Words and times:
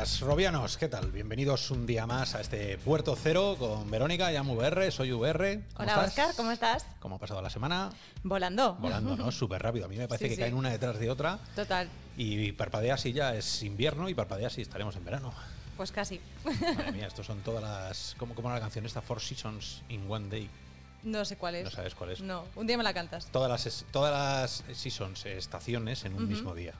buenas, 0.00 0.20
Robianos, 0.20 0.78
¿qué 0.78 0.88
tal? 0.88 1.12
Bienvenidos 1.12 1.70
un 1.70 1.84
día 1.84 2.06
más 2.06 2.34
a 2.34 2.40
este 2.40 2.78
Puerto 2.78 3.14
Cero 3.22 3.56
con 3.58 3.90
Verónica, 3.90 4.30
llamo 4.30 4.54
VR, 4.54 4.90
soy 4.90 5.12
VR. 5.12 5.60
¿Cómo 5.74 5.82
Hola, 5.82 5.92
estás? 5.92 6.08
Oscar, 6.08 6.36
¿cómo 6.36 6.50
estás? 6.52 6.86
¿Cómo 7.00 7.16
ha 7.16 7.18
pasado 7.18 7.42
la 7.42 7.50
semana? 7.50 7.90
Volando. 8.22 8.76
Volando, 8.76 9.14
¿no? 9.14 9.30
Súper 9.30 9.62
rápido. 9.62 9.84
A 9.84 9.88
mí 9.88 9.98
me 9.98 10.08
parece 10.08 10.24
Sí, 10.24 10.28
que 10.30 10.36
sí. 10.36 10.40
caen 10.40 10.54
una 10.54 10.70
detrás 10.70 10.98
de 10.98 11.10
otra 11.10 11.38
Total, 11.54 11.86
y 12.16 12.50
parpadeas 12.52 13.04
y 13.04 13.12
ya 13.12 13.34
es 13.34 13.62
invierno 13.62 14.08
y 14.08 14.14
parpadeas 14.14 14.56
y 14.56 14.62
estaremos 14.62 14.96
en 14.96 15.04
verano. 15.04 15.34
pues 15.76 15.92
casi. 15.92 16.18
Madre 16.44 16.92
mía, 16.92 17.06
estos 17.08 17.26
son 17.26 17.40
todas 17.40 17.62
las... 17.62 18.14
¿Cómo, 18.16 18.34
cómo 18.34 18.48
era 18.48 18.54
la 18.56 18.62
canción 18.62 18.86
esta? 18.86 19.02
Four 19.02 19.20
Seasons 19.20 19.82
in 19.90 20.10
One 20.10 20.30
Day. 20.30 20.48
No 21.02 21.26
sé 21.26 21.36
cuál 21.36 21.56
es. 21.56 21.64
No 21.64 21.70
sabes 21.70 21.94
cuál 21.94 22.12
es. 22.12 22.22
No, 22.22 22.46
un 22.56 22.66
día 22.66 22.78
me 22.78 22.84
la 22.84 22.94
cantas. 22.94 23.26
Todas 23.26 23.50
las, 23.50 23.84
todas 23.92 24.12
las 24.14 24.64
seasons, 24.78 25.26
estaciones 25.26 26.06
en 26.06 26.14
un 26.14 26.26
mismo 26.26 26.54
día. 26.54 26.72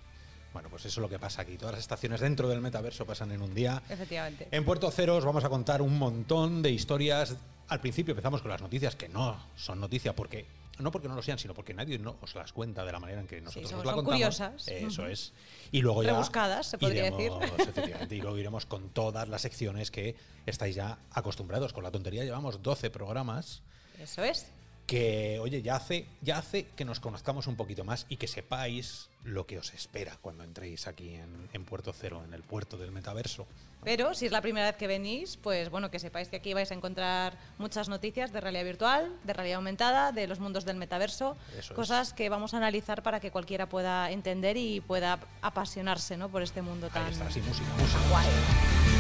Bueno, 0.53 0.69
pues 0.69 0.85
eso 0.87 1.01
es 1.01 1.03
lo 1.03 1.09
que 1.09 1.19
pasa 1.19 1.43
aquí. 1.43 1.57
Todas 1.57 1.75
las 1.75 1.81
estaciones 1.81 2.21
dentro 2.21 2.49
del 2.49 2.61
metaverso 2.61 3.07
pasan 3.07 3.31
en 3.33 3.43
un 3.43 3.55
día. 3.55 3.83
Efectivamente. 3.89 4.49
En 4.51 4.65
Puerto 4.65 4.91
Cero 4.91 5.17
os 5.17 5.25
vamos 5.25 5.45
a 5.45 5.49
contar 5.49 5.81
un 5.83 5.97
montón 5.99 6.63
de 6.63 6.71
historias. 6.71 7.37
Al 7.69 7.81
principio 7.81 8.13
empezamos 8.13 8.43
con 8.43 8.51
las 8.51 8.61
noticias 8.61 8.97
que 8.97 9.09
no 9.09 9.39
son 9.57 9.81
noticia 9.81 10.15
porque 10.15 10.47
no 10.81 10.91
porque 10.91 11.09
no 11.09 11.15
lo 11.15 11.23
sean, 11.23 11.39
sino 11.39 11.53
porque 11.55 11.75
nadie 11.75 11.99
no 11.99 12.17
os 12.23 12.35
las 12.35 12.53
cuenta 12.53 12.85
de 12.85 12.93
la 12.93 12.99
manera 12.99 13.21
en 13.21 13.27
que 13.27 13.41
nosotros 13.41 13.71
os 13.73 13.85
la 13.85 13.93
son 13.93 14.05
contamos. 14.05 14.13
curiosas. 14.13 14.67
Eso 14.69 15.07
es. 15.07 15.33
Y 15.71 15.83
luego 15.83 16.03
ya 16.03 16.13
Rebuscadas, 16.13 16.67
se 16.69 16.79
podría 16.79 17.09
iremos, 17.09 17.41
decir. 17.41 17.61
Efectivamente, 17.69 18.17
y 18.17 18.21
luego 18.21 18.39
iremos 18.39 18.67
con 18.67 18.89
todas 18.89 19.29
las 19.29 19.43
secciones 19.43 19.91
que 19.91 20.17
estáis 20.47 20.75
ya 20.75 20.99
acostumbrados. 21.13 21.73
Con 21.73 21.85
la 21.85 21.91
tontería 21.91 22.25
llevamos 22.25 22.63
12 22.63 22.91
programas 22.91 23.63
Eso 23.99 24.25
es. 24.25 24.51
Que, 24.91 25.39
oye, 25.39 25.63
ya 25.63 25.77
hace, 25.77 26.05
ya 26.21 26.37
hace 26.39 26.67
que 26.75 26.85
nos 26.85 26.99
conozcamos 26.99 27.47
un 27.47 27.55
poquito 27.55 27.85
más 27.85 28.07
y 28.09 28.17
que 28.17 28.27
sepáis 28.27 29.09
lo 29.23 29.47
que 29.47 29.57
os 29.57 29.73
espera 29.73 30.19
cuando 30.21 30.43
entréis 30.43 30.89
aquí 30.89 31.15
en, 31.15 31.49
en 31.53 31.65
Puerto 31.65 31.93
Cero, 31.93 32.23
en 32.27 32.35
el 32.35 32.43
puerto 32.43 32.77
del 32.77 32.91
metaverso. 32.91 33.47
Pero 33.85 34.15
si 34.15 34.27
es 34.27 34.33
la 34.33 34.43
primera 34.43 34.67
vez 34.67 34.75
que 34.77 34.89
venís, 34.89 35.37
pues 35.37 35.71
bueno, 35.71 35.93
que 35.93 36.01
sepáis 36.01 36.27
que 36.29 36.37
aquí 36.39 36.55
vais 36.55 36.73
a 36.73 36.75
encontrar 36.75 37.39
muchas 37.59 37.89
noticias 37.89 38.33
de 38.33 38.41
realidad 38.41 38.65
virtual, 38.65 39.17
de 39.23 39.33
realidad 39.33 39.59
aumentada, 39.59 40.11
de 40.11 40.27
los 40.27 40.41
mundos 40.41 40.65
del 40.65 40.77
metaverso, 40.77 41.37
Eso 41.53 41.59
es. 41.61 41.71
cosas 41.71 42.13
que 42.13 42.29
vamos 42.29 42.53
a 42.53 42.57
analizar 42.57 43.05
para 43.05 43.21
que 43.21 43.31
cualquiera 43.31 43.69
pueda 43.69 44.11
entender 44.11 44.57
y 44.57 44.81
pueda 44.81 45.21
apasionarse 45.41 46.17
¿no? 46.17 46.29
por 46.31 46.43
este 46.43 46.63
mundo 46.63 46.89
tan 46.89 47.05
Ahí 47.07 47.13
está, 47.13 47.31
sí, 47.31 47.41
música, 47.43 47.69
música. 47.79 48.01
guay. 48.11 49.00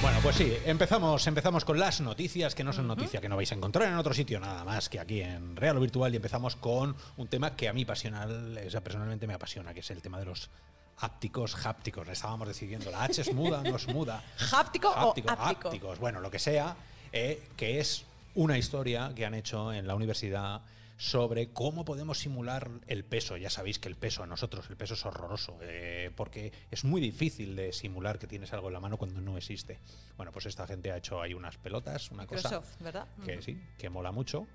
Bueno, 0.00 0.20
pues 0.22 0.36
sí, 0.36 0.56
empezamos, 0.64 1.26
empezamos 1.26 1.64
con 1.64 1.78
las 1.78 2.00
noticias, 2.00 2.54
que 2.54 2.62
no 2.62 2.72
son 2.72 2.86
noticias 2.86 3.20
que 3.20 3.28
no 3.28 3.34
vais 3.34 3.50
a 3.50 3.56
encontrar 3.56 3.88
en 3.88 3.96
otro 3.96 4.14
sitio 4.14 4.38
nada 4.38 4.64
más 4.64 4.88
que 4.88 5.00
aquí 5.00 5.22
en 5.22 5.56
Real 5.56 5.76
o 5.76 5.80
Virtual, 5.80 6.12
y 6.12 6.16
empezamos 6.16 6.54
con 6.54 6.94
un 7.16 7.26
tema 7.26 7.56
que 7.56 7.68
a 7.68 7.72
mí 7.72 7.84
pasional, 7.84 8.60
o 8.64 8.70
sea, 8.70 8.80
personalmente 8.80 9.26
me 9.26 9.34
apasiona, 9.34 9.74
que 9.74 9.80
es 9.80 9.90
el 9.90 10.00
tema 10.00 10.20
de 10.20 10.26
los 10.26 10.50
ápticos, 10.98 11.66
hápticos. 11.66 12.06
Le 12.06 12.12
estábamos 12.12 12.46
decidiendo, 12.46 12.92
¿la 12.92 13.02
H 13.02 13.22
es 13.22 13.34
muda 13.34 13.60
no 13.62 13.74
es 13.74 13.88
muda? 13.88 14.22
¿Háptico 14.52 14.88
o 14.88 15.10
Háptico, 15.10 15.30
áptico? 15.30 15.68
hápticos, 15.68 15.98
bueno, 15.98 16.20
lo 16.20 16.30
que 16.30 16.38
sea, 16.38 16.76
eh, 17.12 17.48
que 17.56 17.80
es 17.80 18.04
una 18.36 18.56
historia 18.56 19.10
que 19.16 19.26
han 19.26 19.34
hecho 19.34 19.72
en 19.72 19.88
la 19.88 19.96
universidad 19.96 20.60
sobre 20.98 21.52
cómo 21.52 21.84
podemos 21.84 22.18
simular 22.18 22.70
el 22.88 23.04
peso. 23.04 23.36
Ya 23.36 23.50
sabéis 23.50 23.78
que 23.78 23.88
el 23.88 23.94
peso 23.94 24.24
a 24.24 24.26
nosotros, 24.26 24.68
el 24.68 24.76
peso 24.76 24.94
es 24.94 25.06
horroroso, 25.06 25.56
eh, 25.62 26.10
porque 26.16 26.52
es 26.72 26.84
muy 26.84 27.00
difícil 27.00 27.54
de 27.54 27.72
simular 27.72 28.18
que 28.18 28.26
tienes 28.26 28.52
algo 28.52 28.66
en 28.66 28.74
la 28.74 28.80
mano 28.80 28.98
cuando 28.98 29.20
no 29.20 29.38
existe. 29.38 29.78
Bueno, 30.16 30.32
pues 30.32 30.46
esta 30.46 30.66
gente 30.66 30.90
ha 30.90 30.96
hecho 30.96 31.22
ahí 31.22 31.34
unas 31.34 31.56
pelotas, 31.56 32.10
una 32.10 32.26
cosa 32.26 32.48
Microsoft, 32.48 32.80
¿verdad? 32.80 33.06
que 33.24 33.40
sí, 33.40 33.62
que 33.78 33.88
mola 33.88 34.10
mucho 34.10 34.48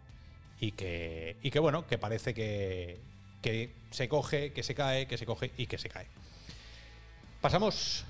y 0.59 0.73
que, 0.73 1.37
y 1.41 1.49
que 1.49 1.59
bueno, 1.59 1.87
que 1.87 1.97
parece 1.97 2.33
que, 2.33 2.99
que 3.41 3.73
se 3.91 4.09
coge, 4.09 4.51
que 4.51 4.63
se 4.63 4.75
cae, 4.75 5.07
que 5.07 5.17
se 5.17 5.25
coge 5.25 5.51
y 5.57 5.67
que 5.67 5.77
se 5.77 5.87
cae. 5.87 6.07
Pasamos 7.39 8.05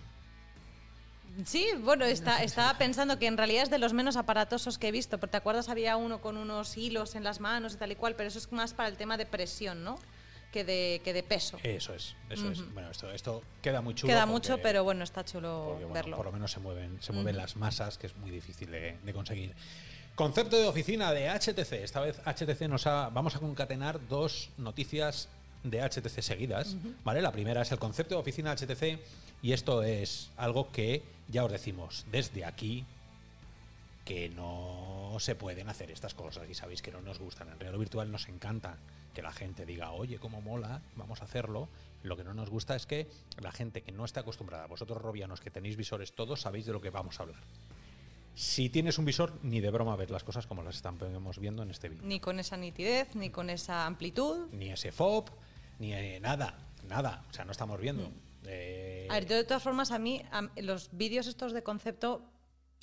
Sí, 1.45 1.67
bueno, 1.81 2.05
está, 2.05 2.43
estaba 2.43 2.77
pensando 2.77 3.17
que 3.17 3.27
en 3.27 3.37
realidad 3.37 3.63
es 3.63 3.69
de 3.69 3.79
los 3.79 3.93
menos 3.93 4.15
aparatosos 4.17 4.77
que 4.77 4.89
he 4.89 4.91
visto, 4.91 5.17
porque 5.19 5.31
te 5.31 5.37
acuerdas 5.37 5.69
había 5.69 5.97
uno 5.97 6.21
con 6.21 6.37
unos 6.37 6.77
hilos 6.77 7.15
en 7.15 7.23
las 7.23 7.39
manos 7.39 7.73
y 7.73 7.77
tal 7.77 7.91
y 7.91 7.95
cual, 7.95 8.15
pero 8.15 8.27
eso 8.27 8.37
es 8.39 8.51
más 8.51 8.73
para 8.73 8.89
el 8.89 8.97
tema 8.97 9.17
de 9.17 9.25
presión, 9.25 9.83
¿no? 9.83 9.97
Que 10.51 10.63
de, 10.63 11.01
que 11.03 11.13
de 11.13 11.23
peso. 11.23 11.57
Eso 11.63 11.95
es, 11.95 12.15
eso 12.29 12.51
es. 12.51 12.73
Bueno, 12.73 12.91
esto, 12.91 13.09
esto 13.11 13.41
queda 13.63 13.81
muy 13.81 13.95
chulo. 13.95 14.11
Queda 14.13 14.21
porque- 14.27 14.31
mucho, 14.33 14.57
pero 14.61 14.83
bueno, 14.83 15.03
está 15.03 15.25
chulo 15.25 15.63
porque, 15.69 15.85
bueno, 15.85 15.93
verlo. 15.95 16.15
por 16.17 16.25
lo 16.27 16.31
menos 16.31 16.51
se 16.51 16.59
mueven, 16.59 17.01
se 17.01 17.11
mueven 17.11 17.35
las 17.37 17.55
masas, 17.55 17.97
que 17.97 18.05
es 18.05 18.15
muy 18.17 18.29
difícil 18.29 18.69
de, 18.69 18.99
de 19.03 19.13
conseguir. 19.13 19.55
Concepto 20.13 20.55
de 20.57 20.67
oficina 20.67 21.11
de 21.11 21.27
HTC. 21.27 21.73
Esta 21.83 22.01
vez 22.01 22.19
HTC 22.23 22.67
nos 22.69 22.85
ha. 22.85 23.09
Vamos 23.09 23.35
a 23.35 23.39
concatenar 23.39 23.99
dos 24.07 24.51
noticias 24.57 25.27
de 25.63 25.81
HTC 25.81 26.21
seguidas. 26.21 26.75
¿Vale? 27.03 27.21
La 27.21 27.31
primera 27.31 27.61
es 27.61 27.71
el 27.71 27.79
concepto 27.79 28.15
de 28.15 28.21
oficina 28.21 28.55
HTC. 28.55 28.99
Y 29.41 29.51
esto 29.51 29.83
es 29.83 30.29
algo 30.37 30.71
que 30.71 31.03
ya 31.27 31.43
os 31.43 31.51
decimos 31.51 32.05
desde 32.11 32.45
aquí 32.45 32.85
que 34.05 34.29
no 34.29 35.15
se 35.19 35.35
pueden 35.35 35.69
hacer 35.69 35.91
estas 35.91 36.13
cosas 36.13 36.49
y 36.49 36.53
sabéis 36.53 36.81
que 36.81 36.91
no 36.91 37.01
nos 37.01 37.19
gustan. 37.19 37.49
En 37.49 37.59
Real 37.59 37.75
o 37.75 37.79
Virtual 37.79 38.11
nos 38.11 38.27
encanta 38.27 38.77
que 39.13 39.21
la 39.21 39.31
gente 39.31 39.65
diga, 39.65 39.91
oye, 39.91 40.17
cómo 40.17 40.41
mola, 40.41 40.81
vamos 40.95 41.21
a 41.21 41.25
hacerlo. 41.25 41.69
Lo 42.03 42.17
que 42.17 42.23
no 42.23 42.33
nos 42.33 42.49
gusta 42.49 42.75
es 42.75 42.85
que 42.85 43.07
la 43.41 43.51
gente 43.51 43.81
que 43.81 43.91
no 43.91 44.03
está 44.03 44.21
acostumbrada, 44.21 44.65
vosotros 44.67 45.01
robianos 45.01 45.39
que 45.39 45.51
tenéis 45.51 45.77
visores 45.77 46.13
todos, 46.13 46.41
sabéis 46.41 46.65
de 46.65 46.73
lo 46.73 46.81
que 46.81 46.89
vamos 46.89 47.19
a 47.19 47.23
hablar. 47.23 47.39
Si 48.35 48.69
tienes 48.69 48.97
un 48.97 49.05
visor, 49.05 49.39
ni 49.43 49.61
de 49.61 49.69
broma 49.69 49.95
ves 49.95 50.09
las 50.09 50.23
cosas 50.23 50.47
como 50.47 50.63
las 50.63 50.75
estamos 50.75 51.37
viendo 51.39 51.61
en 51.63 51.69
este 51.69 51.87
vídeo. 51.87 52.03
Ni 52.03 52.19
con 52.19 52.39
esa 52.39 52.57
nitidez, 52.57 53.15
ni 53.15 53.29
con 53.29 53.49
esa 53.49 53.85
amplitud. 53.85 54.47
Ni 54.51 54.69
ese 54.69 54.91
FOB, 54.91 55.29
ni 55.79 55.93
eh, 55.93 56.19
nada, 56.19 56.57
nada. 56.87 57.23
O 57.29 57.33
sea, 57.33 57.45
no 57.45 57.51
estamos 57.51 57.79
viendo. 57.79 58.11
Eh, 58.45 59.07
A 59.09 59.13
ver, 59.15 59.25
yo 59.27 59.35
de 59.35 59.43
todas 59.43 59.63
formas, 59.63 59.91
a 59.91 59.99
mí 59.99 60.21
am- 60.31 60.49
los 60.57 60.89
vídeos 60.91 61.27
estos 61.27 61.53
de 61.53 61.63
concepto 61.63 62.29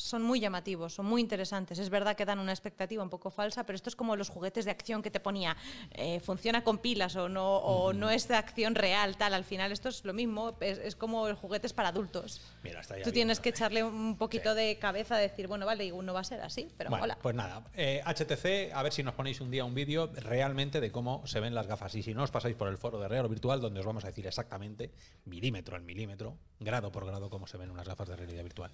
son 0.01 0.23
muy 0.23 0.41
llamativos, 0.41 0.95
son 0.95 1.07
muy 1.07 1.21
interesantes. 1.21 1.79
Es 1.79 1.91
verdad 1.91 2.17
que 2.17 2.25
dan 2.25 2.39
una 2.39 2.53
expectativa 2.53 3.03
un 3.03 3.11
poco 3.11 3.31
falsa, 3.31 3.65
pero 3.65 3.77
esto 3.77 3.89
es 3.91 3.97
como 3.97 4.17
los 4.17 4.29
juguetes 4.29 4.65
de 4.65 4.71
acción 4.71 5.03
que 5.03 5.11
te 5.11 5.21
ponía, 5.21 5.57
eh, 5.93 6.21
funciona 6.21 6.65
con 6.65 6.79
pilas 6.79 7.17
o 7.17 7.29
no, 7.29 7.57
o 7.59 7.93
no 7.93 8.11
es 8.11 8.29
de 8.29 8.37
acción 8.37 8.75
real, 8.75 9.17
tal. 9.17 9.35
Al 9.35 9.45
final 9.45 9.73
esto 9.73 9.89
es 9.89 10.05
lo 10.05 10.13
mismo, 10.13 10.57
es, 10.61 10.79
es 10.79 10.97
como 10.97 11.29
el 11.29 11.35
juguete 11.35 11.67
es 11.67 11.73
para 11.73 11.91
adultos. 11.91 12.41
Mira, 12.63 12.81
está 12.81 12.97
ya 12.99 13.05
Tú 13.05 13.13
tienes 13.13 13.41
que 13.41 13.51
echarle 13.51 13.85
un 13.85 14.17
poquito 14.17 14.51
Sí. 14.53 14.57
de 14.57 14.79
cabeza 14.79 15.17
a 15.17 15.19
decir, 15.19 15.47
bueno, 15.47 15.67
vale, 15.67 15.85
igual 15.85 16.07
no 16.07 16.15
va 16.15 16.21
a 16.21 16.25
ser 16.25 16.41
así, 16.41 16.69
pero 16.77 16.91
bueno, 16.91 17.05
hola. 17.05 17.19
pues 17.21 17.35
nada, 17.35 17.63
eh, 17.75 18.01
HTC, 18.05 18.73
a 18.75 18.83
ver 18.83 18.93
si 18.93 19.03
nos 19.03 19.15
ponéis 19.15 19.41
un 19.41 19.51
día 19.51 19.65
un 19.65 19.75
vídeo 19.75 20.11
realmente 20.15 20.81
de 20.81 20.91
cómo 20.91 21.27
se 21.27 21.41
ven 21.41 21.55
las 21.55 21.67
gafas. 21.67 21.95
Y 21.95 22.03
si 22.03 22.15
no 22.15 22.23
os 22.23 22.31
pasáis 22.31 22.57
por 22.57 22.69
el 22.69 22.79
foro 22.79 22.99
de 22.99 23.09
Real 23.09 23.27
o 23.27 23.29
Virtual, 23.29 23.61
donde 23.61 23.81
os 23.81 23.87
vamos 23.87 24.05
a 24.05 24.09
decir 24.09 24.27
exactamente, 24.27 24.91
milímetro 25.27 25.77
al 25.77 25.83
milímetro, 25.83 26.37
grado 26.59 26.91
por 26.91 27.05
grado, 27.07 27.29
cómo 27.31 27.47
se 27.47 27.59
ven 27.59 27.71
unas 27.71 27.87
gafas 27.87 28.09
de 28.09 28.17
realidad 28.17 28.43
virtual. 28.43 28.71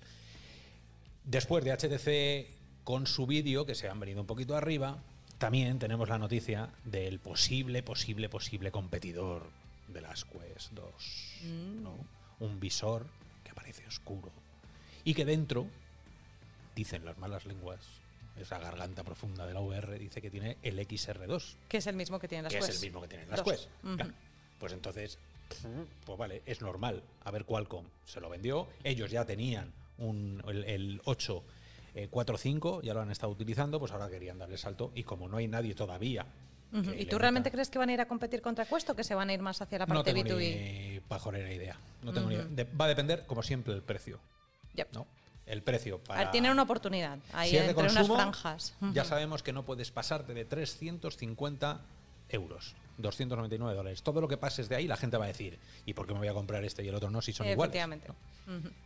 Después 1.27 1.65
de 1.65 1.73
HTC 1.73 2.85
con 2.85 3.07
su 3.07 3.27
vídeo, 3.27 3.67
que 3.67 3.75
se 3.75 3.89
han 3.89 3.99
venido 3.99 4.21
un 4.21 4.27
poquito 4.27 4.57
arriba, 4.57 5.03
también 5.39 5.79
tenemos 5.79 6.09
la 6.09 6.19
noticia 6.19 6.71
del 6.85 7.19
posible, 7.19 7.83
posible, 7.83 8.29
posible 8.29 8.71
competidor 8.71 9.51
de 9.89 10.01
las 10.01 10.25
Quest 10.25 10.73
2. 10.73 10.85
¿no? 11.83 11.97
Un 12.41 12.61
visor 12.61 13.07
que 13.45 13.51
aparece 13.51 13.85
oscuro 13.87 14.31
y 15.05 15.15
que 15.15 15.25
dentro, 15.25 15.67
dicen 16.75 17.05
las 17.05 17.19
malas 17.19 17.45
lenguas, 17.45 17.81
esa 18.41 18.59
garganta 18.59 19.03
profunda 19.03 19.47
de 19.47 19.55
la 19.55 19.61
VR, 19.61 19.99
dice 19.99 20.23
que 20.23 20.31
tiene 20.31 20.59
el 20.63 20.79
XR2 20.79 21.57
que 21.69 21.79
es 21.79 21.87
el 21.87 21.97
mismo 21.97 22.19
que 22.19 22.29
tienen 22.29 22.45
las 22.45 22.53
que 22.53 22.59
Quest. 22.61 22.71
es 22.71 22.77
el 22.77 22.87
mismo 22.87 23.01
que 23.01 23.09
tienen 23.09 23.29
las 23.31 23.43
Dos. 23.43 23.49
Quest. 23.49 23.69
Pues 24.59 24.73
entonces, 24.73 25.19
pues 26.05 26.19
vale, 26.19 26.43
es 26.47 26.61
normal. 26.63 27.03
A 27.25 27.31
ver 27.31 27.45
Qualcomm 27.45 27.87
se 28.05 28.21
lo 28.21 28.31
vendió. 28.31 28.69
Ellos 28.85 29.11
ya 29.11 29.25
tenían 29.25 29.73
un, 29.99 30.43
el, 30.47 30.65
el 30.65 31.01
8 31.05 31.45
eh, 31.95 32.09
4.5, 32.11 32.83
ya 32.83 32.93
lo 32.95 33.01
han 33.01 33.10
estado 33.10 33.33
utilizando, 33.33 33.78
pues 33.78 33.93
ahora 33.93 34.09
querían 34.10 34.39
darle 34.39 34.59
salto. 34.59 34.93
Y 34.95 35.03
como 35.04 35.28
no 35.28 35.39
hay 35.39 35.48
nadie 35.48 35.75
todavía. 35.75 36.27
¿Y 36.98 37.07
tú 37.07 37.19
realmente 37.19 37.51
crees 37.51 37.71
que 37.71 37.78
van 37.78 37.89
a 37.89 37.93
ir 37.95 38.01
a 38.01 38.07
competir 38.09 38.43
contra 38.43 38.66
Quest 38.66 38.91
o 38.91 38.95
que 38.97 39.04
se 39.04 39.15
van 39.15 39.31
a 39.31 39.33
ir 39.33 39.41
más 39.41 39.63
hacia 39.63 39.78
la 39.78 39.87
No 39.87 39.95
parte 39.95 40.13
tengo 40.13 40.37
B2B? 40.37 40.93
ni 40.95 41.01
pajolera 41.01 41.51
idea. 41.51 41.78
No 42.03 42.13
tengo 42.13 42.28
ni 42.28 42.34
idea. 42.34 42.45
De- 42.45 42.65
va 42.65 42.84
a 42.84 42.89
depender, 42.89 43.25
como 43.27 43.43
siempre, 43.43 43.72
el 43.72 43.83
precio. 43.83 44.19
Yep. 44.75 44.93
¿no? 44.93 45.07
El 45.47 45.63
precio 45.63 45.95
A 45.95 46.04
para. 46.04 46.21
ver, 46.22 46.31
tienen 46.33 46.51
una 46.51 46.65
oportunidad 46.65 47.19
ahí 47.33 47.51
Si 47.51 47.57
entre 47.57 47.72
consumo, 47.75 48.15
unas 48.15 48.16
franjas. 48.16 48.75
Ya 48.93 49.04
sabemos 49.04 49.43
que 49.43 49.53
no 49.54 49.65
puedes 49.65 49.91
pasarte 49.93 50.34
de 50.34 50.45
350 50.45 51.81
euros, 52.31 52.75
299 52.98 53.77
dólares. 53.77 54.03
Todo 54.03 54.21
lo 54.21 54.28
que 54.28 54.37
pases 54.37 54.69
de 54.69 54.77
ahí, 54.77 54.87
la 54.87 54.97
gente 54.97 55.16
va 55.16 55.25
a 55.25 55.28
decir, 55.28 55.59
¿y 55.84 55.95
por 55.95 56.07
qué 56.07 56.13
me 56.13 56.21
voy 56.21 56.28
a 56.28 56.34
comprar 56.34 56.65
este 56.65 56.83
y 56.84 56.89
el 56.89 56.95
otro 56.95 57.10
no 57.10 57.21
si 57.21 57.33
son 57.33 57.47
iguales? 57.47 57.89
¿no? 58.09 58.15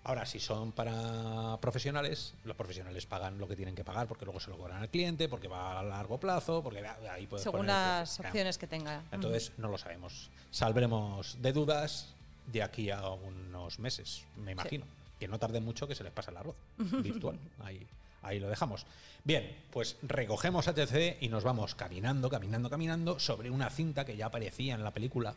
Ahora, 0.04 0.26
si 0.26 0.40
son 0.40 0.72
para 0.72 1.58
profesionales, 1.60 2.34
los 2.44 2.56
profesionales 2.56 3.06
pagan 3.06 3.38
lo 3.38 3.46
que 3.46 3.56
tienen 3.56 3.74
que 3.74 3.84
pagar 3.84 4.06
porque 4.06 4.24
luego 4.24 4.40
se 4.40 4.50
lo 4.50 4.56
cobran 4.56 4.82
al 4.82 4.88
cliente, 4.88 5.28
porque 5.28 5.48
va 5.48 5.80
a 5.80 5.82
largo 5.82 6.18
plazo, 6.18 6.62
porque 6.62 6.84
ahí 6.86 7.26
puedes 7.26 7.44
Según 7.44 7.66
las 7.66 8.18
opciones 8.20 8.58
que 8.58 8.66
tenga. 8.66 9.02
Entonces, 9.12 9.52
no 9.58 9.68
lo 9.68 9.78
sabemos. 9.78 10.30
Salvremos 10.50 11.36
de 11.40 11.52
dudas 11.52 12.14
de 12.46 12.62
aquí 12.62 12.90
a 12.90 13.08
unos 13.10 13.78
meses, 13.78 14.24
me 14.36 14.52
imagino. 14.52 14.84
Que 15.18 15.28
no 15.28 15.38
tarde 15.38 15.60
mucho 15.60 15.86
que 15.86 15.94
se 15.94 16.02
les 16.02 16.12
pase 16.12 16.30
el 16.30 16.38
arroz 16.38 16.56
virtual. 17.02 17.38
Ahí, 17.62 17.86
ahí 18.22 18.38
lo 18.40 18.48
dejamos. 18.48 18.86
Bien, 19.24 19.54
pues 19.70 19.96
recogemos 20.02 20.66
HTC 20.66 21.18
y 21.20 21.28
nos 21.28 21.44
vamos 21.44 21.74
caminando, 21.74 22.30
caminando, 22.30 22.70
caminando 22.70 23.18
sobre 23.18 23.50
una 23.50 23.68
cinta 23.70 24.04
que 24.04 24.16
ya 24.16 24.26
aparecía 24.26 24.74
en 24.74 24.82
la 24.84 24.92
película 24.92 25.34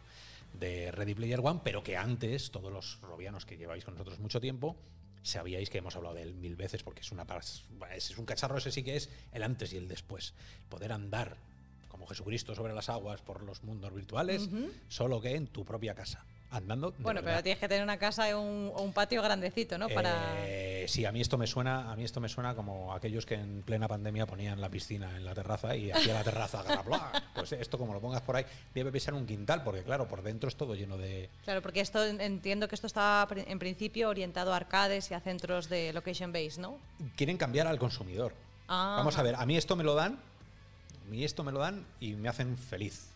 de 0.54 0.92
Ready 0.92 1.16
Player 1.16 1.42
One, 1.44 1.62
pero 1.64 1.84
que 1.84 1.98
antes, 1.98 2.52
todos 2.52 2.72
los 2.72 3.00
robianos 3.02 3.46
que 3.46 3.58
lleváis 3.58 3.84
con 3.84 3.96
nosotros 3.96 4.20
mucho 4.20 4.40
tiempo, 4.40 4.76
sabíais 5.24 5.70
que 5.70 5.80
hemos 5.80 5.96
hablado 5.96 6.16
de 6.16 6.24
él 6.24 6.34
mil 6.34 6.56
veces 6.56 6.84
porque 6.84 7.02
es 7.02 7.12
una 7.12 7.26
es 7.96 8.18
un 8.18 8.26
cacharro 8.26 8.58
ese 8.58 8.72
sí 8.72 8.84
que 8.84 8.96
es 8.96 9.10
el 9.34 9.44
antes 9.44 9.74
y 9.74 9.78
el 9.78 9.88
después. 9.88 10.34
Poder 10.70 10.92
andar 10.92 11.36
como 11.90 12.08
Jesucristo 12.08 12.56
sobre 12.56 12.74
las 12.74 12.90
aguas 12.90 13.22
por 13.22 13.44
los 13.44 13.64
mundos 13.64 13.94
virtuales, 13.94 14.50
solo 14.88 15.22
que 15.22 15.36
en 15.36 15.48
tu 15.48 15.64
propia 15.66 15.94
casa 15.94 16.26
andando. 16.54 16.94
Bueno, 17.00 17.22
pero 17.24 17.42
tienes 17.42 17.60
que 17.60 17.68
tener 17.68 17.84
una 17.84 17.98
casa 17.98 18.38
o 18.38 18.42
un, 18.42 18.94
patio 18.94 19.22
grandecito, 19.22 19.78
¿no? 19.78 19.90
Para... 19.90 20.36
Eh, 20.46 20.86
sí, 20.88 21.06
a 21.06 21.12
mí 21.12 21.20
esto 21.20 21.38
me 21.38 21.48
suena, 21.48 21.92
a 21.92 21.96
mí 21.96 22.04
esto 22.04 22.22
me 22.22 22.30
suena 22.30 22.56
como 22.56 22.94
aquellos 22.94 23.26
que 23.26 23.36
en 23.36 23.64
plena 23.64 23.88
pandemia 23.88 24.26
ponían 24.26 24.62
la 24.62 24.70
piscina 24.70 25.18
en 25.18 25.26
la 25.26 25.34
terraza 25.34 25.76
y 25.76 25.92
hacía 25.92 26.14
la 26.14 26.24
terraza 26.24 26.64
Pues 27.36 27.52
esto 27.54 27.78
como 27.78 27.94
lo 27.94 28.00
pongas 28.00 28.22
por 28.22 28.36
ahí 28.36 28.46
debe 28.74 28.92
pesar 28.92 29.14
un 29.14 29.26
quintal 29.26 29.64
porque 29.64 29.84
claro, 29.84 30.08
por 30.08 30.22
dentro 30.22 30.48
es 30.48 30.56
todo 30.56 30.76
lleno 30.76 30.98
de. 30.98 31.30
Claro, 31.44 31.62
porque 31.62 31.82
esto 31.82 32.04
entiendo 32.04 32.68
que 32.68 32.76
esto 32.76 32.88
está 32.88 33.28
en 33.32 33.60
principio 33.60 34.10
orientado 34.10 34.54
a 34.54 34.58
arcades 34.58 35.10
y 35.12 35.14
a 35.14 35.20
centros 35.20 35.70
de 35.70 35.92
location 35.94 36.32
base, 36.32 36.62
¿no? 36.62 36.78
Quieren 37.16 37.38
cambiar 37.38 37.68
al 37.68 37.80
consumidor. 37.80 38.34
Ah. 38.68 38.96
Vamos 38.98 39.18
a 39.18 39.24
ver, 39.24 39.36
a 39.36 39.46
mí 39.46 39.58
esto 39.58 39.76
me 39.76 39.84
lo 39.84 39.96
dan, 39.96 40.20
a 41.06 41.10
mí 41.10 41.24
esto 41.24 41.44
me 41.44 41.52
lo 41.52 41.60
dan 41.60 41.86
y 42.00 42.14
me 42.14 42.30
hacen 42.30 42.58
feliz 42.58 43.13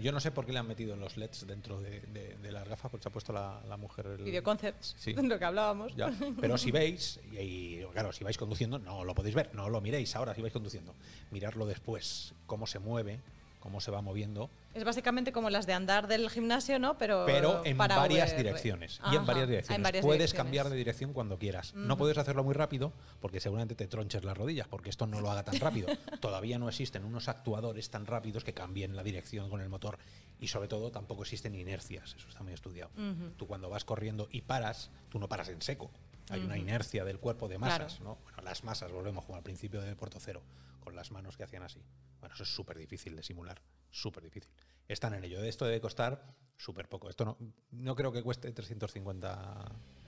yo 0.00 0.12
no 0.12 0.20
sé 0.20 0.30
por 0.30 0.46
qué 0.46 0.52
le 0.52 0.58
han 0.58 0.68
metido 0.68 0.94
en 0.94 1.00
los 1.00 1.16
LEDs 1.16 1.46
dentro 1.46 1.80
de, 1.80 2.36
las 2.50 2.68
gafas, 2.68 2.90
porque 2.90 3.02
se 3.02 3.08
ha 3.08 3.12
puesto 3.12 3.32
la, 3.32 3.76
mujer. 3.76 4.06
El, 4.06 4.24
Video 4.24 4.42
concepts, 4.42 4.96
sí. 4.98 5.12
lo 5.22 5.38
que 5.38 5.44
hablábamos. 5.44 5.92
Pero 6.40 6.56
si 6.56 6.70
veis, 6.70 7.20
y, 7.32 7.82
claro, 7.92 8.12
si 8.12 8.24
vais 8.24 8.38
conduciendo, 8.38 8.78
no 8.78 9.04
lo 9.04 9.14
podéis 9.14 9.34
ver, 9.34 9.54
no 9.54 9.68
lo 9.68 9.80
miréis 9.80 10.14
ahora 10.16 10.34
si 10.34 10.40
vais 10.42 10.52
conduciendo. 10.52 10.94
Mirarlo 11.30 11.66
después, 11.66 12.34
cómo 12.46 12.66
se 12.66 12.78
mueve, 12.78 13.20
cómo 13.66 13.80
se 13.80 13.90
va 13.90 14.00
moviendo. 14.00 14.48
Es 14.74 14.84
básicamente 14.84 15.32
como 15.32 15.50
las 15.50 15.66
de 15.66 15.72
andar 15.72 16.06
del 16.06 16.30
gimnasio, 16.30 16.78
¿no? 16.78 16.96
Pero, 16.98 17.24
Pero 17.26 17.62
en 17.64 17.76
varias 17.76 18.36
direcciones. 18.36 19.00
y 19.10 19.16
en 19.16 19.26
varias 19.26 19.48
direcciones. 19.48 20.02
puedes 20.02 20.32
cambiar 20.34 20.70
de 20.70 20.76
dirección 20.76 21.12
cuando 21.12 21.36
quieras. 21.36 21.74
No 21.74 21.96
puedes 21.96 22.16
hacerlo 22.16 22.44
muy 22.44 22.54
rápido 22.54 22.92
porque 23.20 23.40
seguramente 23.40 23.74
te 23.74 23.88
tronches 23.88 24.22
las 24.22 24.36
rodillas, 24.38 24.68
porque 24.68 24.88
esto 24.88 25.08
no 25.08 25.20
lo 25.20 25.32
haga 25.32 25.42
tan 25.42 25.58
rápido. 25.58 25.88
Todavía 26.20 26.60
no 26.60 26.68
existen 26.68 27.04
unos 27.04 27.26
actuadores 27.28 27.90
tan 27.90 28.06
rápidos 28.06 28.44
que 28.44 28.54
cambien 28.54 28.94
la 28.94 29.02
dirección 29.02 29.50
con 29.50 29.60
el 29.60 29.68
motor. 29.68 29.98
Y 30.38 30.46
sobre 30.46 30.68
todo 30.68 30.92
tampoco 30.92 31.22
existen 31.22 31.56
inercias. 31.56 32.14
Eso 32.16 32.28
está 32.28 32.44
muy 32.44 32.52
estudiado. 32.52 32.92
Tú 33.36 33.48
cuando 33.48 33.68
vas 33.68 33.84
corriendo 33.84 34.28
y 34.30 34.42
paras, 34.42 34.90
tú 35.08 35.18
no 35.18 35.28
paras 35.28 35.48
en 35.48 35.60
seco. 35.60 35.90
Hay 36.30 36.40
una 36.40 36.56
inercia 36.56 37.04
del 37.04 37.18
cuerpo 37.18 37.48
de 37.48 37.58
masas, 37.58 38.00
¿no? 38.00 38.18
Bueno, 38.22 38.42
las 38.44 38.62
masas, 38.62 38.92
volvemos 38.92 39.24
como 39.24 39.36
al 39.36 39.42
principio 39.42 39.80
de 39.80 39.96
Puerto 39.96 40.18
Cero, 40.20 40.42
con 40.86 40.94
las 40.94 41.10
manos 41.10 41.36
que 41.36 41.42
hacían 41.42 41.64
así. 41.64 41.82
Bueno, 42.20 42.36
eso 42.36 42.44
es 42.44 42.54
súper 42.54 42.78
difícil 42.78 43.16
de 43.16 43.24
simular, 43.24 43.60
súper 43.90 44.22
difícil. 44.22 44.52
Están 44.86 45.14
en 45.14 45.24
ello. 45.24 45.42
Esto 45.42 45.64
debe 45.64 45.80
costar 45.80 46.22
súper 46.56 46.88
poco. 46.88 47.10
Esto 47.10 47.24
no, 47.24 47.36
no 47.72 47.96
creo 47.96 48.12
que 48.12 48.22
cueste 48.22 48.52
350 48.52 49.64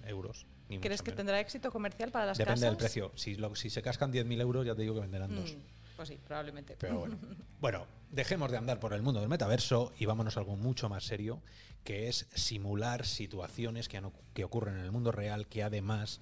euros. 0.06 0.46
¿Crees 0.80 1.02
que 1.02 1.10
tendrá 1.10 1.40
éxito 1.40 1.72
comercial 1.72 2.12
para 2.12 2.26
las 2.26 2.38
Depende 2.38 2.66
del 2.66 2.76
precio. 2.76 3.10
Si, 3.16 3.36
si 3.56 3.70
se 3.70 3.82
cascan 3.82 4.12
10.000 4.12 4.40
euros, 4.40 4.64
ya 4.64 4.76
te 4.76 4.82
digo 4.82 4.94
que 4.94 5.00
venderán 5.00 5.34
dos. 5.34 5.56
Mm, 5.56 5.96
pues 5.96 6.10
sí, 6.10 6.20
probablemente. 6.24 6.76
Pero 6.78 7.00
bueno. 7.00 7.18
bueno, 7.60 7.86
dejemos 8.12 8.52
de 8.52 8.58
andar 8.58 8.78
por 8.78 8.92
el 8.92 9.02
mundo 9.02 9.18
del 9.18 9.28
metaverso 9.28 9.92
y 9.98 10.06
vámonos 10.06 10.36
a 10.36 10.40
algo 10.40 10.54
mucho 10.54 10.88
más 10.88 11.02
serio, 11.02 11.42
que 11.82 12.06
es 12.06 12.28
simular 12.36 13.04
situaciones 13.04 13.88
que, 13.88 14.00
que 14.32 14.44
ocurren 14.44 14.78
en 14.78 14.84
el 14.84 14.92
mundo 14.92 15.10
real, 15.10 15.48
que 15.48 15.64
además 15.64 16.20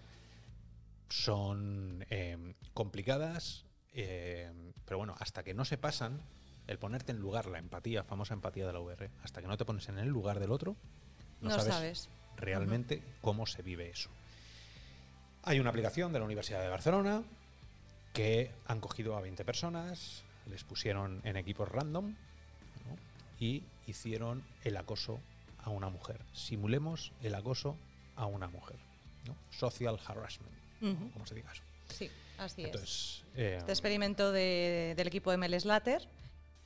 son 1.11 2.07
eh, 2.09 2.55
complicadas, 2.73 3.66
eh, 3.97 4.51
pero 4.85 4.99
bueno, 4.99 5.15
hasta 5.19 5.43
que 5.43 5.55
no 5.55 5.65
se 5.65 5.79
pasan, 5.79 6.21
el 6.67 6.79
ponerte 6.79 7.13
en 7.13 7.19
lugar, 7.19 7.47
la 7.47 7.59
empatía, 7.59 8.05
famosa 8.05 8.35
empatía 8.35 8.67
de 8.67 8.73
la 8.73 8.81
VR, 8.81 9.11
hasta 9.23 9.41
que 9.41 9.49
no 9.49 9.57
te 9.57 9.65
pones 9.65 9.89
en 9.89 9.99
el 9.99 10.09
lugar 10.09 10.39
del 10.39 10.53
otro, 10.53 10.77
no, 11.41 11.51
sabes, 11.59 12.09
realmente 12.37 13.03
cómo 13.23 13.47
se 13.47 13.63
vive 13.63 13.89
eso. 13.89 14.11
Hay 15.43 15.61
una 15.61 15.71
aplicación 15.71 16.13
de 16.13 16.19
la 16.19 16.25
Universidad 16.25 16.61
de 16.61 16.69
Barcelona 16.69 17.23
que 18.13 18.51
han 18.67 18.81
cogido 18.81 19.17
a 19.17 19.21
20 19.21 19.45
personas, 19.45 20.25
les 20.51 20.65
pusieron 20.65 21.21
en 21.25 21.37
equipos 21.37 21.69
random 21.69 22.15
y 23.39 23.63
hicieron 23.87 24.45
el 24.65 24.77
acoso 24.77 25.21
a 25.63 25.71
una 25.71 25.89
mujer. 25.89 26.21
Simulemos 26.33 27.13
el 27.23 27.35
acoso 27.35 27.77
a 28.15 28.27
una 28.27 28.49
mujer. 28.49 28.77
Social 29.51 29.99
harassment, 30.07 30.55
como 31.13 31.27
se 31.27 31.35
diga 31.35 31.51
eso. 31.53 31.63
Sí. 31.89 32.11
Así 32.39 32.65
es. 32.65 33.25
Eh, 33.35 33.57
este 33.59 33.73
experimento 33.73 34.33
del 34.33 35.07
equipo 35.07 35.31
de 35.31 35.37
Mel 35.37 35.59
Slater, 35.61 36.09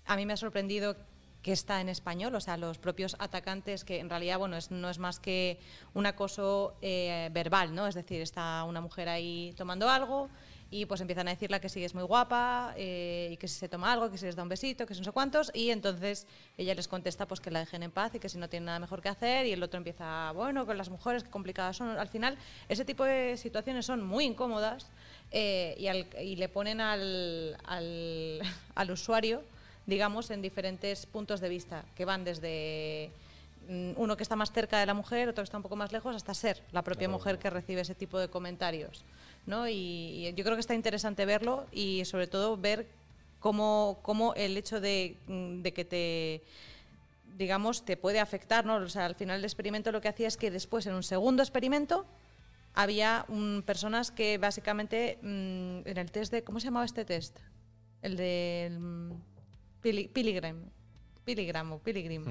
a 0.06 0.16
mí 0.16 0.26
me 0.26 0.32
ha 0.32 0.36
sorprendido 0.36 0.96
que 1.42 1.52
está 1.52 1.80
en 1.80 1.88
español, 1.88 2.34
o 2.34 2.40
sea, 2.40 2.56
los 2.56 2.78
propios 2.78 3.16
atacantes, 3.18 3.84
que 3.84 3.98
en 3.98 4.10
realidad, 4.10 4.38
bueno, 4.38 4.58
no 4.70 4.90
es 4.90 4.98
más 4.98 5.18
que 5.20 5.58
un 5.94 6.04
acoso 6.06 6.76
eh, 6.82 7.30
verbal, 7.32 7.74
¿no? 7.74 7.86
Es 7.86 7.94
decir, 7.94 8.20
está 8.20 8.64
una 8.64 8.80
mujer 8.80 9.08
ahí 9.08 9.54
tomando 9.56 9.88
algo 9.88 10.28
y 10.70 10.86
pues 10.86 11.00
empiezan 11.00 11.26
a 11.26 11.32
decirle 11.32 11.60
que 11.60 11.68
sí 11.68 11.84
es 11.84 11.94
muy 11.94 12.04
guapa 12.04 12.74
eh, 12.76 13.30
y 13.32 13.36
que 13.36 13.48
si 13.48 13.58
se 13.58 13.68
toma 13.68 13.92
algo, 13.92 14.10
que 14.10 14.18
si 14.18 14.26
les 14.26 14.36
da 14.36 14.42
un 14.42 14.48
besito, 14.48 14.86
que 14.86 14.94
si 14.94 15.00
no 15.00 15.04
sé 15.04 15.12
cuántos 15.12 15.50
y 15.52 15.70
entonces 15.70 16.26
ella 16.56 16.74
les 16.74 16.86
contesta 16.86 17.26
pues 17.26 17.40
que 17.40 17.50
la 17.50 17.58
dejen 17.58 17.82
en 17.82 17.90
paz 17.90 18.14
y 18.14 18.20
que 18.20 18.28
si 18.28 18.38
no 18.38 18.48
tiene 18.48 18.66
nada 18.66 18.78
mejor 18.78 19.02
que 19.02 19.08
hacer 19.08 19.46
y 19.46 19.52
el 19.52 19.62
otro 19.62 19.78
empieza, 19.78 20.30
bueno, 20.32 20.66
con 20.66 20.78
las 20.78 20.88
mujeres, 20.88 21.24
qué 21.24 21.30
complicadas 21.30 21.76
son. 21.76 21.88
Al 21.98 22.08
final, 22.08 22.38
ese 22.68 22.84
tipo 22.84 23.04
de 23.04 23.36
situaciones 23.36 23.84
son 23.86 24.04
muy 24.04 24.24
incómodas 24.24 24.86
eh, 25.32 25.74
y, 26.20 26.36
le 26.36 26.48
ponen 26.48 26.80
al, 26.80 27.56
al, 28.74 28.90
usuario, 28.90 29.42
digamos, 29.86 30.30
en 30.30 30.40
diferentes 30.40 31.06
puntos 31.06 31.40
de 31.40 31.48
vista, 31.48 31.84
que 31.96 32.04
van 32.04 32.24
desde 32.24 33.10
uno 33.68 34.16
que 34.16 34.22
está 34.22 34.36
más 34.36 34.52
cerca 34.52 34.80
de 34.80 34.86
la 34.86 34.94
mujer, 34.94 35.28
otro 35.28 35.42
que 35.42 35.46
está 35.46 35.56
un 35.56 35.62
poco 35.62 35.76
más 35.76 35.92
lejos, 35.92 36.16
hasta 36.16 36.34
ser 36.34 36.62
la 36.72 36.82
propia 36.82 37.08
mujer 37.08 37.38
que 37.38 37.50
recibe 37.50 37.82
ese 37.82 37.94
tipo 37.94 38.18
de 38.18 38.28
comentarios. 38.28 39.04
¿no? 39.46 39.68
Y, 39.68 40.32
yo 40.36 40.44
creo 40.44 40.56
que 40.56 40.60
está 40.60 40.74
interesante 40.74 41.24
verlo 41.24 41.66
y 41.72 42.04
sobre 42.04 42.26
todo 42.26 42.56
ver 42.56 42.88
cómo, 43.38 43.98
cómo 44.02 44.34
el 44.34 44.56
hecho 44.56 44.80
de, 44.80 45.16
mm, 45.26 45.62
de, 45.62 45.72
que 45.72 45.84
te 45.84 46.42
digamos 47.36 47.84
te 47.84 47.96
puede 47.96 48.20
afectar, 48.20 48.66
¿no? 48.66 48.76
O 48.76 48.88
sea, 48.88 49.06
al 49.06 49.14
final 49.14 49.38
del 49.38 49.44
experimento 49.44 49.92
lo 49.92 50.00
que 50.00 50.08
hacía 50.08 50.28
es 50.28 50.36
que 50.36 50.50
después 50.50 50.86
en 50.86 50.94
un 50.94 51.02
segundo 51.02 51.42
experimento 51.42 52.06
había 52.74 53.26
personas 53.64 54.10
que 54.10 54.38
básicamente 54.38 55.18
mm, 55.22 55.88
en 55.88 55.96
el 55.96 56.10
test 56.10 56.32
de 56.32 56.44
¿cómo 56.44 56.60
se 56.60 56.66
llamaba 56.66 56.84
este 56.84 57.04
test? 57.04 57.38
El 58.02 58.16
de 58.16 58.76
mm, 58.78 59.12
Pilgrim, 59.80 60.66
Pilgrim 61.24 61.72
o 61.72 61.78
Pilgrim. 61.78 62.24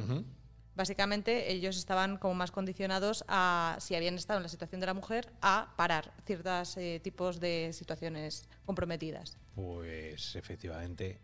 Básicamente 0.75 1.51
ellos 1.51 1.77
estaban 1.77 2.17
como 2.17 2.35
más 2.35 2.51
condicionados 2.51 3.25
a, 3.27 3.77
si 3.79 3.95
habían 3.95 4.15
estado 4.15 4.37
en 4.37 4.43
la 4.43 4.49
situación 4.49 4.79
de 4.79 4.87
la 4.87 4.93
mujer, 4.93 5.31
a 5.41 5.73
parar 5.75 6.13
ciertos 6.25 6.77
eh, 6.77 6.99
tipos 7.03 7.39
de 7.39 7.71
situaciones 7.73 8.47
comprometidas. 8.65 9.37
Pues 9.55 10.35
efectivamente 10.35 11.19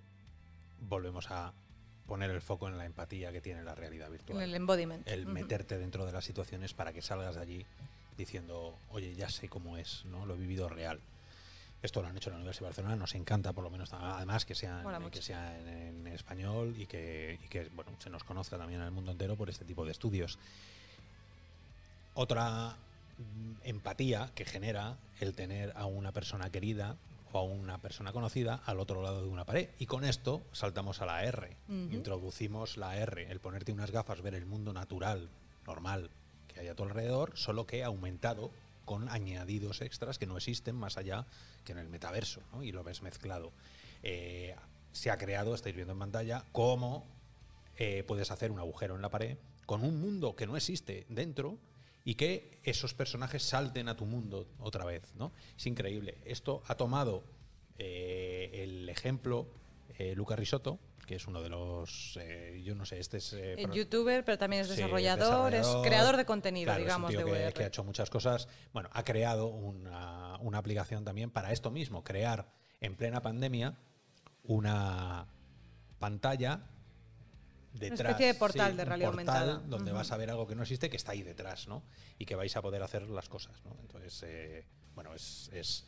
volvemos 0.81 1.31
a 1.31 1.53
poner 2.05 2.29
el 2.31 2.41
foco 2.41 2.67
en 2.67 2.77
la 2.77 2.85
empatía 2.85 3.31
que 3.31 3.41
tiene 3.41 3.63
la 3.63 3.75
realidad 3.75 4.09
virtual. 4.09 4.37
En 4.37 4.43
el 4.43 4.55
embodiment. 4.55 5.07
El 5.07 5.25
meterte 5.25 5.77
dentro 5.77 6.05
de 6.05 6.11
las 6.11 6.25
situaciones 6.25 6.73
para 6.73 6.93
que 6.93 7.01
salgas 7.01 7.35
de 7.35 7.41
allí 7.41 7.65
diciendo, 8.17 8.77
oye, 8.89 9.15
ya 9.15 9.29
sé 9.29 9.49
cómo 9.49 9.77
es, 9.77 10.05
¿no? 10.05 10.25
Lo 10.25 10.35
he 10.35 10.37
vivido 10.37 10.69
real. 10.69 10.99
Esto 11.85 12.01
lo 12.01 12.07
han 12.07 12.17
hecho 12.17 12.31
en 12.31 12.33
la 12.33 12.37
Universidad 12.37 12.63
de 12.63 12.69
Barcelona, 12.69 12.95
nos 12.95 13.13
encanta 13.13 13.53
por 13.53 13.63
lo 13.63 13.69
menos 13.69 13.93
además 13.93 14.43
que 14.43 14.55
sea, 14.55 14.83
que 15.11 15.21
sea 15.21 15.55
en, 15.59 16.07
español 16.07 16.73
y 16.75 16.87
que, 16.87 17.37
bueno, 17.75 17.91
se 17.99 18.09
nos 18.09 18.23
conozca 18.23 18.57
también 18.57 18.81
en 18.81 18.87
el 18.87 18.91
mundo 18.91 19.11
entero 19.11 19.35
por 19.35 19.51
este 19.51 19.65
tipo 19.65 19.85
de 19.85 19.91
estudios. 19.91 20.39
Otra 22.15 22.75
mm, 23.19 23.67
empatía 23.67 24.31
que 24.33 24.45
genera 24.45 24.97
el 25.19 25.35
tener 25.35 25.73
a 25.75 25.85
una 25.85 26.11
persona 26.11 26.49
querida 26.49 26.95
o 27.31 27.37
a 27.37 27.43
una 27.43 27.77
persona 27.77 28.11
conocida 28.11 28.61
al 28.65 28.79
otro 28.79 29.03
lado 29.03 29.21
de 29.21 29.29
una 29.29 29.45
pared. 29.45 29.69
Y 29.77 29.85
con 29.85 30.05
esto 30.05 30.41
saltamos 30.53 31.03
a 31.03 31.05
la 31.05 31.23
R. 31.23 31.55
Introducimos 31.69 32.77
la 32.77 32.97
R, 32.97 33.29
el 33.29 33.39
ponerte 33.39 33.71
unas 33.71 33.91
gafas, 33.91 34.23
ver 34.23 34.33
el 34.33 34.47
mundo 34.47 34.73
natural, 34.73 35.29
normal, 35.67 36.09
que 36.47 36.61
hay 36.61 36.67
a 36.67 36.75
tu 36.75 36.81
alrededor, 36.81 37.33
solo 37.35 37.67
que 37.67 37.83
aumentado 37.83 38.49
con 38.85 39.09
añadidos 39.09 39.81
extras 39.81 40.17
que 40.17 40.27
no 40.27 40.37
existen 40.37 40.75
más 40.75 40.97
allá 40.97 41.25
que 41.63 41.73
en 41.73 41.79
el 41.79 41.89
metaverso, 41.89 42.41
y 42.61 42.71
lo 42.71 42.83
ves 42.83 43.01
mezclado. 43.01 43.51
Eh, 44.03 44.55
se 44.91 45.11
ha 45.11 45.17
creado, 45.17 45.55
estáis 45.55 45.75
viendo 45.75 45.93
en 45.93 45.99
pantalla, 45.99 46.45
cómo 46.51 47.05
eh, 47.77 48.03
puedes 48.07 48.31
hacer 48.31 48.51
un 48.51 48.59
agujero 48.59 48.95
en 48.95 49.01
la 49.01 49.09
pared 49.09 49.37
con 49.65 49.83
un 49.83 49.99
mundo 49.99 50.35
que 50.35 50.47
no 50.47 50.55
existe 50.55 51.05
dentro 51.09 51.57
y 52.05 52.15
que 52.15 52.59
esos 52.63 52.93
personajes 52.93 53.43
salten 53.43 53.89
a 53.89 53.97
tu 53.97 54.05
mundo 54.05 54.47
otra 54.59 54.85
vez. 54.85 55.13
¿no? 55.15 55.31
Es 55.57 55.65
increíble. 55.65 56.17
Esto 56.23 56.61
ha 56.67 56.75
tomado 56.75 57.23
eh, 57.77 58.51
el 58.53 58.87
ejemplo 58.87 59.47
Luca 60.15 60.35
Risotto, 60.35 60.77
que 61.05 61.15
es 61.15 61.27
uno 61.27 61.41
de 61.41 61.49
los, 61.49 62.17
eh, 62.21 62.61
yo 62.63 62.75
no 62.75 62.85
sé, 62.85 62.99
este 62.99 63.17
es... 63.17 63.33
Eh, 63.33 63.67
youtuber, 63.73 64.23
pero 64.25 64.37
también 64.37 64.63
es 64.63 64.69
desarrollador, 64.69 65.53
es 65.53 65.67
creador 65.83 66.17
de 66.17 66.25
contenido, 66.25 66.75
digamos, 66.75 67.11
de 67.11 67.23
VR. 67.23 67.53
Que, 67.53 67.63
ha 67.63 67.67
hecho 67.67 67.83
muchas 67.83 68.09
cosas. 68.09 68.47
Bueno, 68.73 68.89
ha 68.93 69.03
creado 69.03 69.47
una, 69.47 70.37
una 70.39 70.57
aplicación 70.57 71.03
también 71.03 71.31
para 71.31 71.51
esto 71.51 71.71
mismo, 71.71 72.03
crear 72.03 72.51
en 72.81 72.95
plena 72.95 73.21
pandemia 73.21 73.77
una 74.43 75.27
pantalla 75.99 76.67
detrás. 77.73 77.99
Una 77.99 78.09
especie 78.09 78.27
de 78.27 78.33
portal 78.35 78.71
sí, 78.71 78.77
de 78.77 78.83
un 78.83 78.87
realidad 78.87 79.11
portal 79.11 79.37
aumentada. 79.37 79.67
Donde 79.67 79.91
vas 79.91 80.11
a 80.11 80.17
ver 80.17 80.29
algo 80.29 80.47
que 80.47 80.55
no 80.55 80.63
existe, 80.63 80.89
que 80.89 80.97
está 80.97 81.11
ahí 81.11 81.23
detrás, 81.23 81.67
¿no? 81.67 81.83
Y 82.17 82.25
que 82.25 82.35
vais 82.35 82.55
a 82.55 82.61
poder 82.61 82.83
hacer 82.83 83.09
las 83.09 83.29
cosas, 83.29 83.63
¿no? 83.63 83.75
Entonces, 83.81 84.23
eh, 84.23 84.65
bueno, 84.93 85.13
es, 85.13 85.49
es 85.53 85.85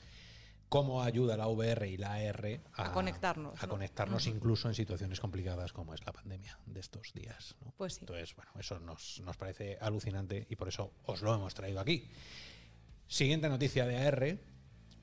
cómo 0.70 1.04
ayuda 1.04 1.38
la 1.38 1.48
VR 1.48 1.90
y 1.90 1.98
la 1.98 2.14
AR 2.14 2.60
A 2.74 2.92
conectarnos, 2.92 3.62
A 3.62 3.66
¿no? 3.68 3.72
conectarnos 3.74 4.28
incluso 4.28 4.68
en 4.68 4.74
situaciones 4.76 5.20
complicadas 5.20 5.72
como 5.74 5.94
es 5.94 6.06
la 6.06 6.12
pandemia 6.12 6.60
de 6.66 6.80
estos 6.80 7.14
días, 7.14 7.56
¿no? 7.64 7.74
Pues 7.78 7.94
sí. 7.94 8.00
Entonces, 8.02 8.36
bueno, 8.36 8.52
eso 8.60 8.80
nos, 8.80 9.22
nos 9.24 9.38
parece 9.38 9.78
alucinante 9.80 10.46
y 10.50 10.56
por 10.56 10.68
eso 10.68 10.92
os 11.06 11.22
lo 11.22 11.34
hemos 11.34 11.54
traído 11.54 11.80
aquí. 11.80 12.10
Siguiente 13.08 13.48
noticia 13.48 13.86
de 13.86 13.98
AR, 13.98 14.38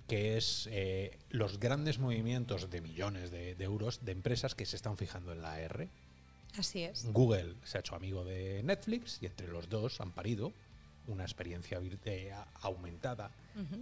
que 0.06 0.36
es 0.36 0.68
eh, 0.70 1.18
los 1.30 1.58
grandes 1.58 1.98
movimientos 1.98 2.68
de 2.68 2.82
millones 2.82 3.30
de, 3.30 3.54
de 3.54 3.64
euros 3.64 4.04
de 4.04 4.12
empresas 4.12 4.54
que 4.54 4.66
se 4.66 4.76
están 4.76 4.98
fijando 4.98 5.32
en 5.32 5.40
la 5.40 5.54
AR. 5.54 5.88
Así 6.58 6.82
es. 6.84 7.06
Google 7.10 7.56
se 7.64 7.78
ha 7.78 7.80
hecho 7.80 7.96
amigo 7.96 8.24
de 8.24 8.62
Netflix 8.62 9.18
y 9.22 9.26
entre 9.26 9.48
los 9.48 9.68
dos 9.68 10.00
han 10.00 10.12
parido 10.12 10.52
una 11.06 11.24
experiencia 11.24 11.80
eh, 12.04 12.32
aumentada. 12.62 13.30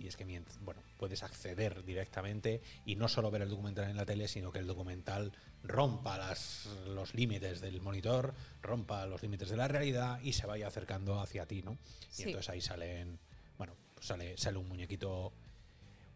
Y 0.01 0.07
es 0.07 0.17
que 0.17 0.25
bueno, 0.61 0.83
puedes 0.99 1.23
acceder 1.23 1.85
directamente 1.85 2.61
y 2.85 2.97
no 2.97 3.09
solo 3.09 3.31
ver 3.31 3.43
el 3.43 3.49
documental 3.49 3.89
en 3.91 3.97
la 3.97 4.05
tele, 4.05 4.29
sino 4.29 4.53
que 4.53 4.59
el 4.59 4.67
documental 4.67 5.33
rompa 5.63 6.19
las, 6.19 6.67
los 6.87 7.15
límites 7.15 7.61
del 7.61 7.81
monitor, 7.81 8.35
rompa 8.61 9.07
los 9.07 9.23
límites 9.23 9.49
de 9.49 9.57
la 9.57 9.69
realidad 9.69 10.21
y 10.23 10.33
se 10.35 10.47
vaya 10.47 10.67
acercando 10.67 11.21
hacia 11.21 11.47
ti, 11.47 11.63
¿no? 11.63 11.79
Y 12.19 12.23
entonces 12.25 12.51
ahí 12.51 12.61
salen, 12.61 13.19
bueno, 13.57 13.75
pues 13.95 14.07
sale, 14.07 14.37
sale 14.37 14.59
un 14.59 14.69
muñequito, 14.69 15.33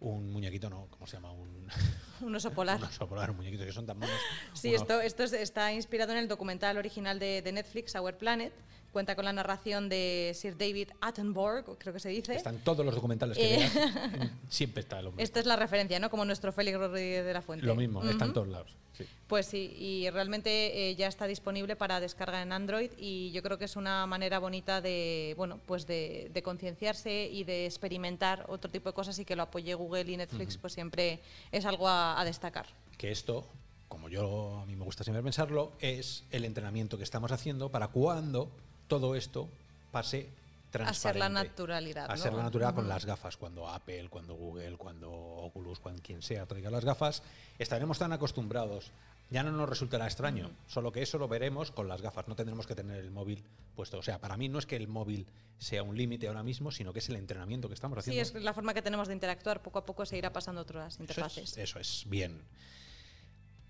un 0.01 0.31
muñequito, 0.33 0.69
no, 0.69 0.89
¿cómo 0.91 1.07
se 1.07 1.17
llama? 1.17 1.33
Un, 1.33 1.69
Un 2.21 2.35
oso 2.35 2.51
polar. 2.53 2.79
un 2.81 2.85
oso 2.85 3.07
polar, 3.09 3.31
un 3.31 3.37
muñequito 3.37 3.65
que 3.65 3.73
son 3.73 3.87
tan 3.87 3.99
monos. 3.99 4.17
Sí, 4.55 4.75
esto, 4.75 5.01
esto 5.01 5.23
es- 5.23 5.33
está 5.33 5.73
inspirado 5.73 6.13
en 6.13 6.19
el 6.19 6.29
documental 6.29 6.77
original 6.77 7.19
de, 7.19 7.41
de 7.43 7.53
Netflix, 7.53 7.95
Our 7.95 8.17
Planet. 8.19 8.53
Cuenta 8.97 9.15
con 9.15 9.27
la 9.27 9.33
narración 9.35 9.91
de 9.91 10.33
Sir 10.35 10.57
David 10.57 10.89
Attenborough, 11.03 11.77
creo 11.77 11.93
que 11.93 12.01
se 12.01 12.09
dice. 12.09 12.35
Están 12.35 12.61
todos 12.65 12.83
los 12.83 12.95
documentales 12.95 13.37
que 13.37 13.57
Eh. 13.57 13.59
veas, 13.59 13.77
en- 13.77 14.31
siempre 14.49 14.81
está 14.81 15.01
el 15.01 15.09
hombre. 15.09 15.23
Esta 15.23 15.39
es 15.39 15.45
la 15.45 15.55
referencia, 15.57 15.99
¿no? 16.01 16.09
Como 16.09 16.25
nuestro 16.25 16.51
Félix 16.51 16.79
Rodríguez 16.79 17.23
de 17.27 17.35
la 17.35 17.43
Fuente. 17.43 17.67
Lo 17.67 17.75
mismo, 17.75 18.03
está 18.03 18.25
en 18.25 18.33
todos 18.33 18.49
lados. 18.49 18.75
sí. 18.97 19.05
Pues 19.27 19.45
sí, 19.45 19.71
y 19.79 20.09
realmente 20.09 20.89
eh, 20.89 20.95
ya 20.97 21.09
está 21.09 21.27
disponible 21.27 21.77
para 21.77 22.01
descarga 22.01 22.41
en 22.41 22.53
Android 22.53 22.91
y 22.97 23.33
yo 23.33 23.43
creo 23.43 23.59
que 23.59 23.67
es 23.67 23.77
una 23.77 24.07
manera 24.07 24.39
bonita 24.39 24.81
de, 24.81 25.35
bueno, 25.37 25.61
pues 25.67 25.87
de, 25.87 26.31
de 26.33 26.43
concienciarse 26.43 27.27
y 27.31 27.45
de 27.45 27.67
experimentar 27.67 28.47
otro 28.49 28.71
tipo 28.71 28.89
de 28.89 28.95
cosas 28.95 29.19
y 29.19 29.27
que 29.27 29.37
lo 29.37 29.43
apoye 29.43 29.75
Google 29.75 30.11
y 30.11 30.17
Netflix, 30.17 30.57
pues 30.57 30.73
siempre 30.73 31.21
es 31.53 31.67
algo 31.67 31.87
a, 31.87 32.19
a 32.19 32.25
destacar. 32.25 32.65
Que 32.97 33.11
esto, 33.13 33.47
como 33.89 34.09
yo 34.09 34.61
a 34.63 34.65
mí 34.65 34.75
me 34.75 34.85
gusta 34.87 35.05
siempre 35.05 35.23
pensarlo, 35.23 35.73
es 35.81 36.25
el 36.31 36.47
entrenamiento 36.47 36.97
que 36.97 37.05
estamos 37.05 37.31
haciendo 37.31 37.71
para 37.71 37.89
cuando 37.89 38.51
todo 38.89 39.15
esto 39.15 39.49
pase 39.93 40.29
transparente. 40.71 40.91
A 40.91 40.95
ser 41.13 41.17
la 41.17 41.29
naturalidad, 41.29 42.11
A 42.11 42.17
¿no? 42.17 42.23
ser 42.23 42.33
la 42.35 42.43
naturalidad 42.43 42.75
con 42.75 42.89
las 42.89 43.05
gafas. 43.05 43.37
Cuando 43.37 43.69
Apple, 43.69 44.09
cuando 44.11 44.35
Google, 44.35 44.77
cuando 44.77 45.11
Oculus, 45.13 45.79
cuando 45.79 46.03
quien 46.03 46.23
sea 46.23 46.47
traiga 46.47 46.71
las 46.71 46.85
gafas, 46.85 47.23
estaremos 47.59 47.99
tan 47.99 48.13
acostumbrados. 48.13 48.91
Ya 49.29 49.43
no 49.43 49.51
nos 49.51 49.69
resultará 49.69 50.07
extraño, 50.07 50.53
solo 50.69 50.93
que 50.93 51.03
eso 51.03 51.19
lo 51.19 51.27
veremos 51.27 51.73
con 51.73 51.89
las 51.89 52.01
gafas. 52.01 52.29
No 52.29 52.37
tendremos 52.37 52.65
que 52.67 52.77
tener 52.77 52.99
el 53.01 53.11
móvil 53.11 53.43
puesto. 53.75 53.99
O 53.99 54.03
sea, 54.03 54.21
para 54.21 54.37
mí 54.37 54.49
no 54.49 54.61
es 54.61 54.67
que 54.67 54.77
el 54.77 54.87
móvil 54.87 55.27
sea 55.59 55.83
un 55.83 55.97
límite 55.97 56.29
ahora 56.29 56.45
mismo, 56.45 56.71
sino 56.71 56.93
que 56.93 57.01
es 57.01 57.09
el 57.09 57.17
entrenamiento 57.17 57.67
que 57.67 57.75
estamos 57.75 58.05
Sí, 58.05 58.11
haciendo. 58.13 58.39
es 58.39 58.45
la 58.45 58.55
forma 58.55 58.73
que 58.73 58.83
tenemos 58.83 59.09
de 59.09 59.15
interactuar. 59.15 59.63
Poco 59.63 59.81
a 59.81 59.87
poco 59.87 60.07
se 60.07 60.17
irá 60.17 60.33
pasando 60.33 60.61
otras 60.61 60.95
Eso 60.95 61.03
interfaces. 61.03 61.51
es, 61.53 61.59
eso 61.59 61.81
es, 61.81 62.05
bien. 62.07 62.41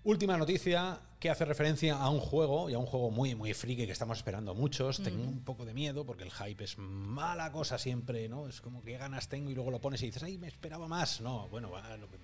Última 0.07 0.37
noticia 0.37 1.01
que 1.19 1.29
hace 1.29 1.43
referencia 1.43 1.97
a 1.97 2.09
un 2.09 2.21
juego 2.21 2.69
y 2.69 2.73
a 2.73 2.79
un 2.79 2.85
juego 2.85 3.11
muy, 3.11 3.35
muy 3.35 3.53
friki 3.53 3.85
que 3.85 3.91
estamos 3.91 4.19
esperando 4.19 4.55
muchos. 4.55 5.03
Tengo 5.03 5.21
un 5.21 5.43
poco 5.43 5.65
de 5.65 5.73
miedo 5.73 6.05
porque 6.05 6.23
el 6.23 6.31
hype 6.31 6.63
es 6.63 6.77
mala 6.77 7.51
cosa 7.51 7.77
siempre, 7.77 8.29
¿no? 8.29 8.47
Es 8.47 8.61
como 8.61 8.81
que 8.81 8.97
ganas 8.97 9.27
tengo 9.27 9.51
y 9.51 9.53
luego 9.53 9.69
lo 9.69 9.81
pones 9.81 10.01
y 10.03 10.05
dices, 10.05 10.23
ay, 10.23 10.37
me 10.37 10.47
esperaba 10.47 10.87
más. 10.87 11.19
No, 11.19 11.49
bueno, 11.49 11.73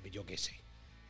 yo 0.10 0.26
qué 0.26 0.38
sé. 0.38 0.54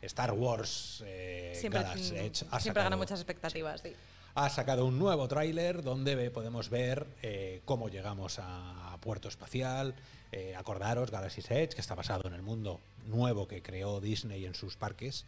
Star 0.01 0.31
Wars 0.31 1.03
eh, 1.05 1.53
siempre 1.55 1.83
Galaxy 1.83 2.11
mm, 2.11 2.15
Edge 2.15 2.45
siempre 2.59 2.81
gana 2.81 2.97
muchas 2.97 3.19
expectativas. 3.19 3.79
sí. 3.81 3.93
ha 4.33 4.49
sacado 4.49 4.87
un 4.87 4.97
nuevo 4.97 5.27
tráiler 5.27 5.83
donde 5.83 6.31
podemos 6.31 6.71
ver 6.71 7.05
eh, 7.21 7.61
cómo 7.65 7.87
llegamos 7.87 8.39
a 8.41 8.97
Puerto 8.99 9.27
Espacial. 9.27 9.93
Eh, 10.31 10.55
acordaros, 10.55 11.11
Galaxy's 11.11 11.51
Edge, 11.51 11.75
que 11.75 11.81
está 11.81 11.93
basado 11.93 12.27
en 12.27 12.33
el 12.33 12.41
mundo 12.41 12.81
nuevo 13.05 13.47
que 13.47 13.61
creó 13.61 14.01
Disney 14.01 14.47
en 14.47 14.55
sus 14.55 14.75
parques 14.75 15.27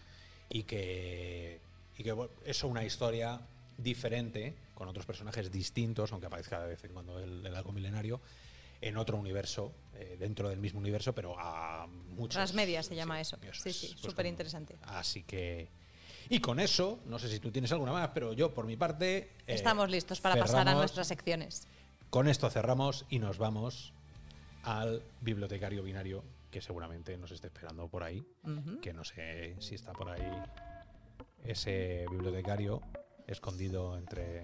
y 0.50 0.64
que, 0.64 1.60
y 1.98 2.04
que 2.04 2.12
bueno, 2.12 2.32
una 2.66 2.84
historia 2.84 3.40
diferente, 3.78 4.56
con 4.74 4.88
otros 4.88 5.06
personajes 5.06 5.52
distintos, 5.52 6.12
aunque 6.12 6.28
aparezca 6.28 6.62
de 6.62 6.68
vez 6.68 6.84
en 6.84 6.94
cuando 6.94 7.20
el, 7.20 7.46
el 7.46 7.56
algo 7.56 7.72
milenario, 7.72 8.22
en 8.82 8.98
otro 8.98 9.18
universo, 9.18 9.74
eh, 9.96 10.18
dentro 10.20 10.50
del 10.50 10.60
mismo 10.60 10.80
universo, 10.80 11.14
pero 11.14 11.36
a 11.40 11.88
muchos... 11.88 12.36
Transmedia 12.36 12.84
se 12.84 12.96
llama 12.96 13.20
eso. 13.22 13.38
Sí, 13.54 13.72
sí, 13.74 13.88
pues, 13.94 14.02
superinteresante. 14.02 14.76
como- 14.76 14.92
Así 14.98 15.24
que... 15.24 15.68
Y 16.30 16.40
con 16.40 16.60
eso, 16.60 17.00
no 17.06 17.20
sé 17.20 17.30
si 17.30 17.40
tú 17.40 17.52
tienes 17.52 17.72
alguna 17.72 17.92
más, 17.92 18.10
pero 18.14 18.34
yo 18.34 18.54
por 18.54 18.66
mi 18.66 18.76
parte... 18.76 19.18
eh, 19.18 19.30
Estamos 19.48 19.90
listos 19.90 20.20
para 20.22 20.36
pasar 20.36 20.68
a 20.68 20.74
nuestras 20.74 21.08
secciones. 21.08 21.68
Con 22.10 22.28
esto 22.28 22.50
cerramos 22.50 23.06
y 23.10 23.20
nos 23.20 23.38
vamos 23.38 23.94
al 24.64 25.02
bibliotecario 25.22 25.84
binario 25.84 26.24
que 26.56 26.62
seguramente 26.62 27.18
nos 27.18 27.32
esté 27.32 27.48
esperando 27.48 27.90
por 27.90 28.02
ahí. 28.02 28.26
Que 28.82 28.94
no 28.94 29.04
sé 29.04 29.58
si 29.60 29.76
está 29.76 29.92
por 29.92 30.10
ahí 30.10 30.24
ese 31.44 32.06
bibliotecario 32.10 32.82
escondido 33.28 33.98
entre 33.98 34.44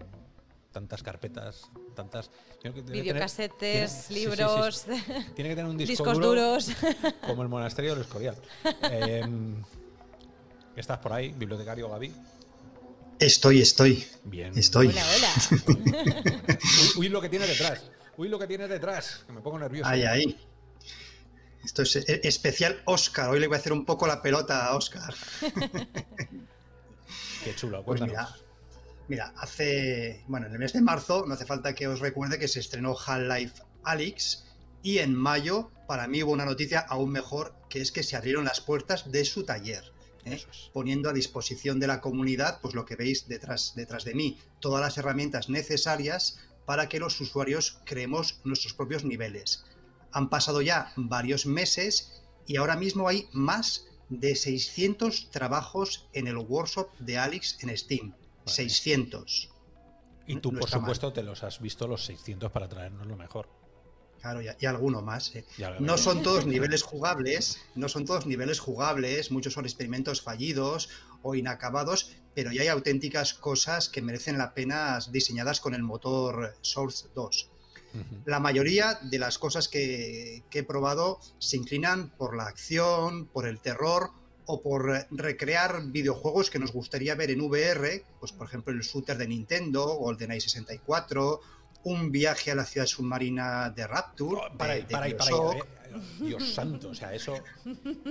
tantas 0.74 1.04
carpetas, 1.04 1.72
tantas 1.96 2.30
Videocasetes, 2.64 3.58
tiene- 3.58 3.88
sí, 3.88 3.96
sí, 3.96 4.14
sí, 4.14 4.20
libros, 4.20 4.78
sí. 4.80 4.92
Tiene 5.36 5.52
que 5.52 5.56
tener 5.56 5.72
un 5.72 5.78
disco 5.78 5.92
discos 6.04 6.14
duro 6.18 6.28
duros. 6.28 6.70
como 7.26 7.44
el 7.44 7.48
monasterio 7.48 7.94
del 7.94 8.02
Escorial. 8.02 8.36
Em, 8.92 9.64
¿Estás 10.76 10.98
por 10.98 11.14
ahí, 11.14 11.32
bibliotecario 11.32 11.88
Gaby? 11.90 12.14
Estoy, 13.20 13.62
estoy. 13.62 14.06
Bien. 14.26 14.52
Estoy. 14.58 14.88
Hola, 14.88 15.04
hola. 15.16 16.58
Uy, 16.98 17.06
uy, 17.06 17.08
lo 17.10 17.22
que 17.22 17.30
tiene 17.30 17.48
detrás. 17.48 17.90
Uy, 18.18 18.28
lo 18.28 18.38
que 18.38 18.48
tiene 18.48 18.68
detrás. 18.68 19.24
Que 19.26 19.32
me 19.32 19.40
pongo 19.40 19.60
nervioso. 19.60 19.90
Ahí, 19.90 20.04
ahí. 20.04 20.38
Esto 21.64 21.84
es 21.84 21.96
eh, 21.96 22.22
especial 22.24 22.82
Oscar. 22.86 23.30
Hoy 23.30 23.40
le 23.40 23.48
voy 23.48 23.56
a 23.56 23.60
hacer 23.60 23.74
un 23.74 23.86
poco 23.86 24.08
la 24.08 24.22
pelota 24.22 24.68
a 24.68 24.76
Oscar. 24.76 25.14
Qué 27.44 27.56
chulo. 27.56 27.84
Pues 27.84 28.02
mira, 28.02 28.36
mira, 29.08 29.34
hace. 29.38 30.24
Bueno, 30.28 30.48
en 30.48 30.54
el 30.54 30.60
mes 30.60 30.74
de 30.74 30.82
marzo, 30.82 31.26
no 31.28 31.34
hace 31.34 31.46
falta 31.46 31.74
que 31.74 31.88
os 31.88 32.00
recuerde 32.00 32.40
que 32.40 32.48
se 32.48 32.60
estrenó 32.60 32.96
Half-Life 32.98 33.62
Alyx. 33.84 34.46
Y 34.84 34.98
en 34.98 35.16
mayo, 35.16 35.72
para 35.88 36.08
mí 36.08 36.24
hubo 36.24 36.32
una 36.32 36.46
noticia 36.46 36.80
aún 36.80 37.12
mejor, 37.12 37.54
que 37.70 37.82
es 37.82 37.92
que 37.92 38.02
se 38.02 38.16
abrieron 38.16 38.46
las 38.46 38.62
puertas 38.62 39.12
de 39.12 39.26
su 39.26 39.44
taller. 39.44 39.84
¿eh? 40.26 40.34
Es. 40.34 40.70
poniendo 40.74 41.10
a 41.10 41.14
disposición 41.14 41.80
de 41.80 41.88
la 41.88 42.02
comunidad, 42.02 42.60
pues 42.62 42.74
lo 42.74 42.86
que 42.86 42.96
veis 42.96 43.28
detrás, 43.28 43.74
detrás 43.76 44.06
de 44.06 44.16
mí, 44.16 44.40
todas 44.60 44.82
las 44.82 44.98
herramientas 44.98 45.50
necesarias 45.50 46.40
para 46.66 46.90
que 46.90 47.00
los 47.00 47.20
usuarios 47.22 47.80
creemos 47.86 48.40
nuestros 48.44 48.74
propios 48.74 49.04
niveles. 49.04 49.64
Han 50.12 50.30
pasado 50.30 50.62
ya 50.62 50.92
varios 50.96 51.46
meses 51.46 52.22
y 52.48 52.58
ahora 52.58 52.76
mismo 52.76 53.08
hay 53.08 53.28
más 53.34 53.86
de 54.10 54.36
600 54.36 55.30
trabajos 55.32 56.08
en 56.14 56.28
el 56.28 56.38
workshop 56.38 56.90
de 57.00 57.18
Alex 57.18 57.58
en 57.62 57.78
Steam. 57.78 58.14
600. 58.46 59.50
Y 60.28 60.36
tú, 60.38 60.52
No 60.52 60.60
por 60.60 60.70
mal. 60.70 60.80
supuesto, 60.82 61.14
te 61.14 61.24
los 61.24 61.44
has 61.44 61.60
visto 61.62 61.88
los 61.88 62.06
600 62.06 62.52
para 62.52 62.68
traernos 62.68 63.08
lo 63.08 63.16
mejor. 63.16 63.50
Claro, 64.20 64.42
y, 64.42 64.48
y 64.60 64.66
alguno 64.66 65.02
más. 65.02 65.36
¿eh? 65.36 65.46
No 65.80 65.98
son 65.98 66.22
todos 66.22 66.46
niveles 66.48 66.84
jugables, 66.84 67.60
no 67.76 67.90
son 67.90 68.06
todos 68.06 68.26
niveles 68.26 68.60
jugables, 68.60 69.32
muchos 69.32 69.54
son 69.54 69.66
experimentos 69.66 70.22
fallidos 70.22 70.90
o 71.24 71.36
inacabados, 71.36 72.12
pero 72.36 72.52
ya 72.52 72.62
hay 72.62 72.68
auténticas 72.68 73.34
cosas 73.34 73.90
que 73.90 74.02
merecen 74.02 74.38
la 74.38 74.54
pena 74.54 75.00
diseñadas 75.12 75.60
con 75.60 75.74
el 75.74 75.84
motor 75.84 76.56
Source 76.62 77.10
2. 77.16 77.51
La 78.26 78.40
mayoría 78.40 79.00
de 79.02 79.20
las 79.20 79.38
cosas 79.38 79.68
que, 79.68 80.44
que 80.50 80.60
he 80.60 80.64
probado 80.64 81.20
se 81.40 81.58
inclinan 81.58 82.10
por 82.10 82.36
la 82.36 82.46
acción, 82.46 83.26
por 83.28 83.48
el 83.48 83.60
terror 83.60 84.12
o 84.46 84.62
por 84.62 85.06
recrear 85.12 85.82
videojuegos 85.88 86.50
que 86.50 86.60
nos 86.60 86.72
gustaría 86.74 87.16
ver 87.16 87.32
en 87.32 87.42
VR, 87.42 88.04
pues 88.20 88.32
por 88.32 88.48
ejemplo 88.48 88.74
el 88.74 88.82
shooter 88.82 89.18
de 89.18 89.28
Nintendo, 89.28 89.86
GoldenEye 89.96 90.42
64, 90.42 91.40
un 91.84 92.12
viaje 92.12 92.52
a 92.52 92.56
la 92.56 92.66
ciudad 92.66 92.86
submarina 92.88 93.70
de 93.72 93.88
Rapture. 93.88 94.42
Oh, 94.52 94.58
para 94.58 94.74
ahí, 94.74 94.82
de- 94.82 94.88
de 94.88 94.94
para 94.94 95.18
para 95.18 95.58
eh. 95.58 95.64
Dios 96.20 96.54
santo, 96.54 96.90
o 96.90 96.96
sea, 96.96 97.14
eso. 97.14 97.34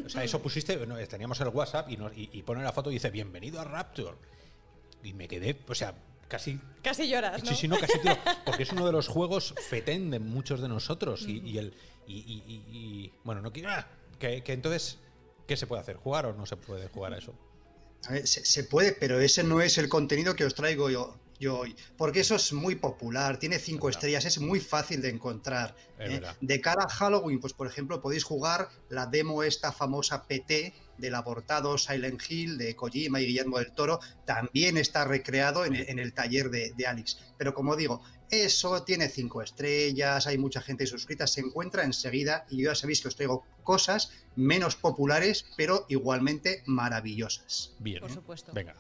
O 0.05 0.09
sea, 0.09 0.23
eso 0.25 0.41
pusiste. 0.43 0.87
no, 0.87 0.97
teníamos 1.07 1.41
el 1.41 1.49
WhatsApp 1.49 1.89
y, 1.91 1.97
nos- 1.97 2.17
y, 2.17 2.29
y 2.33 2.43
pone 2.43 2.63
la 2.63 2.73
foto 2.73 2.91
y 2.91 2.95
dice 2.95 3.11
bienvenido 3.11 3.61
a 3.61 3.65
Rapture. 3.65 4.17
Y 5.03 5.15
me 5.15 5.29
quedé, 5.29 5.59
o 5.69 5.75
sea, 5.75 5.95
casi. 6.31 6.59
Casi 6.83 7.07
lloras, 7.09 7.43
¿no? 7.45 7.51
Sí, 7.51 7.55
sí, 7.57 7.69
no, 7.69 7.79
casi 7.79 7.99
tiro, 8.03 8.17
Porque 8.47 8.63
es 8.63 8.73
uno 8.73 8.87
de 8.87 8.93
los 8.93 9.09
juegos 9.09 9.55
fetén 9.69 10.11
de 10.11 10.19
muchos 10.19 10.63
de 10.63 10.69
nosotros. 10.69 11.27
Y, 11.29 11.41
y 11.47 11.59
el. 11.59 11.75
Y, 12.07 12.15
y- 12.15 12.45
y- 12.49 12.65
y- 12.79 13.13
bueno, 13.25 13.43
no 13.43 13.53
quiero. 13.53 13.69
ah, 13.71 13.87
que, 14.19 14.43
que 14.43 14.55
entonces. 14.55 14.99
¿Qué 15.47 15.57
se 15.57 15.67
puede 15.67 15.83
hacer? 15.83 15.97
¿Jugar 15.97 16.27
o 16.27 16.33
no 16.33 16.47
se 16.47 16.57
puede 16.57 16.89
jugar 16.89 17.13
a 17.13 17.19
eso? 17.19 17.35
A 18.07 18.13
ver, 18.13 18.27
se, 18.27 18.45
se 18.45 18.65
puede, 18.65 18.93
pero 18.93 19.21
ese 19.21 19.43
no 19.43 19.61
es 19.61 19.77
el 19.79 19.89
contenido 19.89 20.35
que 20.37 20.45
os 20.45 20.55
traigo 20.55 20.89
yo, 20.91 21.19
yo 21.41 21.59
hoy. 21.59 21.75
Porque 21.97 22.21
eso 22.21 22.37
es 22.37 22.53
muy 22.53 22.77
popular, 22.77 23.37
tiene 23.39 23.59
cinco 23.59 23.89
estrellas, 23.89 24.25
es 24.25 24.39
muy 24.39 24.61
fácil 24.61 25.03
de 25.03 25.09
encontrar. 25.11 25.75
¿eh? 25.99 26.21
De 26.41 26.61
cara 26.61 26.85
a 26.85 26.89
Halloween, 26.89 27.41
pues 27.41 27.53
por 27.53 27.67
ejemplo, 27.67 28.01
podéis 28.01 28.23
jugar 28.23 28.69
la 28.91 29.07
demo 29.07 29.43
esta 29.43 29.73
famosa 29.73 30.27
PT 30.29 30.73
del 31.01 31.15
abortado 31.15 31.79
Silent 31.79 32.23
Hill 32.29 32.59
de 32.59 32.77
Kojima 32.77 33.21
y 33.21 33.27
Guillermo 33.27 33.59
del 33.59 33.73
Toro, 33.73 34.01
también 34.25 34.77
está 34.77 35.05
recreado 35.05 35.65
en, 35.65 35.99
el 35.99 36.13
taller 36.13 36.51
de, 36.51 36.73
de 36.77 36.87
Alex. 36.87 37.19
Pero 37.39 37.55
como 37.55 37.77
digo, 37.77 38.03
eso 38.31 38.85
tiene 38.85 39.09
cinco 39.09 39.43
estrellas, 39.43 40.27
hay 40.27 40.39
mucha 40.39 40.61
gente 40.61 40.87
suscrita, 40.87 41.27
se 41.27 41.41
encuentra 41.41 41.85
enseguida 41.85 42.47
y 42.49 42.63
ya 42.63 42.75
sabéis 42.75 43.01
que 43.01 43.09
os 43.09 43.17
traigo 43.17 43.45
cosas 43.65 44.13
menos 44.37 44.77
populares, 44.77 45.47
pero 45.57 45.85
igualmente 45.89 46.63
maravillosas. 46.67 47.75
Bien, 47.81 48.01
por 48.01 48.13
supuesto. 48.13 48.53
Venga. 48.53 48.77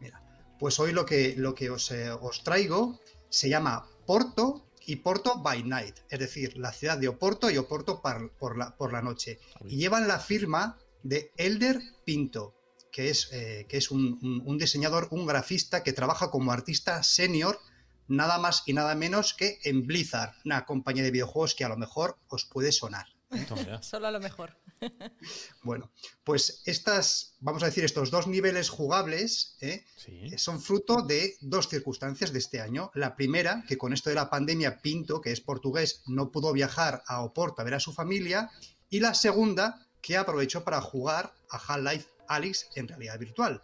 Mira, 0.00 0.22
pues 0.58 0.78
hoy 0.80 0.92
lo 0.92 1.04
que, 1.04 1.34
lo 1.36 1.54
que 1.54 1.68
os, 1.68 1.90
eh, 1.90 2.10
os 2.10 2.42
traigo 2.42 2.98
se 3.28 3.50
llama 3.50 3.86
Porto 4.06 4.66
y 4.86 4.96
Porto 4.96 5.38
by 5.40 5.62
Night, 5.62 5.98
es 6.08 6.18
decir, 6.18 6.56
la 6.56 6.72
ciudad 6.72 6.98
de 6.98 7.08
Oporto 7.08 7.50
y 7.50 7.58
Oporto 7.58 8.00
por, 8.00 8.56
la, 8.56 8.76
por 8.76 8.92
la 8.92 9.02
noche. 9.02 9.38
Y 9.66 9.76
llevan 9.76 10.08
la 10.08 10.18
firma 10.18 10.78
de 11.02 11.32
Elder 11.36 11.80
Pinto, 12.04 12.54
que 12.92 13.10
es, 13.10 13.28
eh, 13.32 13.66
que 13.68 13.76
es 13.76 13.90
un, 13.90 14.42
un, 14.44 14.58
diseñador, 14.58 15.08
un 15.10 15.26
grafista 15.26 15.82
que 15.82 15.92
trabaja 15.92 16.30
como 16.30 16.52
artista 16.52 17.02
senior 17.02 17.60
nada 18.08 18.38
más 18.38 18.64
y 18.66 18.72
nada 18.72 18.94
menos 18.94 19.34
que 19.34 19.58
en 19.62 19.86
Blizzard, 19.86 20.34
una 20.44 20.66
compañía 20.66 21.04
de 21.04 21.12
videojuegos 21.12 21.54
que 21.54 21.64
a 21.64 21.68
lo 21.68 21.76
mejor 21.76 22.18
os 22.28 22.44
puede 22.44 22.72
sonar. 22.72 23.06
Solo 23.80 24.08
a 24.08 24.10
lo 24.10 24.20
mejor. 24.20 24.58
bueno, 25.62 25.92
pues 26.24 26.62
estas, 26.64 27.36
vamos 27.40 27.62
a 27.62 27.66
decir, 27.66 27.84
estos 27.84 28.10
dos 28.10 28.26
niveles 28.26 28.68
jugables 28.70 29.56
¿eh? 29.60 29.84
son 30.36 30.60
fruto 30.60 31.02
de 31.02 31.36
dos 31.40 31.68
circunstancias 31.68 32.32
de 32.32 32.38
este 32.38 32.60
año. 32.60 32.90
La 32.94 33.14
primera, 33.14 33.64
que 33.68 33.78
con 33.78 33.92
esto 33.92 34.10
de 34.10 34.16
la 34.16 34.30
pandemia, 34.30 34.80
Pinto, 34.80 35.20
que 35.20 35.32
es 35.32 35.40
portugués, 35.40 36.02
no 36.06 36.32
pudo 36.32 36.52
viajar 36.52 37.02
a 37.06 37.22
Oporto 37.22 37.62
a 37.62 37.64
ver 37.64 37.74
a 37.74 37.80
su 37.80 37.92
familia. 37.92 38.50
Y 38.88 39.00
la 39.00 39.14
segunda, 39.14 39.86
que 40.02 40.16
aprovechó 40.16 40.64
para 40.64 40.80
jugar 40.80 41.34
a 41.50 41.56
Half-Life 41.56 42.08
Alyx 42.28 42.68
en 42.74 42.88
realidad 42.88 43.18
virtual. 43.18 43.62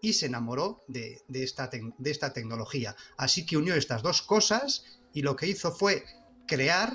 Y 0.00 0.12
se 0.12 0.26
enamoró 0.26 0.82
de, 0.86 1.22
esta 1.32 1.68
de 1.68 2.10
esta 2.10 2.32
tecnología. 2.32 2.94
Así 3.16 3.46
que 3.46 3.56
unió 3.56 3.74
estas 3.74 4.02
dos 4.02 4.22
cosas 4.22 4.84
y 5.12 5.22
lo 5.22 5.36
que 5.36 5.46
hizo 5.46 5.72
fue 5.72 6.04
crear 6.46 6.92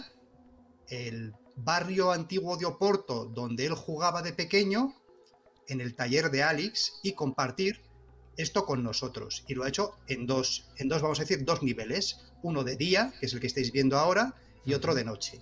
el 0.88 1.34
barrio 1.56 2.12
antiguo 2.12 2.58
de 2.58 2.66
Oporto, 2.66 3.26
donde 3.26 3.66
él 3.66 3.74
jugaba 3.74 4.22
de 4.22 4.34
pequeño, 4.34 4.96
en 5.68 5.82
el 5.82 5.96
taller 5.96 6.32
de 6.32 6.44
Alex, 6.44 7.00
y 7.04 7.14
compartir 7.14 7.82
esto 8.38 8.66
con 8.66 8.84
nosotros. 8.84 9.44
Y 9.48 9.54
lo 9.54 9.64
ha 9.64 9.70
hecho 9.70 9.98
en 10.08 10.26
dos, 10.26 10.70
en 10.78 10.88
dos, 10.88 11.02
vamos 11.02 11.20
a 11.20 11.24
decir, 11.24 11.44
dos 11.44 11.62
niveles. 11.62 12.22
Uno 12.42 12.64
de 12.64 12.76
día, 12.76 13.14
que 13.20 13.26
es 13.26 13.34
el 13.34 13.40
que 13.40 13.48
estáis 13.48 13.72
viendo 13.72 13.98
ahora, 13.98 14.36
y 14.66 14.74
otro 14.74 14.96
de 14.96 15.04
noche. 15.04 15.42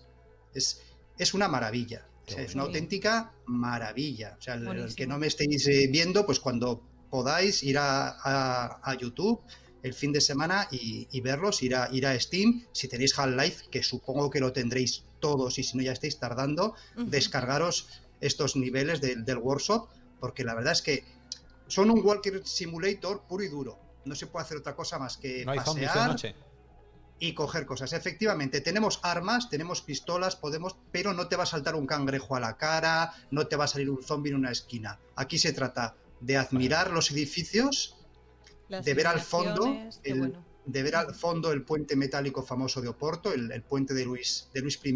Es, 0.53 0.81
es 1.17 1.33
una 1.33 1.47
maravilla. 1.47 2.07
Es 2.27 2.55
una 2.55 2.63
auténtica 2.63 3.33
maravilla. 3.45 4.35
O 4.37 4.41
sea, 4.41 4.55
el, 4.55 4.95
que 4.95 5.07
no 5.07 5.17
me 5.17 5.27
estéis 5.27 5.67
eh, 5.67 5.87
viendo, 5.89 6.25
pues 6.25 6.39
cuando 6.39 6.83
podáis 7.09 7.63
ir 7.63 7.77
a 7.79 8.97
YouTube 8.99 9.41
el 9.83 9.93
fin 9.93 10.11
de 10.11 10.21
semana 10.21 10.67
y, 10.71 11.21
verlos, 11.21 11.63
ir 11.63 11.75
a, 11.75 11.89
ir 11.91 12.05
a 12.05 12.19
Steam, 12.19 12.65
si 12.71 12.87
tenéis 12.87 13.17
Half-Life, 13.17 13.65
que 13.71 13.83
supongo 13.83 14.29
que 14.29 14.39
lo 14.39 14.51
tendréis 14.51 15.03
todos 15.19 15.57
y 15.57 15.63
si 15.63 15.77
no 15.77 15.83
ya 15.83 15.93
estáis 15.93 16.19
tardando, 16.19 16.75
descargaros 16.95 17.87
estos 18.19 18.55
niveles 18.55 19.01
del 19.01 19.37
workshop, 19.37 19.89
porque 20.19 20.43
la 20.43 20.55
verdad 20.55 20.73
es 20.73 20.81
que 20.81 21.05
son 21.67 21.91
un 21.91 22.03
Walker 22.03 22.41
Simulator 22.45 23.23
puro 23.27 23.43
y 23.43 23.47
duro. 23.47 23.79
No 24.05 24.15
se 24.15 24.27
puede 24.27 24.45
hacer 24.45 24.57
otra 24.57 24.75
cosa 24.75 24.99
más 24.99 25.17
que 25.17 25.43
pasear 25.45 26.15
y 27.19 27.33
coger 27.33 27.65
cosas. 27.65 27.93
Efectivamente, 27.93 28.61
tenemos 28.61 28.99
armas, 29.03 29.49
tenemos 29.49 29.81
pistolas, 29.81 30.35
podemos, 30.35 30.75
pero 30.91 31.13
no 31.13 31.27
te 31.27 31.35
va 31.35 31.43
a 31.43 31.47
saltar 31.47 31.75
un 31.75 31.87
cangrejo 31.87 32.35
a 32.35 32.39
la 32.39 32.57
cara, 32.57 33.13
no 33.31 33.47
te 33.47 33.55
va 33.55 33.65
a 33.65 33.67
salir 33.67 33.89
un 33.89 34.03
zombie 34.03 34.31
en 34.31 34.37
una 34.37 34.51
esquina. 34.51 34.99
Aquí 35.15 35.37
se 35.39 35.53
trata 35.53 35.95
de 36.19 36.37
admirar 36.37 36.91
los 36.91 37.11
edificios 37.11 37.95
de 38.69 38.93
ver 38.93 39.07
al 39.07 39.21
fondo 39.21 39.65
el, 40.03 40.37
de 40.65 40.83
ver 40.83 40.95
al 40.95 41.15
fondo 41.15 41.51
el 41.51 41.63
puente 41.63 41.95
metálico 41.95 42.43
famoso 42.43 42.81
de 42.81 42.89
Oporto, 42.89 43.33
el, 43.33 43.61
puente 43.63 43.93
de 43.93 44.05
Luis, 44.05 44.49
de 44.53 44.61
Luis 44.61 44.79
I, 44.83 44.95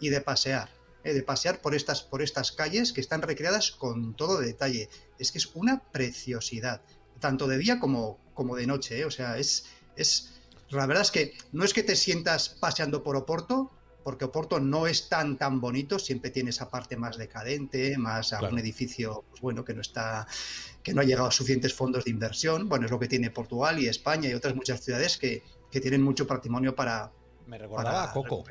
y 0.00 0.08
de 0.08 0.20
pasear, 0.20 0.70
eh, 1.04 1.14
de 1.14 1.22
pasear 1.22 1.60
por 1.60 1.74
estas, 1.74 2.02
por 2.02 2.22
estas 2.22 2.52
calles 2.52 2.92
que 2.92 3.00
están 3.00 3.22
recreadas 3.22 3.70
con 3.70 4.14
todo 4.14 4.40
detalle. 4.40 4.88
Es 5.18 5.30
que 5.30 5.38
es 5.38 5.46
una 5.54 5.80
preciosidad, 5.92 6.82
tanto 7.20 7.46
de 7.46 7.58
día 7.58 7.78
como, 7.78 8.18
como 8.34 8.56
de 8.56 8.66
noche, 8.66 9.00
eh. 9.00 9.04
o 9.04 9.10
sea, 9.10 9.38
es, 9.38 9.66
es... 9.96 10.34
La 10.70 10.86
verdad 10.86 11.02
es 11.02 11.10
que 11.10 11.34
no 11.52 11.64
es 11.64 11.74
que 11.74 11.82
te 11.82 11.96
sientas 11.96 12.48
paseando 12.48 13.02
por 13.02 13.16
Oporto, 13.16 13.70
porque 14.04 14.24
Oporto 14.24 14.60
no 14.60 14.86
es 14.86 15.08
tan 15.08 15.36
tan 15.36 15.60
bonito, 15.60 15.98
siempre 15.98 16.30
tiene 16.30 16.50
esa 16.50 16.70
parte 16.70 16.96
más 16.96 17.16
decadente, 17.16 17.98
más 17.98 18.32
a 18.32 18.40
un 18.40 18.58
edificio 18.58 19.24
pues 19.30 19.42
bueno 19.42 19.64
que 19.64 19.74
no 19.74 19.80
está 19.80 20.26
que 20.82 20.94
no 20.94 21.00
ha 21.00 21.04
llegado 21.04 21.28
a 21.28 21.30
suficientes 21.30 21.74
fondos 21.74 22.04
de 22.04 22.10
inversión. 22.10 22.68
Bueno, 22.68 22.86
es 22.86 22.90
lo 22.90 22.98
que 22.98 23.08
tiene 23.08 23.30
Portugal 23.30 23.78
y 23.78 23.86
España 23.86 24.28
y 24.28 24.34
otras 24.34 24.54
muchas 24.54 24.80
ciudades 24.80 25.18
que, 25.18 25.42
tienen 25.70 26.02
mucho 26.02 26.26
patrimonio 26.26 26.74
para. 26.74 27.12
Me 27.46 27.58
recordaba 27.58 28.04
a 28.04 28.12
Coco. 28.12 28.44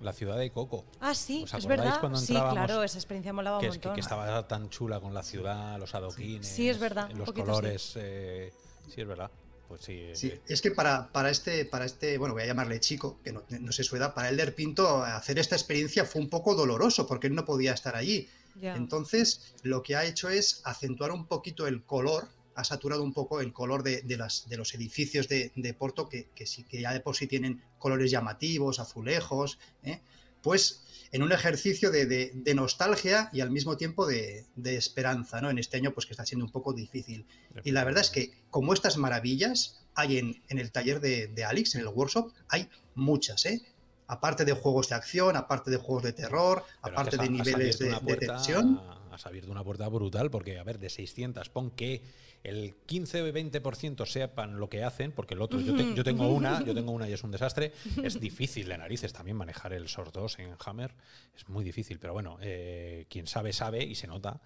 La 0.00 0.12
ciudad 0.12 0.38
de 0.38 0.50
Coco. 0.50 0.84
Ah, 1.00 1.14
sí, 1.14 1.44
es 1.52 1.66
verdad. 1.66 2.00
sí, 2.16 2.32
claro, 2.32 2.82
esa 2.82 2.96
experiencia 2.96 3.32
molaba 3.32 3.58
un 3.58 3.66
montón. 3.66 3.94
Que, 3.94 4.00
estaba 4.00 4.46
tan 4.48 4.70
chula 4.70 5.00
con 5.00 5.12
la 5.12 5.22
ciudad, 5.22 5.78
los 5.78 5.94
adoquines. 5.94 6.46
Sí, 6.46 6.68
es 6.68 6.78
verdad. 6.78 7.10
Los 7.10 7.32
colores. 7.32 7.94
Eh, 7.96 8.52
sí. 8.88 9.00
es 9.00 9.06
verdad. 9.06 9.30
Pues 9.70 9.82
sí, 9.82 10.02
sí, 10.14 10.26
eh. 10.26 10.40
es 10.48 10.62
que 10.62 10.72
para, 10.72 11.12
para, 11.12 11.30
este, 11.30 11.64
para 11.64 11.84
este, 11.84 12.18
bueno, 12.18 12.34
voy 12.34 12.42
a 12.42 12.46
llamarle 12.46 12.80
chico, 12.80 13.20
que 13.22 13.32
no, 13.32 13.44
no 13.48 13.70
sé 13.70 13.84
su 13.84 13.94
edad, 13.94 14.14
para 14.14 14.28
Elder 14.28 14.52
Pinto 14.52 15.04
hacer 15.04 15.38
esta 15.38 15.54
experiencia 15.54 16.04
fue 16.04 16.20
un 16.20 16.28
poco 16.28 16.56
doloroso 16.56 17.06
porque 17.06 17.28
él 17.28 17.36
no 17.36 17.44
podía 17.44 17.72
estar 17.72 17.94
allí. 17.94 18.28
Entonces, 18.60 19.54
lo 19.62 19.84
que 19.84 19.94
ha 19.94 20.04
hecho 20.04 20.28
es 20.28 20.60
acentuar 20.64 21.12
un 21.12 21.24
poquito 21.26 21.68
el 21.68 21.84
color, 21.84 22.26
ha 22.56 22.64
saturado 22.64 23.04
un 23.04 23.12
poco 23.12 23.40
el 23.40 23.52
color 23.52 23.84
de, 23.84 24.02
las, 24.18 24.48
de 24.48 24.56
los 24.56 24.74
edificios 24.74 25.28
de, 25.28 25.76
Porto, 25.78 26.08
que, 26.08 26.26
sí, 26.46 26.64
que 26.64 26.80
ya 26.80 26.92
de 26.92 26.98
por 26.98 27.14
sí 27.14 27.28
tienen 27.28 27.62
colores 27.78 28.10
llamativos, 28.10 28.80
azulejos, 28.80 29.60
¿eh? 29.84 30.00
Pues 30.42 30.82
en 31.12 31.22
un 31.22 31.32
ejercicio 31.32 31.90
de, 31.90 32.32
nostalgia 32.54 33.30
y 33.32 33.40
al 33.40 33.50
mismo 33.50 33.76
tiempo 33.76 34.06
de, 34.06 34.46
esperanza, 34.64 35.40
¿no? 35.40 35.50
En 35.50 35.58
este 35.58 35.76
año, 35.76 35.92
pues 35.92 36.06
que 36.06 36.12
está 36.12 36.24
siendo 36.24 36.44
un 36.44 36.52
poco 36.52 36.72
difícil. 36.72 37.26
Y 37.64 37.72
la 37.72 37.84
verdad 37.84 38.02
es 38.02 38.10
que, 38.10 38.32
como 38.50 38.72
estas 38.72 38.96
maravillas 38.96 39.82
hay 39.94 40.18
en, 40.18 40.42
en 40.48 40.58
el 40.58 40.70
taller 40.70 41.00
de, 41.00 41.44
Alex, 41.44 41.74
en 41.74 41.80
el 41.80 41.88
workshop, 41.88 42.32
hay 42.48 42.68
muchas, 42.94 43.44
¿eh? 43.46 43.60
aparte 44.06 44.44
de 44.44 44.52
juegos 44.52 44.88
de 44.88 44.96
acción, 44.96 45.36
aparte 45.36 45.70
de 45.70 45.76
juegos 45.76 46.02
de 46.02 46.12
terror, 46.12 46.64
aparte 46.82 47.16
de 47.16 47.30
niveles 47.30 47.78
de, 47.78 47.94
tensión. 48.16 48.80
Has 49.12 49.26
abierto 49.26 49.50
una 49.50 49.62
puerta 49.62 49.88
brutal 49.88 50.30
porque, 50.30 50.58
a 50.58 50.64
ver, 50.64 50.78
de 50.78 50.90
600, 50.90 51.48
pon 51.48 51.70
que 51.70 52.02
el 52.42 52.74
15-20% 52.86 54.06
sepan 54.06 54.58
lo 54.58 54.68
que 54.68 54.82
hacen, 54.82 55.12
porque 55.12 55.34
el 55.34 55.42
otro, 55.42 55.60
yo, 55.60 56.04
tengo 56.04 56.28
una, 56.28 56.64
yo 56.64 56.74
tengo 56.74 56.92
una 56.92 57.08
y 57.08 57.12
es 57.12 57.22
un 57.22 57.30
desastre. 57.30 57.72
Es 58.02 58.20
difícil 58.20 58.68
de 58.68 58.78
narices 58.78 59.12
también 59.12 59.36
manejar 59.36 59.72
el 59.72 59.88
SOR 59.88 60.12
2 60.12 60.38
en 60.38 60.56
Hammer, 60.64 60.94
es 61.36 61.48
muy 61.48 61.64
difícil, 61.64 61.98
pero 61.98 62.12
bueno, 62.12 62.38
eh, 62.40 63.06
quien 63.08 63.26
sabe, 63.26 63.52
sabe 63.52 63.84
y 63.84 63.94
se 63.94 64.06
nota. 64.06 64.40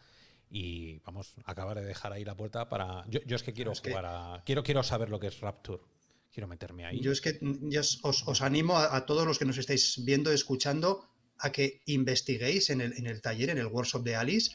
Y 0.50 0.98
vamos, 1.00 1.34
a 1.44 1.52
acabar 1.52 1.80
de 1.80 1.84
dejar 1.84 2.12
ahí 2.12 2.24
la 2.24 2.36
puerta 2.36 2.68
para. 2.68 3.04
Yo, 3.08 3.20
es 3.34 3.42
que 3.42 3.52
quiero 3.52 3.72
jugar 3.74 4.04
a. 4.06 4.42
Quiero, 4.44 4.62
quiero 4.62 4.82
saber 4.82 5.08
lo 5.08 5.18
que 5.18 5.28
es 5.28 5.40
Rapture 5.40 5.82
quiero 6.32 6.48
meterme 6.48 6.84
ahí. 6.84 7.00
Yo 7.00 7.12
es 7.12 7.20
que 7.20 7.38
os, 8.02 8.42
animo 8.42 8.76
a, 8.76 9.06
todos 9.06 9.24
los 9.24 9.38
que 9.38 9.44
nos 9.44 9.56
estáis 9.56 10.04
viendo, 10.04 10.32
escuchando, 10.32 11.08
a 11.38 11.52
que 11.52 11.80
investiguéis 11.86 12.70
en 12.70 12.80
el, 12.80 12.92
en 12.94 13.06
el 13.06 13.22
taller, 13.22 13.50
en 13.50 13.58
el 13.58 13.66
workshop 13.66 14.02
de 14.02 14.16
Alice, 14.16 14.50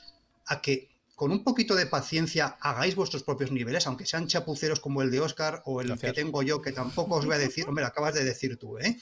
a 0.46 0.62
que 0.62 0.90
con 1.20 1.34
un 1.34 1.44
poquito 1.44 1.76
de 1.76 1.86
paciencia 1.86 2.58
hagáis 2.62 2.96
vuestros 2.96 3.24
propios 3.24 3.52
niveles, 3.52 3.86
aunque 3.88 4.06
sean 4.06 4.28
chapuceros 4.28 4.80
como 4.80 5.02
el 5.02 5.12
de 5.12 5.20
Oscar 5.20 5.62
o 5.66 5.82
el 5.82 6.00
que 6.00 6.14
tengo 6.14 6.44
yo, 6.44 6.62
que 6.62 6.72
tampoco 6.72 7.16
os 7.16 7.26
voy 7.26 7.36
a 7.36 7.38
decir, 7.38 7.66
hombre, 7.68 7.82
lo 7.82 7.90
acabas 7.90 8.14
de 8.14 8.24
decir 8.24 8.56
tú, 8.56 8.78
¿eh? 8.78 8.98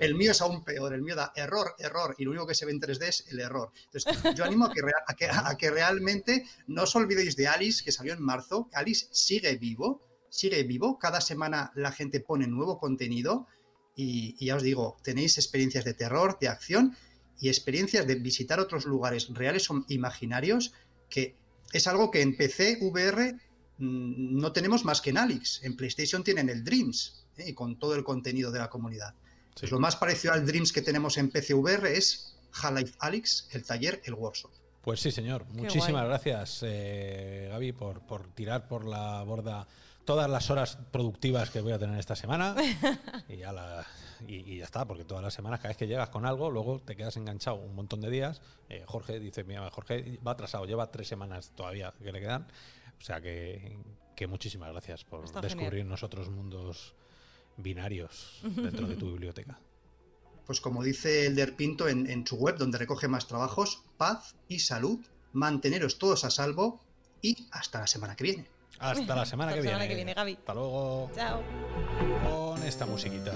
el 0.00 0.14
mío 0.14 0.30
es 0.30 0.40
aún 0.40 0.62
peor, 0.62 0.94
el 0.94 1.02
mío 1.02 1.16
da 1.16 1.32
error, 1.34 1.74
error, 1.80 2.14
y 2.16 2.22
lo 2.22 2.30
único 2.30 2.46
que 2.46 2.54
se 2.54 2.64
ve 2.64 2.70
en 2.70 2.80
3D 2.80 3.08
es 3.08 3.24
el 3.26 3.40
error. 3.40 3.72
Entonces, 3.86 4.36
yo 4.36 4.44
animo 4.44 4.66
a 4.66 4.72
que, 4.72 4.80
a 4.80 5.14
que, 5.14 5.26
a 5.26 5.56
que 5.58 5.68
realmente 5.68 6.46
no 6.68 6.84
os 6.84 6.94
olvidéis 6.94 7.34
de 7.34 7.48
Alice, 7.48 7.82
que 7.82 7.90
salió 7.90 8.12
en 8.12 8.22
marzo, 8.22 8.70
Alice 8.72 9.08
sigue 9.10 9.56
vivo, 9.56 10.06
sigue 10.28 10.62
vivo, 10.62 10.96
cada 10.96 11.20
semana 11.20 11.72
la 11.74 11.90
gente 11.90 12.20
pone 12.20 12.46
nuevo 12.46 12.78
contenido 12.78 13.48
y, 13.96 14.36
ya 14.46 14.54
os 14.54 14.62
digo, 14.62 14.96
tenéis 15.02 15.38
experiencias 15.38 15.84
de 15.84 15.94
terror, 15.94 16.38
de 16.38 16.46
acción 16.46 16.96
y 17.40 17.48
experiencias 17.48 18.06
de 18.06 18.14
visitar 18.14 18.60
otros 18.60 18.84
lugares 18.84 19.28
reales 19.34 19.68
o 19.70 19.84
imaginarios 19.88 20.72
que 21.08 21.36
es 21.72 21.86
algo 21.86 22.10
que 22.10 22.22
en 22.22 22.36
PC 22.36 22.78
VR 22.80 23.34
mm, 23.78 24.38
no 24.38 24.52
tenemos 24.52 24.84
más 24.84 25.00
que 25.00 25.10
en 25.10 25.18
Alex. 25.18 25.60
En 25.62 25.76
PlayStation 25.76 26.24
tienen 26.24 26.48
el 26.48 26.64
Dreams 26.64 27.26
¿eh? 27.38 27.44
y 27.48 27.54
con 27.54 27.78
todo 27.78 27.94
el 27.94 28.04
contenido 28.04 28.50
de 28.50 28.58
la 28.58 28.70
comunidad. 28.70 29.14
Pues 29.58 29.72
lo 29.72 29.80
más 29.80 29.96
parecido 29.96 30.34
al 30.34 30.44
Dreams 30.44 30.72
que 30.72 30.82
tenemos 30.82 31.16
en 31.16 31.30
PC 31.30 31.54
VR 31.54 31.96
es 31.96 32.36
Half-Life 32.52 32.94
Alyx, 32.98 33.48
el 33.52 33.64
taller, 33.64 34.02
el 34.04 34.14
workshop. 34.14 34.50
Pues 34.82 35.00
sí, 35.00 35.10
señor. 35.10 35.46
Muchísimas 35.46 36.04
gracias, 36.04 36.60
eh, 36.62 37.48
Gaby, 37.50 37.72
por, 37.72 38.06
por 38.06 38.28
tirar 38.34 38.68
por 38.68 38.84
la 38.84 39.22
borda 39.24 39.66
todas 40.06 40.30
las 40.30 40.48
horas 40.50 40.78
productivas 40.90 41.50
que 41.50 41.60
voy 41.60 41.72
a 41.72 41.78
tener 41.78 41.98
esta 41.98 42.16
semana 42.16 42.54
y 43.28 43.36
ya, 43.36 43.52
la- 43.52 43.84
y- 44.26 44.52
y 44.54 44.58
ya 44.58 44.64
está, 44.64 44.86
porque 44.86 45.04
todas 45.04 45.22
las 45.22 45.34
semanas, 45.34 45.58
cada 45.60 45.68
vez 45.70 45.76
que 45.76 45.86
llegas 45.86 46.08
con 46.08 46.24
algo, 46.24 46.50
luego 46.50 46.80
te 46.80 46.96
quedas 46.96 47.16
enganchado 47.18 47.56
un 47.56 47.74
montón 47.74 48.00
de 48.00 48.08
días. 48.10 48.40
Eh, 48.70 48.84
Jorge 48.86 49.20
dice, 49.20 49.44
mira, 49.44 49.68
Jorge 49.70 50.18
va 50.26 50.30
atrasado, 50.32 50.64
lleva 50.64 50.90
tres 50.90 51.08
semanas 51.08 51.52
todavía 51.54 51.92
que 52.02 52.12
le 52.12 52.20
quedan. 52.20 52.46
O 52.98 53.04
sea 53.04 53.20
que, 53.20 53.76
que 54.14 54.26
muchísimas 54.26 54.70
gracias 54.72 55.04
por 55.04 55.24
Está 55.24 55.42
descubrirnos 55.42 56.02
otros 56.02 56.30
mundos 56.30 56.94
binarios 57.58 58.40
dentro 58.42 58.86
de 58.86 58.96
tu 58.96 59.06
biblioteca. 59.12 59.58
Pues 60.46 60.60
como 60.60 60.82
dice 60.84 61.26
Elder 61.26 61.56
Pinto 61.56 61.88
en, 61.88 62.08
en 62.08 62.26
su 62.26 62.36
web, 62.36 62.56
donde 62.56 62.78
recoge 62.78 63.08
más 63.08 63.26
trabajos, 63.26 63.82
paz 63.98 64.36
y 64.48 64.60
salud, 64.60 65.00
manteneros 65.32 65.98
todos 65.98 66.24
a 66.24 66.30
salvo 66.30 66.80
y 67.20 67.48
hasta 67.50 67.80
la 67.80 67.86
semana 67.88 68.14
que 68.14 68.24
viene. 68.24 68.46
Hasta 68.78 69.14
la 69.14 69.24
semana, 69.24 69.50
Hasta 69.52 69.62
que, 69.62 69.66
la 69.66 69.70
semana 69.70 69.78
viene. 69.78 69.88
que 69.88 69.94
viene, 69.94 70.14
Gaby. 70.14 70.34
Hasta 70.34 70.54
luego. 70.54 71.10
Chao. 71.14 71.42
con 72.28 72.62
esta 72.62 72.86
musiquita 72.86 73.32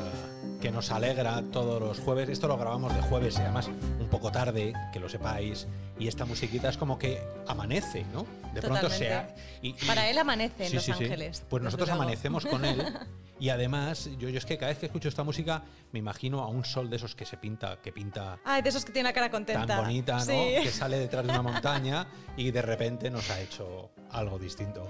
que 0.60 0.70
nos 0.70 0.90
alegra 0.90 1.42
todos 1.50 1.80
los 1.80 1.98
jueves. 2.00 2.28
Esto 2.28 2.46
lo 2.48 2.56
grabamos 2.56 2.94
de 2.94 3.00
jueves 3.02 3.36
y 3.38 3.40
además 3.42 3.68
un 3.68 4.08
poco 4.08 4.30
tarde, 4.30 4.72
que 4.92 5.00
lo 5.00 5.08
sepáis. 5.08 5.66
Y 5.98 6.06
esta 6.08 6.24
musiquita 6.26 6.68
es 6.68 6.76
como 6.76 6.98
que 6.98 7.22
amanece, 7.46 8.04
¿no? 8.12 8.26
De 8.54 8.60
pronto 8.60 8.90
sea. 8.90 9.34
y- 9.62 9.68
y- 9.70 9.86
Para 9.86 10.08
él 10.10 10.18
amanece 10.18 10.64
en 10.64 10.70
Sí, 10.70 10.76
Los 10.76 10.84
sí, 10.84 10.92
sí. 10.96 11.04
Ángeles. 11.04 11.44
Pues 11.48 11.62
nosotros 11.62 11.88
luego. 11.88 12.02
amanecemos 12.02 12.46
con 12.46 12.64
él. 12.64 12.82
Y 13.40 13.48
además, 13.48 14.10
yo, 14.18 14.28
yo 14.28 14.36
es 14.36 14.44
que 14.44 14.58
cada 14.58 14.68
vez 14.68 14.78
que 14.78 14.84
escucho 14.84 15.08
esta 15.08 15.24
música, 15.24 15.62
me 15.92 15.98
imagino 15.98 16.40
a 16.42 16.48
un 16.48 16.62
sol 16.62 16.90
de 16.90 16.96
esos 16.96 17.14
que 17.14 17.24
se 17.24 17.38
pinta, 17.38 17.78
que 17.80 17.90
pinta 17.90 18.38
Ay, 18.44 18.60
de 18.60 18.68
esos 18.68 18.84
que 18.84 18.92
tiene 18.92 19.08
la 19.08 19.14
cara 19.14 19.30
contenta. 19.30 19.64
tan 19.64 19.78
bonita, 19.80 20.18
¿no? 20.18 20.26
Que 20.26 20.70
sale 20.70 20.98
detrás 20.98 21.24
de 21.24 21.30
una 21.32 21.40
montaña 21.50 22.06
y 22.36 22.50
de 22.50 22.60
repente 22.60 23.08
nos 23.08 23.30
ha 23.30 23.40
hecho 23.40 23.92
algo 24.10 24.38
distinto. 24.38 24.86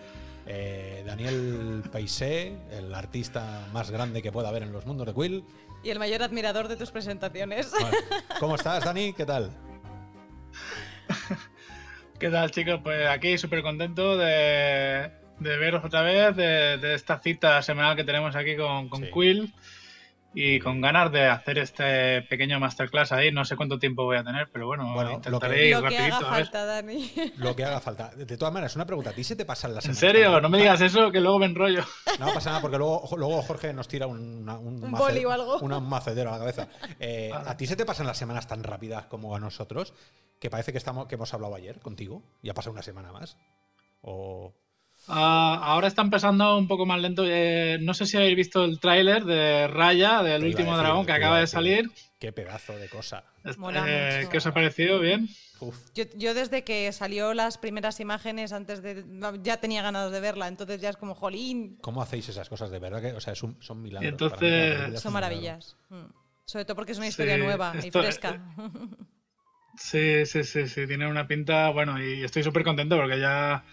Eh, 0.52 1.04
Daniel 1.06 1.84
Paisé, 1.92 2.56
el 2.72 2.92
artista 2.92 3.68
más 3.72 3.92
grande 3.92 4.20
que 4.20 4.32
pueda 4.32 4.48
haber 4.48 4.64
en 4.64 4.72
los 4.72 4.84
mundos 4.84 5.06
de 5.06 5.14
Quill. 5.14 5.44
Y 5.84 5.90
el 5.90 6.00
mayor 6.00 6.24
admirador 6.24 6.66
de 6.66 6.76
tus 6.76 6.90
presentaciones. 6.90 7.70
Bueno, 7.70 7.96
¿Cómo 8.40 8.56
estás, 8.56 8.84
Dani? 8.84 9.12
¿Qué 9.12 9.24
tal? 9.24 9.52
¿Qué 12.18 12.30
tal, 12.30 12.50
chicos? 12.50 12.80
Pues 12.82 13.06
aquí 13.08 13.38
súper 13.38 13.62
contento 13.62 14.16
de, 14.18 15.10
de 15.38 15.56
veros 15.56 15.84
otra 15.84 16.02
vez, 16.02 16.34
de, 16.34 16.78
de 16.78 16.94
esta 16.94 17.20
cita 17.20 17.62
semanal 17.62 17.94
que 17.94 18.02
tenemos 18.04 18.34
aquí 18.34 18.56
con, 18.56 18.88
con 18.88 19.02
Sí. 19.04 19.10
Quill 19.14 19.54
y 20.32 20.60
con 20.60 20.80
ganas 20.80 21.10
de 21.10 21.26
hacer 21.26 21.58
este 21.58 22.22
pequeño 22.22 22.60
masterclass 22.60 23.12
ahí. 23.12 23.32
No 23.32 23.44
sé 23.44 23.56
cuánto 23.56 23.78
tiempo 23.78 24.04
voy 24.04 24.16
a 24.18 24.22
tener, 24.24 24.48
pero 24.52 24.66
bueno, 24.66 24.92
Bueno, 24.94 25.10
lo 25.10 25.16
intentaré 25.16 25.54
que- 25.56 25.68
ir 25.70 25.76
Lo 25.76 25.88
que 25.88 25.98
haga 25.98 26.20
falta, 26.20 26.64
Dani. 26.64 27.12
Lo 27.36 27.56
que 27.56 27.64
haga 27.64 27.80
falta. 27.80 28.10
De 28.14 28.36
todas 28.36 28.54
maneras, 28.54 28.76
una 28.76 28.86
pregunta. 28.86 29.10
¿A 29.10 29.12
ti 29.12 29.24
se 29.24 29.34
te 29.36 29.44
pasan 29.44 29.74
las 29.74 29.84
¿En 29.86 29.94
serio? 29.94 30.40
No 30.40 30.48
me 30.48 30.58
digas 30.58 30.80
eso, 30.80 31.10
que 31.10 31.20
luego 31.20 31.38
me 31.38 31.46
enrollo. 31.46 31.82
No 32.18 32.32
pasa 32.32 32.50
nada, 32.50 32.62
porque 32.62 32.78
luego, 32.78 33.02
luego 33.16 33.42
Jorge 33.42 33.72
nos 33.72 33.88
tira 33.88 34.06
un, 34.06 34.42
una- 34.42 34.58
un, 34.58 34.82
Un 34.84 34.94
o 34.94 35.30
algo. 35.30 35.58
una- 35.60 35.78
un 35.78 35.88
macedero 35.88 36.30
a 36.30 36.32
la 36.34 36.38
cabeza. 36.38 36.68
Eh, 37.00 37.30
Vale. 37.32 37.50
¿A 37.50 37.56
ti 37.56 37.66
se 37.66 37.76
te 37.76 37.84
pasan 37.84 38.06
las 38.06 38.16
semanas 38.18 38.46
tan 38.46 38.62
rápidas 38.62 39.06
como 39.06 39.34
a 39.34 39.40
nosotros? 39.40 39.94
Que 40.38 40.48
parece 40.48 40.72
que, 40.72 40.78
estamos, 40.78 41.06
que 41.06 41.16
hemos 41.16 41.34
hablado 41.34 41.54
ayer 41.54 41.80
contigo 41.80 42.22
y 42.42 42.48
ha 42.50 42.54
pasado 42.54 42.72
una 42.72 42.82
semana 42.82 43.12
más. 43.12 43.36
O. 44.02 44.54
Ah, 45.12 45.58
ahora 45.62 45.88
está 45.88 46.02
empezando 46.02 46.56
un 46.56 46.68
poco 46.68 46.86
más 46.86 47.00
lento. 47.00 47.24
Eh, 47.26 47.78
no 47.80 47.94
sé 47.94 48.06
si 48.06 48.16
habéis 48.16 48.36
visto 48.36 48.64
el 48.64 48.78
tráiler 48.80 49.24
de 49.24 49.66
Raya, 49.68 50.22
del 50.22 50.42
Te 50.42 50.46
último 50.48 50.70
decir, 50.70 50.82
dragón 50.84 51.06
que 51.06 51.12
acaba 51.12 51.36
a 51.36 51.40
de 51.40 51.46
salir. 51.46 51.90
Qué 52.18 52.32
pedazo 52.32 52.74
de 52.76 52.88
cosa. 52.88 53.24
Mola 53.56 53.84
Eh, 53.88 54.16
mucho. 54.18 54.30
¿Qué 54.30 54.38
os 54.38 54.46
ha 54.46 54.54
parecido? 54.54 55.00
¿Bien? 55.00 55.28
Uf. 55.60 55.76
Yo, 55.94 56.04
yo 56.16 56.32
desde 56.34 56.64
que 56.64 56.90
salió 56.92 57.34
las 57.34 57.58
primeras 57.58 57.98
imágenes, 58.00 58.52
antes 58.52 58.82
de. 58.82 59.04
Ya 59.42 59.56
tenía 59.58 59.82
ganas 59.82 60.10
de 60.12 60.20
verla, 60.20 60.48
entonces 60.48 60.80
ya 60.80 60.90
es 60.90 60.96
como, 60.96 61.14
jolín, 61.14 61.76
¿Cómo 61.82 62.00
hacéis 62.02 62.28
esas 62.28 62.48
cosas 62.48 62.70
de 62.70 62.78
verdad? 62.78 63.02
Que, 63.02 63.12
o 63.12 63.20
sea, 63.20 63.32
es 63.32 63.42
un- 63.42 63.56
son 63.62 63.82
milagros. 63.82 64.04
Y 64.04 64.08
entonces- 64.08 64.88
mí 64.90 64.96
son 64.98 65.12
maravillas. 65.12 65.76
Mm. 65.88 66.04
Sobre 66.44 66.64
todo 66.64 66.74
porque 66.76 66.92
es 66.92 66.98
una 66.98 67.06
historia 67.08 67.36
Sí, 67.36 67.42
nueva 67.42 67.72
y 67.82 67.90
fresca. 67.90 68.40
Sí, 69.76 70.26
sí, 70.26 70.44
sí, 70.44 70.66
sí, 70.66 70.86
tiene 70.86 71.06
una 71.08 71.26
pinta, 71.26 71.70
bueno, 71.70 72.02
y 72.04 72.22
estoy 72.22 72.42
súper 72.42 72.64
contento 72.64 72.96
porque 72.96 73.18
ya, 73.18 73.64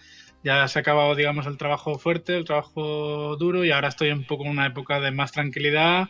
ya 0.48 0.66
se 0.68 0.78
ha 0.78 0.82
acabado, 0.82 1.14
digamos, 1.14 1.46
el 1.46 1.56
trabajo 1.58 1.98
fuerte, 1.98 2.36
el 2.36 2.44
trabajo 2.44 3.36
duro 3.36 3.64
y 3.64 3.70
ahora 3.70 3.88
estoy 3.88 4.10
un 4.10 4.24
poco 4.24 4.44
en 4.44 4.50
una 4.50 4.66
época 4.66 4.98
de 5.00 5.10
más 5.10 5.32
tranquilidad 5.32 6.08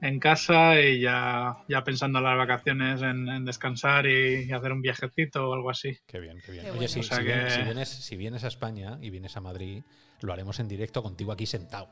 en 0.00 0.18
casa 0.18 0.80
y 0.80 1.00
ya, 1.00 1.56
ya 1.68 1.84
pensando 1.84 2.18
en 2.20 2.24
las 2.24 2.38
vacaciones, 2.38 3.02
en, 3.02 3.28
en 3.28 3.44
descansar 3.44 4.06
y, 4.06 4.44
y 4.48 4.52
hacer 4.52 4.72
un 4.72 4.80
viajecito 4.80 5.48
o 5.50 5.54
algo 5.54 5.68
así. 5.70 5.98
Qué 6.06 6.20
bien, 6.20 6.40
qué 6.44 6.52
bien. 6.52 6.64
Qué 6.64 6.70
Oye, 6.70 6.88
bueno. 6.88 6.92
si, 6.94 7.00
O 7.00 7.02
sea 7.02 7.18
si 7.18 7.24
vienes, 7.24 7.52
si 7.52 7.62
vienes- 7.62 7.88
si 7.88 8.16
vienes 8.16 8.44
a 8.44 8.48
España 8.48 8.98
y 9.02 9.10
vienes 9.10 9.36
a 9.36 9.40
Madrid, 9.40 9.82
lo 10.22 10.32
haremos 10.32 10.58
en 10.58 10.68
directo 10.68 11.02
contigo 11.02 11.32
aquí 11.32 11.46
sentado. 11.46 11.88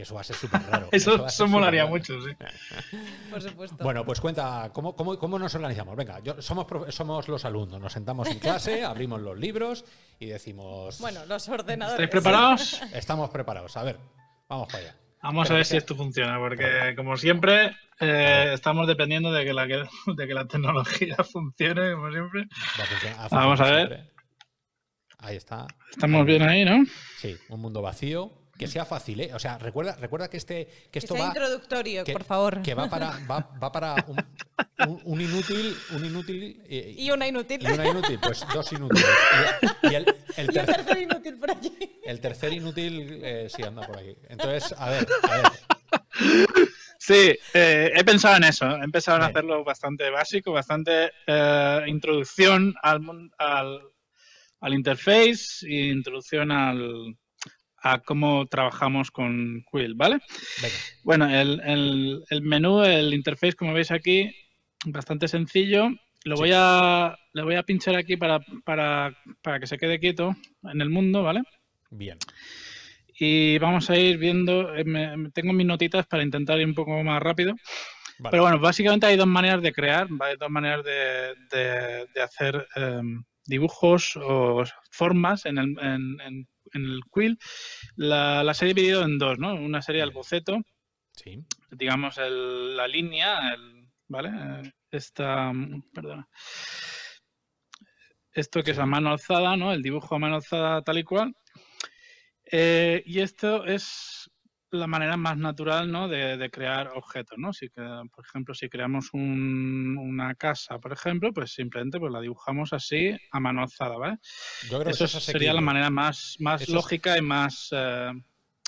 Que 0.00 0.04
eso 0.04 0.14
va 0.14 0.22
a 0.22 0.24
ser 0.24 0.34
súper 0.36 0.62
raro. 0.62 0.88
Eso, 0.92 1.26
eso 1.26 1.46
molaría 1.46 1.84
mucho, 1.84 2.14
sí. 2.22 2.30
Por 3.30 3.42
supuesto. 3.42 3.84
Bueno, 3.84 4.02
pues 4.02 4.18
cuenta, 4.18 4.70
¿cómo, 4.72 4.96
cómo, 4.96 5.18
cómo 5.18 5.38
nos 5.38 5.54
organizamos? 5.54 5.94
Venga, 5.94 6.20
yo, 6.20 6.40
somos, 6.40 6.66
somos 6.88 7.28
los 7.28 7.44
alumnos, 7.44 7.78
nos 7.78 7.92
sentamos 7.92 8.26
en 8.28 8.38
clase, 8.38 8.82
abrimos 8.86 9.20
los 9.20 9.38
libros 9.38 9.84
y 10.18 10.24
decimos, 10.24 10.98
Bueno, 11.02 11.26
los 11.26 11.46
ordenadores. 11.50 12.00
¿Estáis 12.02 12.08
preparados? 12.22 12.80
estamos 12.94 13.28
preparados. 13.28 13.76
A 13.76 13.82
ver, 13.82 13.98
vamos 14.48 14.68
para 14.68 14.78
allá. 14.84 14.96
Vamos 15.22 15.48
Pero 15.48 15.56
a 15.56 15.58
ver 15.58 15.66
si 15.66 15.70
sea- 15.72 15.78
esto 15.80 15.94
funciona, 15.94 16.38
porque 16.38 16.94
como 16.96 17.18
siempre 17.18 17.76
eh, 18.00 18.52
estamos 18.54 18.86
dependiendo 18.86 19.30
de 19.32 19.44
que, 19.44 19.52
la, 19.52 19.66
de 19.66 19.86
que 20.26 20.32
la 20.32 20.46
tecnología 20.46 21.16
funcione, 21.30 21.92
como 21.92 22.10
siempre. 22.10 22.46
Va 22.78 22.84
a 22.84 22.86
funcionar- 22.86 23.18
ha 23.20 23.28
Vamos 23.36 23.60
a 23.60 23.64
ver. 23.64 23.86
siempre. 23.88 24.10
Ahí 25.18 25.36
está. 25.36 25.66
Estamos 25.90 26.24
bien 26.24 26.40
ahí, 26.42 26.64
¿no? 26.64 26.86
Sí, 27.18 27.36
un 27.50 27.60
mundo 27.60 27.82
vacío. 27.82 28.32
Que 28.60 28.68
sea 28.68 28.84
fácil, 28.84 29.20
¿eh? 29.20 29.34
O 29.34 29.38
sea, 29.38 29.58
recuerda, 29.58 29.96
recuerda 29.96 30.28
que 30.30 30.36
este 30.36 30.66
que 30.66 30.90
que 30.90 30.98
esto 31.00 31.14
sea 31.14 31.24
va 31.24 31.28
introductorio, 31.30 32.04
que, 32.04 32.12
por 32.12 32.24
favor. 32.24 32.62
que 32.62 32.74
va 32.74 32.88
para 32.88 33.18
va, 33.30 33.50
va 33.62 33.72
para 33.72 33.94
un, 34.06 34.16
un- 34.88 35.00
un 35.04 35.20
inútil, 35.20 35.76
un 35.92 36.04
inútil 36.04 36.62
eh, 36.68 36.94
Y 36.96 37.10
una 37.10 37.26
inútil. 37.26 37.60
y 37.62 37.66
una 37.72 37.88
inútil, 37.88 38.18
pues 38.20 38.44
dos 38.54 38.72
inútiles. 38.72 39.04
Y, 39.82 39.86
y 39.88 39.94
el, 39.94 40.06
el 40.36 40.46
Y 40.46 40.58
un 40.58 40.66
tercer, 40.66 40.98
inútil 41.02 41.36
por 41.38 41.50
allí. 41.50 42.00
el 42.04 42.20
tercer 42.20 42.52
inútil 42.52 43.20
eh, 43.22 43.48
sí 43.48 43.62
anda 43.62 43.86
por 43.86 43.98
aquí. 43.98 44.14
Entonces, 44.28 44.74
a 44.78 44.90
ver, 44.90 45.06
a 45.22 45.36
ver. 45.36 45.52
Sí, 46.98 47.36
eh, 47.54 47.90
he 47.94 48.04
pensado 48.04 48.36
en 48.36 48.44
eso. 48.44 48.66
He 48.76 48.84
empezado 48.84 49.16
en 49.18 49.22
Bien. 49.22 49.30
hacerlo 49.30 49.64
bastante 49.64 50.10
básico, 50.10 50.52
bastante 50.52 51.10
eh, 51.26 51.80
introducción 51.86 52.74
al, 52.82 53.00
al, 53.38 53.80
al 54.60 54.74
interface 54.74 55.66
e 55.66 55.86
introducción 55.90 56.52
al, 56.52 57.16
a 57.82 57.98
cómo 58.00 58.46
trabajamos 58.46 59.10
con 59.10 59.64
Quill, 59.70 59.94
¿vale? 59.94 60.18
Venga. 60.62 60.74
Bueno, 61.02 61.28
el, 61.28 61.60
el- 61.64 62.24
el 62.30 62.42
menú, 62.42 62.82
el 62.82 63.12
interface, 63.14 63.54
como 63.54 63.72
veis 63.72 63.90
aquí, 63.90 64.30
bastante 64.86 65.28
sencillo. 65.28 65.88
Lo 66.24 66.36
Sí. 66.36 66.42
voy 66.42 66.50
a, 66.54 67.16
le 67.32 67.42
voy 67.42 67.54
a 67.54 67.62
pinchar 67.62 67.96
aquí 67.96 68.16
para, 68.18 68.40
para, 68.64 69.16
para 69.42 69.58
que 69.58 69.66
se 69.66 69.78
quede 69.78 69.98
quieto 69.98 70.36
en 70.64 70.80
el 70.82 70.90
mundo, 70.90 71.22
¿vale? 71.22 71.42
Bien. 71.90 72.18
Y 73.18 73.58
vamos 73.58 73.88
a 73.90 73.96
ir 73.96 74.18
viendo, 74.18 74.74
eh, 74.74 74.84
me- 74.84 75.30
tengo 75.32 75.52
mis 75.52 75.66
notitas 75.66 76.06
para 76.06 76.22
intentar 76.22 76.58
ir 76.58 76.66
un 76.66 76.74
poco 76.74 77.02
más 77.02 77.22
rápido. 77.22 77.54
Vale. 78.18 78.30
Pero 78.32 78.42
bueno, 78.42 78.58
básicamente 78.58 79.06
hay 79.06 79.16
dos 79.16 79.26
maneras 79.26 79.62
de 79.62 79.72
crear, 79.72 80.06
hay 80.20 80.36
dos 80.36 80.50
maneras 80.50 80.84
de, 80.84 81.34
de- 81.50 82.06
de 82.14 82.22
hacer 82.22 82.66
em, 82.76 83.22
dibujos 83.46 84.16
o 84.16 84.62
formas 84.90 85.46
en 85.46 85.58
el, 85.58 85.76
en, 85.80 86.20
en- 86.20 86.48
en 86.74 86.84
el 86.84 87.00
Quill. 87.12 87.38
La, 87.96 88.42
las 88.44 88.62
he 88.62 88.66
dividido 88.66 89.02
en 89.02 89.18
dos, 89.18 89.38
¿no? 89.38 89.54
Una 89.54 89.82
sería 89.82 90.04
el 90.04 90.10
boceto, 90.10 90.58
Sí. 91.14 91.44
digamos 91.70 92.18
el- 92.18 92.76
la 92.76 92.86
línea, 92.88 93.52
el- 93.54 93.86
¿vale? 94.08 94.72
Esta, 94.90 95.52
perdona. 95.92 96.28
Esto 98.32 98.62
que 98.62 98.70
es 98.70 98.78
a 98.78 98.86
mano 98.86 99.10
alzada, 99.10 99.56
¿no? 99.56 99.72
El 99.72 99.82
dibujo 99.82 100.14
a 100.14 100.18
mano 100.18 100.36
alzada 100.36 100.82
tal 100.82 100.98
y 100.98 101.04
cual. 101.04 101.34
Eh, 102.52 103.02
y 103.06 103.20
esto 103.20 103.64
es 103.64 104.29
la 104.70 104.86
manera 104.86 105.16
más 105.16 105.36
natural, 105.36 105.90
¿no? 105.90 106.08
De, 106.08 106.36
de 106.36 106.50
crear 106.50 106.88
objetos, 106.94 107.38
¿no? 107.38 107.52
Si, 107.52 107.68
que, 107.68 107.82
por 108.14 108.24
ejemplo, 108.24 108.54
si 108.54 108.68
creamos 108.68 109.10
un- 109.12 109.96
una 109.98 110.34
casa, 110.34 110.78
por 110.78 110.92
ejemplo, 110.92 111.32
pues 111.32 111.52
simplemente 111.52 111.98
pues 111.98 112.12
la 112.12 112.20
dibujamos 112.20 112.72
así 112.72 113.16
a 113.32 113.40
mano 113.40 113.62
alzada, 113.62 113.96
¿vale? 113.96 114.18
Yo 114.62 114.78
creo 114.80 114.84
que 114.84 114.90
Eso 114.90 115.04
es 115.04 115.12
sería 115.24 115.52
la 115.52 115.60
manera 115.60 115.90
más, 115.90 116.36
más 116.40 116.62
Eso 116.62 116.70
es- 116.70 116.74
lógica 116.74 117.18
y 117.18 117.22
más, 117.22 117.68
eh, 117.72 118.12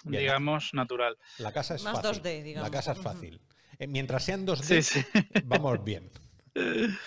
digamos, 0.04 0.74
natural. 0.74 1.16
La 1.38 1.52
casa 1.52 1.76
es 1.76 1.82
Más 1.84 2.00
fácil. 2.02 2.22
2D, 2.22 2.42
digamos. 2.42 2.68
La 2.68 2.76
casa 2.76 2.92
es 2.92 2.98
fácil. 3.00 3.40
Eh, 3.78 3.86
mientras 3.86 4.24
sean 4.24 4.44
2D, 4.46 4.82
Sí, 4.82 4.82
sí. 4.82 5.06
vamos 5.44 5.82
bien. 5.84 6.10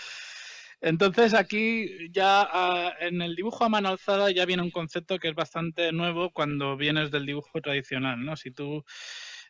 Entonces 0.85 1.33
aquí 1.33 2.11
ya 2.11 2.47
ah, 2.47 2.93
en 2.99 3.19
el 3.23 3.35
dibujo 3.35 3.65
a 3.65 3.69
mano 3.69 3.89
alzada 3.89 4.29
ya 4.29 4.45
viene 4.45 4.61
un 4.61 4.69
concepto 4.69 5.17
que 5.17 5.29
es 5.29 5.33
bastante 5.33 5.91
nuevo 5.91 6.29
cuando 6.29 6.77
vienes 6.77 7.09
del 7.09 7.25
dibujo 7.25 7.59
tradicional, 7.59 8.23
¿no? 8.23 8.35
Si 8.35 8.51
tú, 8.51 8.85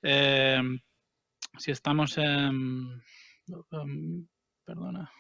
eh, 0.02 0.62
si 1.58 1.72
estamos 1.72 2.18
en, 2.20 3.02
um, 3.70 4.28
perdona, 4.64 5.12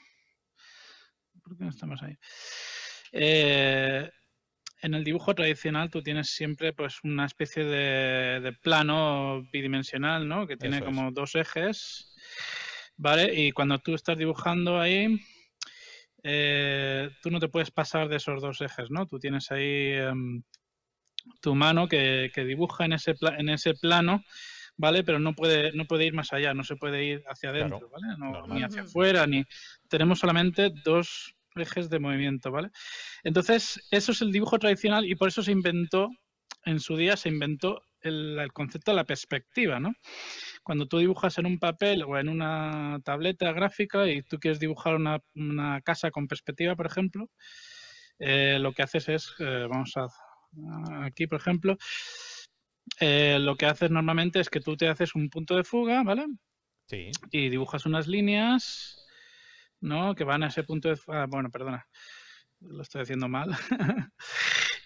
¿por 1.43 1.57
qué 1.57 1.65
no 1.65 1.69
estamos 1.71 2.01
ahí? 2.01 2.15
Eh, 3.11 4.09
en 4.83 4.93
el 4.93 5.03
dibujo 5.03 5.35
tradicional 5.35 5.89
tú 5.89 6.01
tienes 6.01 6.29
siempre 6.29 6.71
pues 6.71 6.95
una 7.03 7.25
especie 7.25 7.65
de, 7.65 8.53
plano 8.61 9.43
bidimensional, 9.51 10.25
¿no? 10.29 10.47
Que 10.47 10.55
tiene 10.55 10.79
como 10.79 11.11
dos 11.11 11.35
ejes, 11.35 12.15
¿vale? 12.95 13.33
Y 13.33 13.51
cuando 13.51 13.79
tú 13.79 13.95
estás 13.95 14.17
dibujando 14.17 14.79
ahí, 14.79 15.19
eh, 16.27 17.11
tú 17.21 17.29
no 17.29 17.39
te 17.39 17.49
puedes 17.49 17.69
pasar 17.69 18.09
de 18.09 18.15
esos 18.15 18.41
dos 18.41 18.59
ejes, 18.59 18.89
¿no? 18.89 19.05
Tú 19.05 19.19
tienes 19.19 19.51
ahí 19.51 19.91
em, 19.93 20.41
tu 21.39 21.53
mano 21.53 21.87
que, 21.87 22.31
dibuja 22.35 22.85
en 22.85 22.93
ese, 22.93 23.13
en 23.37 23.49
ese 23.49 23.75
plano, 23.75 24.23
¿vale? 24.75 25.03
Pero 25.03 25.19
no 25.19 25.35
puede, 25.35 25.71
no 25.73 25.85
puede 25.85 26.05
ir 26.05 26.13
más 26.13 26.33
allá, 26.33 26.55
no 26.55 26.63
se 26.63 26.77
puede 26.77 27.05
ir 27.05 27.23
hacia 27.27 27.51
adentro, 27.51 27.91
¿vale? 27.91 28.47
ni 28.47 28.63
hacia 28.63 28.81
afuera, 28.81 29.27
ni... 29.27 29.43
Tenemos 29.87 30.17
solamente 30.17 30.71
dos 30.83 31.35
ejes 31.55 31.91
de 31.91 31.99
movimiento, 31.99 32.51
¿vale? 32.51 32.71
Entonces, 33.23 33.79
eso 33.91 34.11
es 34.11 34.21
el 34.23 34.31
dibujo 34.31 34.57
tradicional 34.57 35.05
y 35.05 35.13
por 35.13 35.27
eso 35.27 35.43
se 35.43 35.51
inventó, 35.51 36.09
en 36.65 36.79
su 36.79 36.97
día 36.97 37.17
se 37.17 37.29
inventó 37.29 37.83
el, 38.01 38.49
concepto 38.51 38.91
de 38.91 38.95
la 38.95 39.03
perspectiva, 39.03 39.79
¿no? 39.79 39.93
Cuando 40.65 40.87
tú 40.87 40.97
dibujas 40.97 41.37
en 41.37 41.45
un 41.45 41.59
papel 41.59 42.03
o 42.03 42.17
en 42.17 42.27
una 42.27 42.99
tableta 43.05 43.53
gráfica 43.53 44.05
y 44.07 44.21
tú 44.23 44.39
quieres 44.39 44.59
dibujar 44.59 44.95
una, 44.95 45.81
casa 45.81 46.11
con 46.11 46.27
perspectiva, 46.27 46.75
por 46.75 46.87
ejemplo, 46.87 47.29
eh, 48.19 48.57
lo 48.59 48.73
que 48.73 48.83
haces 48.83 49.07
es, 49.07 49.33
eh, 49.39 49.67
vamos 49.69 49.93
a, 49.95 50.07
aquí, 51.05 51.27
por 51.27 51.39
ejemplo, 51.39 51.77
eh, 52.99 53.37
lo 53.39 53.55
que 53.55 53.67
haces 53.67 53.91
normalmente 53.91 54.39
es 54.39 54.49
que 54.49 54.59
tú 54.59 54.75
te 54.75 54.89
haces 54.89 55.15
un 55.15 55.29
punto 55.29 55.55
de 55.55 55.63
fuga, 55.63 56.03
¿vale? 56.03 56.25
Sí. 56.87 57.11
Y 57.31 57.49
dibujas 57.49 57.85
unas 57.85 58.07
líneas 58.07 59.05
¿no? 59.81 60.15
Que 60.15 60.23
van 60.23 60.43
a 60.43 60.47
ese 60.47 60.63
punto 60.63 60.89
de... 60.89 60.99
Ah, 61.07 61.27
bueno, 61.29 61.49
perdona, 61.49 61.87
lo 62.59 62.81
estoy 62.81 63.03
haciendo 63.03 63.27
mal. 63.27 63.51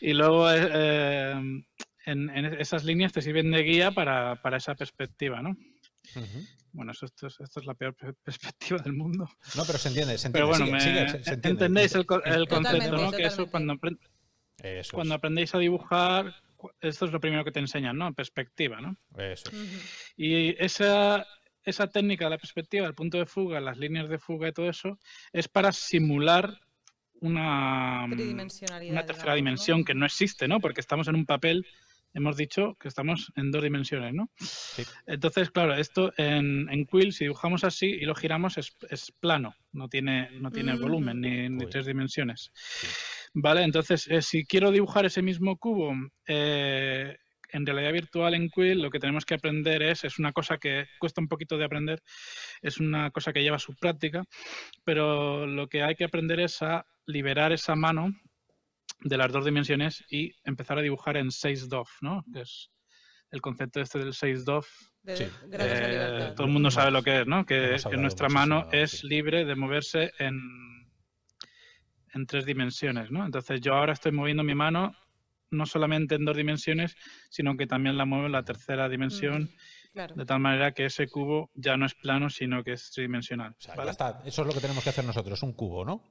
y 0.02 0.14
luego 0.14 0.52
eh, 0.52 1.64
en, 2.06 2.30
esas 2.60 2.84
líneas 2.84 3.14
te 3.14 3.22
sirven 3.22 3.52
de 3.52 3.64
guía 3.64 3.92
para, 3.92 4.40
esa 4.56 4.76
perspectiva, 4.76 5.42
¿no? 5.42 5.56
Bueno, 6.72 6.92
esto, 6.92 7.28
es, 7.28 7.66
la 7.66 7.74
peor 7.74 7.96
perspectiva 8.24 8.80
del 8.80 8.94
mundo. 8.94 9.30
No, 9.56 9.64
pero 9.66 9.78
se 9.80 9.90
entiende, 9.90 10.18
se 10.18 10.28
entiende. 10.28 10.32
Pero 10.34 10.48
bueno, 10.48 10.66
entendéis 11.26 11.96
el, 11.96 12.06
concepto, 12.06 12.98
¿no? 12.98 13.12
Que 13.12 13.26
eso 13.26 13.50
cuando, 13.50 13.78
cuando 14.92 15.16
aprendéis 15.16 15.56
a 15.56 15.60
dibujar, 15.60 16.36
esto 16.82 17.06
es 17.06 17.12
lo 17.12 17.20
primero 17.20 17.44
que 17.44 17.52
te 17.52 17.60
enseñan, 17.60 17.98
¿no? 17.98 18.14
Perspectiva, 18.14 18.82
¿no? 18.82 18.98
Eso. 19.18 19.50
Y 20.16 20.62
esa, 20.64 21.26
esa 21.64 21.88
técnica 21.88 22.26
de 22.26 22.32
la 22.32 22.38
perspectiva, 22.38 22.88
el 22.88 22.96
punto 22.96 23.18
de 23.18 23.26
fuga, 23.26 23.60
las 23.60 23.78
líneas 23.78 24.10
de 24.10 24.20
fuga 24.20 24.50
y 24.50 24.54
todo 24.54 24.70
eso, 24.70 25.00
es 25.32 25.48
para 25.48 25.72
simular 25.72 26.60
una, 27.22 28.06
una 28.06 29.06
tercera 29.06 29.36
dimensión 29.36 29.84
que 29.84 29.94
no 29.94 30.06
existe, 30.06 30.48
¿no? 30.48 30.60
Porque 30.60 30.82
estamos 30.82 31.08
en 31.08 31.16
un 31.16 31.26
papel, 31.26 31.66
hemos 32.14 32.38
dicho 32.38 32.76
que 32.80 32.88
estamos 32.88 33.32
en 33.36 33.52
dos 33.52 33.64
dimensiones, 33.64 34.14
¿no? 34.14 34.30
Entonces, 35.06 35.52
claro, 35.52 35.76
esto 35.76 36.12
en, 36.18 36.68
en, 36.70 36.86
Quill, 36.86 37.14
si 37.14 37.26
dibujamos 37.26 37.64
así 37.64 37.88
y 37.88 38.06
lo 38.06 38.16
giramos, 38.16 38.58
es, 38.58 38.76
plano, 39.20 39.56
no 39.72 39.88
tiene, 39.88 40.30
no 40.40 40.52
tiene 40.52 40.76
mm. 40.76 40.82
volumen 40.82 41.22
ni, 41.22 41.66
tres 41.68 41.86
dimensiones. 41.86 42.52
Vale, 43.34 43.64
entonces, 43.64 44.08
eh, 44.08 44.22
si 44.22 44.46
quiero 44.46 44.72
dibujar 44.72 45.06
ese 45.06 45.22
mismo 45.22 45.58
cubo, 45.58 45.94
eh, 46.28 47.16
en 47.52 47.66
realidad 47.66 47.92
virtual 47.94 48.34
en 48.34 48.50
Quill 48.50 48.82
lo 48.82 48.90
que 48.90 49.00
tenemos 49.00 49.26
que 49.26 49.36
aprender 49.36 49.82
es, 49.82 50.04
es 50.04 50.20
una 50.20 50.32
cosa 50.32 50.58
que 50.58 50.86
cuesta 51.00 51.22
un 51.22 51.28
poquito 51.28 51.58
de 51.58 51.66
aprender, 51.66 52.02
es 52.62 52.80
una 52.80 53.12
cosa 53.12 53.34
que 53.34 53.42
lleva 53.42 53.60
su 53.60 53.76
práctica, 53.76 54.24
pero 54.84 55.46
lo 55.46 55.68
que 55.68 55.84
hay 55.84 55.96
que 55.96 56.06
aprender 56.06 56.40
es 56.40 56.62
a 56.62 56.86
liberar 57.06 57.52
esa 57.52 57.76
mano 57.76 58.14
de 59.02 59.18
las 59.18 59.32
dos 59.32 59.46
dimensiones 59.46 60.04
y 60.10 60.34
empezar 60.44 60.78
a 60.78 60.82
dibujar 60.82 61.18
en 61.18 61.32
6 61.32 61.70
DOF, 61.70 61.90
¿no? 62.02 62.26
Que 62.34 62.42
es 62.42 62.72
el 63.32 63.42
concepto 63.42 63.80
este 63.80 64.00
del 64.00 64.14
6 64.14 64.46
DOF. 64.46 64.68
Eh, 65.06 66.34
todo 66.36 66.48
el 66.48 66.54
mundo 66.54 66.70
sabe 66.70 66.92
lo 66.92 67.02
que 67.02 67.22
es, 67.22 67.28
¿no? 67.28 67.46
Que, 67.46 67.78
nuestra 67.98 68.30
mano 68.30 68.68
es 68.72 69.04
libre 69.04 69.46
de 69.46 69.56
moverse 69.56 70.12
en, 70.20 70.38
en 72.14 72.26
tres 72.26 72.46
dimensiones, 72.46 73.12
¿no? 73.12 73.26
Entonces 73.26 73.62
yo 73.62 73.74
ahora 73.74 73.94
estoy 73.94 74.12
moviendo 74.12 74.44
mi 74.44 74.56
mano 74.56 74.96
no 75.52 75.66
solamente 75.66 76.16
en 76.16 76.26
dos 76.26 76.38
dimensiones, 76.38 76.96
sino 77.30 77.58
que 77.58 77.68
también 77.68 77.98
la 77.98 78.06
mueve 78.06 78.28
en 78.28 78.34
la 78.34 78.44
tercera 78.44 78.88
dimensión. 78.90 79.50
De 79.94 80.26
tal 80.26 80.40
manera 80.40 80.72
que 80.72 80.86
ese 80.86 81.08
cubo 81.08 81.50
ya 81.56 81.76
no 81.76 81.88
es 81.88 81.96
plano, 81.96 82.30
sino 82.30 82.64
que 82.64 82.74
es 82.74 82.92
tridimensional. 82.92 83.56
Eso 84.24 84.42
es 84.44 84.48
lo 84.48 84.54
que 84.54 84.62
tenemos 84.62 84.84
que 84.84 84.92
hacer 84.92 85.04
nosotros, 85.04 85.42
un 85.42 85.54
cubo, 85.54 85.84
¿no? 85.84 86.04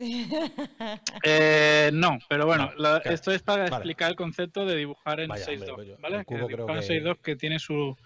Eh, 1.22 1.90
no, 1.92 2.18
pero 2.28 2.46
bueno, 2.46 2.70
esto 3.04 3.32
es 3.32 3.42
para 3.42 3.66
explicar 3.66 4.10
el 4.10 4.16
concepto 4.16 4.64
de 4.64 4.76
dibujar 4.76 5.20
en 5.20 5.30
6.2, 5.30 6.00
¿vale? 6.00 6.24
Que 6.26 6.36
dibujar 6.36 6.76
en 6.76 6.82
6.2 6.82 7.18
que 7.22 7.36
tiene 7.36 7.58
su 7.58 7.96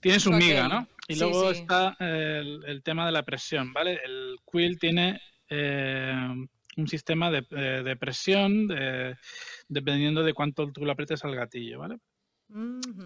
tiene 0.00 0.20
su 0.20 0.30
miga, 0.30 0.68
¿no? 0.68 0.86
Y 1.08 1.18
luego 1.18 1.50
está 1.50 1.96
el, 1.98 2.82
tema 2.84 3.06
de 3.06 3.12
la 3.12 3.24
presión, 3.24 3.72
¿vale? 3.72 3.98
El 4.04 4.36
quill 4.50 4.78
tiene 4.78 5.20
eh, 5.48 6.14
un 6.76 6.88
sistema 6.88 7.30
de, 7.30 7.44
eh, 7.50 7.82
de 7.84 7.96
presión 7.96 8.68
de, 8.68 9.16
dependiendo 9.68 10.22
de 10.22 10.34
cuánto 10.34 10.70
tú 10.70 10.84
le 10.84 10.92
apretes 10.92 11.24
al 11.24 11.34
gatillo, 11.34 11.80
¿vale? 11.80 11.96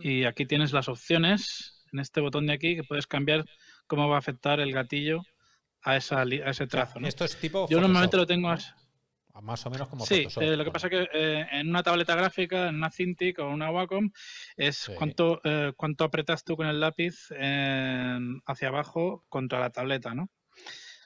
Y 0.03 0.25
aquí 0.25 0.47
tienes 0.47 0.73
las 0.73 0.89
opciones 0.89 1.85
en 1.93 1.99
este 1.99 2.21
botón 2.21 2.47
de 2.47 2.53
aquí 2.53 2.77
que 2.77 2.85
puedes 2.85 3.07
cambiar 3.07 3.45
cómo 3.87 4.09
va 4.09 4.17
a 4.17 4.21
afectar 4.21 4.61
el 4.61 4.73
gatillo 4.73 5.23
a, 5.83 5.97
esa, 5.97 6.23
ese 6.23 6.67
trazo. 6.67 7.01
Esto 7.01 7.25
es 7.25 7.37
tipo. 7.37 7.69
Yo 7.69 7.81
normalmente 7.81 8.17
lo 8.17 8.27
tengo 8.27 8.51
así. 8.51 8.69
Más 9.41 9.65
o 9.65 9.71
menos 9.71 9.89
como 9.89 10.05
Sí, 10.05 10.27
eh, 10.41 10.57
lo 10.57 10.65
que 10.65 10.71
pasa 10.71 10.89
es 10.89 10.91
que 10.91 11.09
eh, 11.13 11.47
en 11.53 11.71
una 11.71 11.83
tableta 11.83 12.15
gráfica, 12.15 12.69
en 12.69 12.77
una 12.77 12.91
Cintiq 12.91 13.39
o 13.39 13.49
una 13.49 13.71
Wacom, 13.71 14.11
es 14.57 14.91
cuánto, 14.97 15.41
eh, 15.43 15.73
cuánto 15.75 16.05
apretas 16.05 16.45
tú 16.45 16.55
con 16.55 16.67
el 16.67 16.79
lápiz 16.79 17.29
hacia 18.47 18.69
abajo 18.69 19.25
contra 19.31 19.59
la 19.59 19.71
tableta, 19.71 20.15
¿no? 20.15 20.29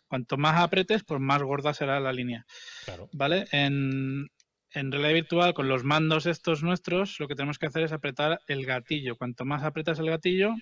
Cuanto 0.08 0.36
más 0.36 0.60
apretes, 0.60 1.04
pues 1.04 1.20
más 1.20 1.42
gorda 1.42 1.72
será 1.72 2.00
la 2.00 2.12
línea. 2.12 2.44
Claro. 2.84 3.08
¿Vale? 3.12 3.46
En, 3.52 4.28
en 4.70 4.92
realidad 4.92 5.14
virtual, 5.14 5.54
con 5.54 5.68
los 5.68 5.84
mandos 5.84 6.26
estos 6.26 6.62
nuestros, 6.62 7.18
lo 7.20 7.28
que 7.28 7.36
tenemos 7.36 7.58
que 7.58 7.66
hacer 7.66 7.84
es 7.84 7.92
apretar 7.92 8.40
el 8.48 8.66
gatillo. 8.66 9.16
Cuanto 9.16 9.44
más 9.44 9.62
apretas 9.62 10.00
el 10.00 10.10
gatillo, 10.10 10.54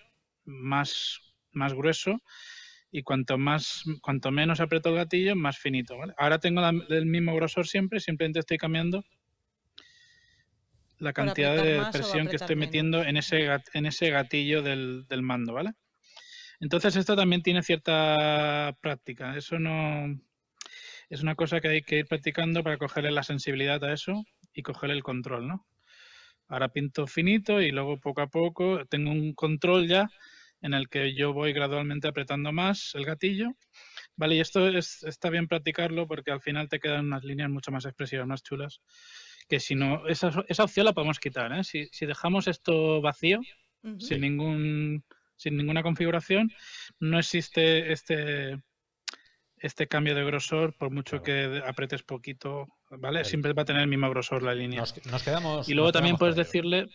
más, 0.45 1.19
más 1.51 1.73
grueso. 1.73 2.21
Y 2.97 3.03
cuanto 3.03 3.39
más, 3.39 3.83
cuanto 4.01 4.31
menos 4.31 4.61
aprieto 4.61 4.91
el 4.91 4.95
gatillo, 4.95 5.35
más 5.35 5.59
finito. 5.59 5.97
Ahora 6.17 6.39
tengo 6.39 6.63
el 6.65 7.07
mismo 7.07 7.35
grosor 7.35 7.67
siempre, 7.67 7.99
simplemente 7.99 8.39
estoy 8.39 8.57
cambiando 8.57 9.05
la 10.99 11.13
cantidad 11.13 11.57
de 11.57 11.83
presión 11.91 12.29
que 12.29 12.37
estoy 12.37 12.55
metiendo 12.55 13.03
en 13.03 13.17
ese, 13.17 13.49
en 13.73 13.87
ese 13.87 14.11
gatillo 14.11 14.63
del, 14.63 15.07
del 15.09 15.23
mando, 15.23 15.55
¿vale? 15.55 15.73
Entonces 16.61 16.95
esto 16.95 17.17
también 17.17 17.43
tiene 17.43 17.65
cierta 17.65 18.77
práctica. 18.81 19.37
Eso 19.37 19.59
no, 19.59 20.17
es 21.09 21.21
una 21.21 21.35
cosa 21.35 21.61
que 21.61 21.67
hay 21.67 21.83
que 21.83 21.99
ir 21.99 22.07
practicando 22.07 22.63
para 22.63 22.79
cogerle 22.79 23.11
la 23.11 23.25
sensibilidad 23.25 23.83
a 23.83 23.93
eso 23.93 24.25
y 24.53 24.63
cogerle 24.63 24.95
el 24.95 25.03
control, 25.03 25.49
¿no? 25.49 25.67
Ahora 26.47 26.69
pinto 26.69 27.09
finito 27.09 27.61
y 27.61 27.73
luego 27.73 27.99
poco 27.99 28.21
a 28.21 28.29
poco 28.29 28.87
tengo 28.87 29.11
un 29.11 29.35
control 29.35 29.89
ya 29.89 30.09
en 30.65 30.73
el 30.73 30.89
que 30.89 31.15
yo 31.15 31.35
voy 31.35 31.53
gradualmente 31.53 32.09
apretando 32.09 32.51
más 32.51 32.95
el 32.95 33.05
gatillo. 33.05 33.51
Vale, 34.17 34.37
y 34.37 34.41
esto 34.41 34.67
está 34.67 35.29
bien 35.29 35.47
practicarlo 35.47 36.09
porque 36.09 36.31
al 36.31 36.41
final 36.41 36.71
te 36.71 36.81
quedan 36.81 37.05
unas 37.05 37.23
líneas 37.23 37.51
mucho 37.51 37.71
más 37.71 37.85
expresivas, 37.85 38.27
más 38.27 38.43
chulas. 38.43 38.81
Que 39.47 39.61
si 39.61 39.75
no, 39.75 40.09
esa, 40.09 40.33
esa 40.49 40.65
opción 40.65 40.87
la 40.87 40.95
podemos 40.95 41.21
quitar. 41.21 41.53
¿eh? 41.53 41.65
Si, 41.65 41.87
si 41.93 42.07
dejamos 42.07 42.49
esto 42.49 43.03
vacío, 43.03 43.43
sin, 43.99 44.23
ningún, 44.23 45.05
sin 45.37 45.59
ninguna 45.59 45.83
configuración, 45.83 46.51
no 46.99 47.19
existe 47.19 47.93
este, 47.93 48.59
este 49.59 49.87
cambio 49.87 50.15
de 50.15 50.25
grosor, 50.25 50.75
por 50.79 50.91
mucho 50.91 51.23
que 51.23 51.63
apretes 51.67 52.03
poquito, 52.03 52.69
¿vale? 52.89 53.23
Siempre 53.27 53.53
va 53.53 53.63
a 53.63 53.67
tener 53.67 53.83
el 53.83 53.89
mismo 53.89 54.09
grosor 54.09 54.43
la 54.43 54.55
línea. 54.55 54.81
Nos, 54.81 55.23
quedamos. 55.23 55.69
Y 55.69 55.75
luego 55.75 55.93
también 55.93 56.17
puedes 56.17 56.37
decirle, 56.37 56.89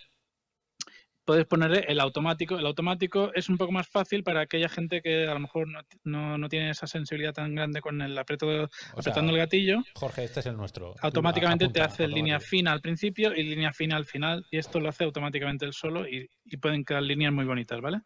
puedes 1.30 1.46
ponerle 1.46 1.86
el 1.88 2.00
automático. 2.00 2.58
El 2.58 2.66
automático 2.66 3.32
es 3.36 3.50
un 3.50 3.58
poco 3.60 3.72
más 3.72 3.88
fácil 3.88 4.24
para 4.24 4.42
aquella 4.42 4.68
gente 4.68 5.00
que 5.04 5.28
a 5.28 5.34
lo 5.36 5.40
mejor 5.42 5.68
no, 6.04 6.40
no, 6.40 6.50
tiene 6.50 6.72
esa 6.72 6.88
sensibilidad 6.88 7.34
tan 7.34 7.54
grande 7.54 7.82
con 7.82 8.02
el 8.02 8.18
aprieto, 8.18 8.68
apretando 8.98 9.32
el 9.32 9.38
gatillo. 9.38 9.84
Jorge, 9.94 10.24
este 10.24 10.40
es 10.40 10.48
el 10.48 10.58
nuestro. 10.58 10.96
Automáticamente 11.04 11.70
te 11.70 11.82
hace 11.82 12.08
línea 12.08 12.40
fina 12.40 12.72
al 12.72 12.82
principio 12.82 13.32
y 13.36 13.44
línea 13.44 13.72
fina 13.72 13.96
al 13.96 14.06
final. 14.06 14.44
Y 14.50 14.58
esto 14.58 14.80
lo 14.80 14.90
hace 14.90 15.04
automáticamente 15.04 15.66
él 15.66 15.74
solo 15.74 16.08
y, 16.08 16.32
pueden 16.60 16.84
quedar 16.84 17.04
líneas 17.04 17.32
muy 17.32 17.46
bonitas, 17.46 17.80
¿vale? 17.80 18.02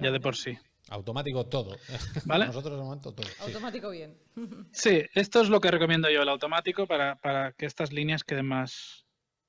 Ya 0.00 0.10
de 0.10 0.18
por 0.18 0.34
sí. 0.34 0.58
Automático 0.88 1.46
todo. 1.46 1.76
¿Vale? 2.26 2.46
Nosotros 2.46 2.76
de 2.76 2.82
momento 2.82 3.14
todo. 3.14 3.28
Automático 3.38 3.90
bien. 3.90 4.18
Sí, 4.72 5.00
esto 5.14 5.42
es 5.42 5.48
lo 5.48 5.60
que 5.60 5.70
recomiendo 5.70 6.10
yo, 6.10 6.22
el 6.22 6.28
automático, 6.28 6.88
para, 6.88 7.14
para, 7.20 7.52
que 7.52 7.66
estas 7.66 7.92
líneas 7.92 8.24
queden 8.24 8.46
más, 8.46 9.03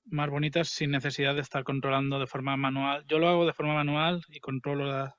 más 0.06 0.30
bonitas 0.30 0.70
sin 0.70 0.92
necesidad 0.92 1.36
de 1.36 1.42
estar 1.42 1.64
controlando 1.64 2.20
de 2.20 2.28
forma 2.28 2.56
manual. 2.58 3.04
Yo 3.08 3.20
lo 3.20 3.28
hago 3.28 3.46
de 3.46 3.54
forma 3.54 3.74
manual 3.74 4.22
y 4.30 4.40
controlo 4.40 5.14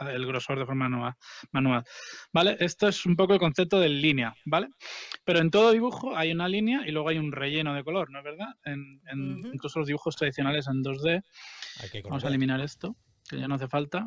el 0.00 0.26
grosor 0.26 0.58
de 0.58 0.66
forma 0.66 1.16
manual, 1.52 1.84
¿vale? 2.32 2.56
Esto 2.60 2.86
es 2.86 3.06
un 3.06 3.16
poco 3.16 3.32
el 3.32 3.38
concepto 3.38 3.80
de 3.80 3.88
línea, 3.88 4.34
¿vale? 4.44 4.68
Pero 5.24 5.38
en 5.38 5.50
todo 5.50 5.72
dibujo 5.72 6.16
hay 6.16 6.32
una 6.32 6.48
línea 6.48 6.86
y 6.86 6.90
luego 6.90 7.08
hay 7.08 7.18
un 7.18 7.32
relleno 7.32 7.74
de 7.74 7.82
color, 7.82 8.10
¿no 8.10 8.18
es 8.18 8.24
verdad? 8.24 8.48
En, 8.64 9.00
Incluso 9.52 9.78
los 9.78 9.88
dibujos 9.88 10.16
tradicionales 10.16 10.66
en 10.66 10.82
2D. 10.82 11.22
Vamos 12.04 12.24
a 12.24 12.28
eliminar 12.28 12.60
esto, 12.60 12.96
que 13.28 13.38
ya 13.38 13.48
no 13.48 13.54
hace 13.54 13.68
falta. 13.68 14.06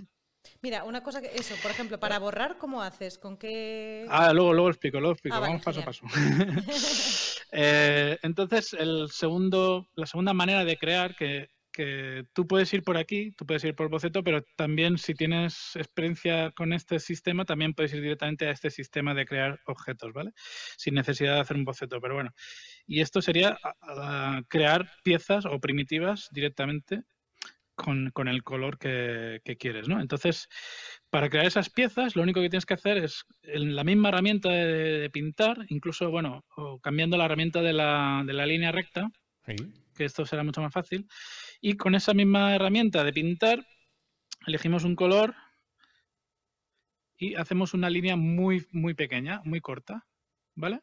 Mira, 0.62 0.84
una 0.84 1.04
cosa 1.04 1.22
que 1.22 1.32
eso, 1.36 1.56
por 1.62 1.72
ejemplo, 1.72 2.00
para 2.00 2.20
borrar, 2.20 2.58
¿cómo 2.58 2.82
haces? 2.82 3.18
¿Con 3.18 3.38
qué...? 3.38 4.06
Ah, 4.10 4.32
luego, 4.34 4.54
luego 4.54 4.70
explico, 4.70 5.00
luego 5.00 5.14
explico. 5.14 5.36
Ah, 5.36 5.40
Vamos 5.40 5.62
paso 5.64 5.82
a 5.82 5.86
paso. 5.86 6.06
Eh, 7.52 8.18
entonces, 8.22 8.74
la 8.74 9.08
segunda 9.08 10.34
manera 10.34 10.66
de 10.66 10.78
crear, 10.78 11.16
que, 11.16 11.50
que, 11.72 12.26
tú 12.34 12.48
puedes 12.48 12.74
ir 12.74 12.84
por 12.84 12.98
aquí, 12.98 13.32
tú 13.32 13.46
puedes 13.46 13.64
ir 13.64 13.76
por 13.76 13.90
boceto, 13.90 14.24
pero 14.24 14.44
también 14.56 14.98
si 14.98 15.14
tienes 15.14 15.76
experiencia 15.76 16.52
con 16.52 16.74
este 16.74 17.00
sistema, 17.00 17.46
también 17.46 17.74
puedes 17.74 17.94
ir 17.94 18.02
directamente 18.02 18.48
a 18.48 18.52
este 18.52 18.70
sistema 18.70 19.14
de 19.14 19.26
crear 19.26 19.60
objetos, 19.66 20.14
¿vale? 20.14 20.32
Sin 20.78 20.96
necesidad 20.96 21.36
de 21.36 21.42
hacer 21.42 21.58
un 21.58 21.66
boceto, 21.66 22.00
pero 22.02 22.16
bueno. 22.16 22.32
Y 22.86 23.02
esto 23.02 23.22
sería 23.22 23.58
crear 24.48 24.92
piezas 25.04 25.46
o 25.46 25.60
primitivas 25.60 26.30
directamente 26.32 27.04
con, 28.14 28.28
el 28.28 28.44
color 28.44 28.78
que, 28.78 29.42
quieres, 29.58 29.88
¿no? 29.88 30.02
Entonces, 30.02 30.48
para 31.10 31.30
crear 31.30 31.46
esas 31.46 31.70
piezas, 31.70 32.16
lo 32.16 32.22
único 32.22 32.42
que 32.42 32.50
tienes 32.50 32.66
que 32.66 32.76
hacer 32.76 32.98
es 32.98 33.26
en 33.44 33.76
la 33.76 33.84
misma 33.84 34.10
herramienta 34.10 34.50
de, 34.50 35.10
pintar, 35.12 35.66
incluso, 35.70 36.12
bueno, 36.12 36.46
cambiando 36.82 37.18
la 37.18 37.26
herramienta 37.26 37.62
de 37.62 37.74
la, 37.74 38.24
línea 38.24 38.72
recta, 38.72 39.10
que 39.96 40.06
esto 40.06 40.26
será 40.26 40.44
mucho 40.44 40.62
más 40.62 40.72
fácil, 40.72 41.08
y 41.62 41.76
con 41.78 41.96
esa 41.96 42.14
misma 42.14 42.54
herramienta 42.54 43.04
de 43.04 43.14
pintar, 43.14 43.66
elegimos 44.46 44.84
un 44.84 44.96
color 44.96 45.36
y 47.18 47.36
hacemos 47.36 47.74
una 47.74 47.90
línea 47.90 48.16
muy, 48.16 48.66
muy 48.72 48.94
pequeña, 48.94 49.42
muy 49.44 49.62
corta, 49.62 50.06
¿vale? 50.56 50.80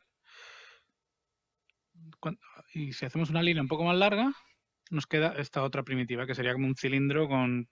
y 2.74 2.92
si 2.92 3.06
hacemos 3.06 3.30
una 3.30 3.42
línea 3.42 3.62
un 3.62 3.68
poco 3.68 3.84
más 3.84 3.96
larga, 3.96 4.32
nos 4.90 5.06
queda 5.06 5.34
esta 5.38 5.62
otra 5.62 5.82
primitiva, 5.82 6.26
que 6.26 6.34
sería 6.34 6.52
como 6.52 6.66
un 6.66 6.76
cilindro 6.76 7.28
con 7.28 7.68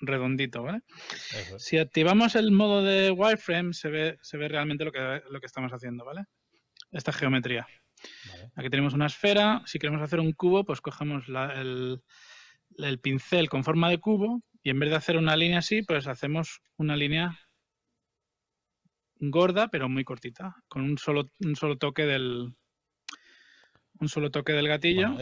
redondito, 0.00 0.62
¿vale? 0.62 0.80
Si 1.58 1.78
activamos 1.78 2.34
el 2.34 2.50
modo 2.50 2.82
de 2.82 3.10
wireframe, 3.10 3.72
se 3.72 3.88
ve, 3.88 4.18
se 4.22 4.36
ve 4.36 4.48
realmente 4.48 4.84
lo 4.84 4.92
que, 4.92 5.22
lo 5.30 5.40
que 5.40 5.46
estamos 5.46 5.72
haciendo, 5.72 6.04
¿vale? 6.04 6.24
Esta 6.90 7.12
geometría. 7.12 7.66
Aquí 8.54 8.68
tenemos 8.68 8.94
una 8.94 9.06
esfera. 9.06 9.62
Si 9.66 9.78
queremos 9.78 10.02
hacer 10.02 10.20
un 10.20 10.32
cubo, 10.32 10.64
pues 10.64 10.80
cogemos 10.80 11.24
el, 11.28 12.02
el, 12.78 12.98
pincel 12.98 13.48
con 13.48 13.64
forma 13.64 13.88
de 13.90 13.98
cubo 13.98 14.42
y 14.62 14.70
en 14.70 14.78
vez 14.78 14.90
de 14.90 14.96
hacer 14.96 15.16
una 15.16 15.36
línea 15.36 15.58
así, 15.58 15.82
pues 15.82 16.06
hacemos 16.06 16.60
una 16.76 16.96
línea 16.96 17.38
gorda, 19.20 19.68
pero 19.68 19.88
muy 19.88 20.04
cortita, 20.04 20.56
con 20.68 20.82
un 20.82 20.98
solo, 20.98 21.30
un 21.40 21.54
solo 21.54 21.78
toque 21.78 22.04
del, 22.04 22.54
un 24.00 24.08
solo 24.08 24.30
toque 24.30 24.52
del 24.52 24.68
gatillo 24.68 25.16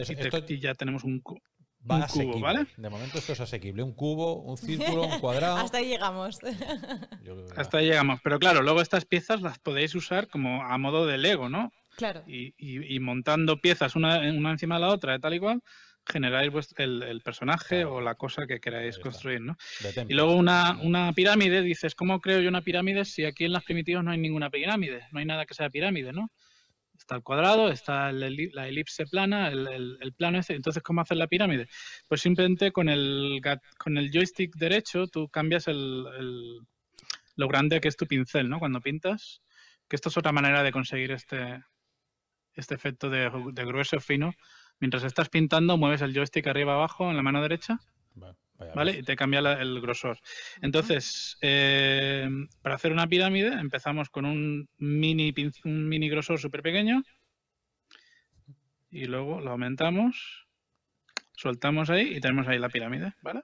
y, 0.47 0.59
ya 0.59 0.73
tenemos 0.73 1.03
un, 1.03 1.19
cubo, 1.21 1.41
¿vale? 1.83 2.67
De 2.77 2.89
momento 2.89 3.17
esto 3.17 3.33
es 3.33 3.39
asequible. 3.39 3.83
Un 3.83 3.93
cubo, 3.93 4.41
un 4.41 4.57
círculo, 4.57 5.03
un 5.03 5.19
cuadrado. 5.19 5.57
Hasta 5.57 5.77
ahí 5.77 5.87
llegamos. 5.87 6.39
Hasta 7.55 7.77
ahí 7.77 7.87
llegamos. 7.87 8.19
Pero 8.23 8.39
claro, 8.39 8.61
luego 8.61 8.81
estas 8.81 9.05
piezas 9.05 9.41
las 9.41 9.59
podéis 9.59 9.95
usar 9.95 10.27
como 10.27 10.63
a 10.63 10.77
modo 10.77 11.05
de 11.05 11.17
Lego, 11.17 11.49
¿no? 11.49 11.71
Claro. 11.95 12.23
Y, 12.25 12.99
montando 12.99 13.59
piezas 13.59 13.95
una, 13.95 14.19
una, 14.19 14.51
encima 14.51 14.75
de 14.75 14.81
la 14.81 14.87
otra, 14.89 15.13
de 15.13 15.19
tal 15.19 15.33
y 15.33 15.39
cual, 15.39 15.61
generáis 16.05 16.51
el, 16.77 17.21
personaje 17.23 17.85
o 17.85 18.01
la 18.01 18.15
cosa 18.15 18.47
que 18.47 18.59
queráis 18.59 18.97
construir, 18.97 19.41
¿no? 19.41 19.57
Y 20.07 20.13
luego 20.13 20.35
una, 20.35 20.79
una, 20.81 21.13
pirámide, 21.13 21.61
dices, 21.61 21.93
¿cómo 21.95 22.19
creo 22.19 22.39
yo 22.39 22.49
una 22.49 22.61
pirámide 22.61 23.05
si 23.05 23.25
aquí 23.25 23.45
en 23.45 23.53
las 23.53 23.63
primitivas 23.63 24.03
no 24.03 24.11
hay 24.11 24.17
ninguna 24.17 24.49
pirámide? 24.49 25.07
No 25.11 25.19
hay 25.19 25.25
nada 25.25 25.45
que 25.45 25.53
sea 25.53 25.69
pirámide, 25.69 26.11
¿no? 26.11 26.29
Está 27.01 27.15
el 27.15 27.23
cuadrado, 27.23 27.71
está 27.71 28.11
la 28.11 28.27
elipse 28.67 29.07
plana, 29.07 29.47
el, 29.49 30.13
plano 30.15 30.37
ese. 30.37 30.53
Entonces, 30.53 30.83
¿cómo 30.83 31.01
hacer 31.01 31.17
la 31.17 31.25
pirámide? 31.25 31.67
Pues 32.07 32.21
simplemente 32.21 32.71
con 32.71 32.89
el, 32.89 33.41
con 33.79 33.97
el 33.97 34.11
joystick 34.11 34.55
derecho 34.55 35.07
tú 35.07 35.27
cambias 35.27 35.67
el, 35.67 36.59
lo 37.35 37.47
grande 37.47 37.81
que 37.81 37.87
es 37.87 37.97
tu 37.97 38.05
pincel, 38.05 38.49
¿no? 38.49 38.59
Cuando 38.59 38.81
pintas, 38.81 39.41
que 39.89 39.95
esto 39.95 40.09
es 40.09 40.17
otra 40.17 40.31
manera 40.31 40.61
de 40.61 40.71
conseguir 40.71 41.11
este, 41.11 41.63
este 42.53 42.75
efecto 42.75 43.09
de, 43.09 43.31
grueso 43.65 43.99
fino. 43.99 44.35
Mientras 44.79 45.03
estás 45.03 45.29
pintando, 45.29 45.77
mueves 45.77 46.03
el 46.03 46.13
joystick 46.13 46.45
arriba 46.45 46.75
abajo 46.75 47.09
en 47.09 47.17
la 47.17 47.23
mano 47.23 47.41
derecha. 47.41 47.79
Y 48.93 49.03
te 49.03 49.15
cambia 49.15 49.39
el 49.39 49.81
grosor. 49.81 50.19
Entonces, 50.61 51.37
eh, 51.41 52.27
para 52.61 52.75
hacer 52.75 52.91
una 52.91 53.07
pirámide 53.07 53.47
empezamos 53.47 54.09
con 54.09 54.25
un 54.25 54.69
mini, 54.77 55.33
un 55.65 55.87
mini 55.89 56.09
grosor 56.09 56.39
súper 56.39 56.61
pequeño 56.61 57.03
y 58.91 59.05
luego 59.05 59.39
lo 59.39 59.51
aumentamos, 59.51 60.47
soltamos 61.35 61.89
ahí 61.89 62.15
y 62.15 62.19
tenemos 62.19 62.47
ahí 62.47 62.59
la 62.59 62.69
pirámide, 62.69 63.13
¿vale? 63.21 63.41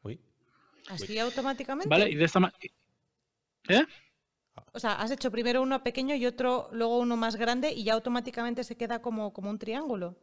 ¿Así 0.90 1.18
automáticamente? 1.18 1.90
Vale, 1.90 2.10
y 2.10 2.16
de 2.16 2.26
esta 2.26 2.40
manera... 2.40 2.60
¿Eh? 3.70 3.86
O 4.74 4.80
sea, 4.80 4.94
has 4.94 5.12
hecho 5.12 5.32
primero 5.32 5.62
uno 5.62 5.84
pequeño 5.84 6.16
y 6.16 6.26
otro, 6.26 6.70
luego 6.72 7.00
uno 7.00 7.16
más 7.16 7.36
grande 7.36 7.72
y 7.72 7.84
ya 7.84 7.94
automáticamente 7.94 8.64
se 8.64 8.76
queda 8.76 9.02
como, 9.02 9.34
como 9.34 9.50
un 9.50 9.60
triángulo. 9.60 10.18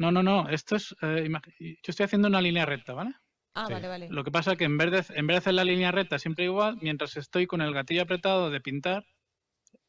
No, 0.00 0.10
no, 0.10 0.22
no. 0.22 0.48
Esto 0.48 0.76
es. 0.76 0.96
Eh, 1.02 1.28
yo 1.58 1.90
estoy 1.90 2.04
haciendo 2.04 2.26
una 2.26 2.40
línea 2.40 2.64
recta, 2.64 2.94
¿vale? 2.94 3.12
Ah, 3.52 3.68
vale, 3.68 3.86
vale. 3.86 4.08
Lo 4.08 4.24
que 4.24 4.30
pasa 4.30 4.52
es 4.52 4.58
que 4.58 4.64
en 4.64 4.78
vez, 4.78 4.90
de, 4.90 5.14
en 5.14 5.26
vez 5.26 5.34
de 5.34 5.38
hacer 5.38 5.52
la 5.52 5.64
línea 5.64 5.92
recta 5.92 6.18
siempre 6.18 6.46
igual, 6.46 6.78
mientras 6.80 7.18
estoy 7.18 7.46
con 7.46 7.60
el 7.60 7.74
gatillo 7.74 8.00
apretado 8.00 8.48
de 8.48 8.62
pintar, 8.62 9.04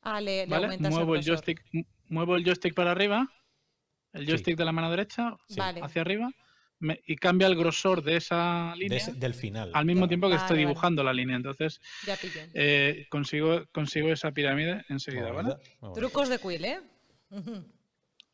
ah, 0.01 0.19
le, 0.19 0.47
muevo, 0.47 1.15
el, 1.15 1.23
joystick, 1.23 1.63
muevo 2.09 2.35
el 2.35 2.43
joystick 2.43 2.73
para 2.73 2.91
arriba, 2.91 3.31
el 4.11 4.27
joystick 4.27 4.57
de 4.57 4.65
la 4.65 4.73
mano 4.73 4.89
derecha 4.89 5.37
hacia 5.81 6.01
arriba, 6.01 6.29
y 7.05 7.15
cambia 7.15 7.47
el 7.47 7.55
grosor 7.55 8.03
de 8.03 8.17
esa 8.17 8.75
línea. 8.75 9.05
del 9.15 9.33
final. 9.33 9.71
Al 9.73 9.85
mismo 9.85 10.09
tiempo 10.09 10.27
que 10.27 10.35
estoy 10.35 10.57
dibujando 10.57 11.05
la 11.05 11.13
línea. 11.13 11.37
Entonces, 11.37 11.79
eh, 12.53 13.05
consigo, 13.09 13.65
consigo 13.71 14.11
esa 14.11 14.31
pirámide 14.33 14.83
enseguida, 14.89 15.31
¿vale? 15.31 15.55
Trucos 15.95 16.27
de 16.27 16.37
Quill, 16.37 16.65
¿eh? 16.65 16.81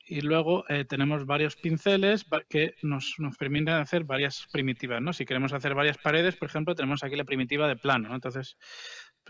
Y 0.08 0.22
luego 0.22 0.64
eh, 0.70 0.86
tenemos 0.86 1.26
varios 1.26 1.58
pinceles 1.58 2.26
que 2.50 2.76
nos, 2.82 3.16
permiten 3.38 3.74
hacer 3.74 4.06
varias 4.06 4.48
primitivas, 4.52 5.02
¿no? 5.02 5.12
Si 5.12 5.26
queremos 5.26 5.52
hacer 5.52 5.76
varias 5.76 5.98
paredes, 5.98 6.38
por 6.38 6.48
ejemplo, 6.48 6.76
tenemos 6.76 7.04
aquí 7.04 7.16
la 7.16 7.26
primitiva 7.26 7.68
de 7.68 7.76
plano, 7.76 8.16
Entonces, 8.16 8.58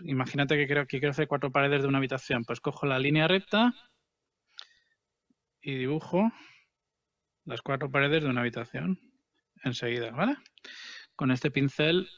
imagínate 0.02 0.56
que 0.56 0.66
quiero, 0.66 0.86
que 0.86 1.00
quiero 1.00 1.10
hacer 1.10 1.26
cuatro 1.26 1.50
paredes 1.50 1.82
de 1.82 1.88
una 1.88 1.98
habitación. 1.98 2.44
Pues 2.44 2.60
cojo 2.60 2.86
la 2.86 3.00
línea 3.00 3.26
recta 3.26 3.74
y 5.60 5.74
dibujo 5.74 6.30
las 7.44 7.60
cuatro 7.60 7.90
paredes 7.90 8.22
de 8.22 8.30
una 8.30 8.42
habitación 8.42 9.00
enseguida, 9.64 10.12
¿vale? 10.12 10.36
Con 11.16 11.32
este 11.32 11.50
pincel 11.50 12.08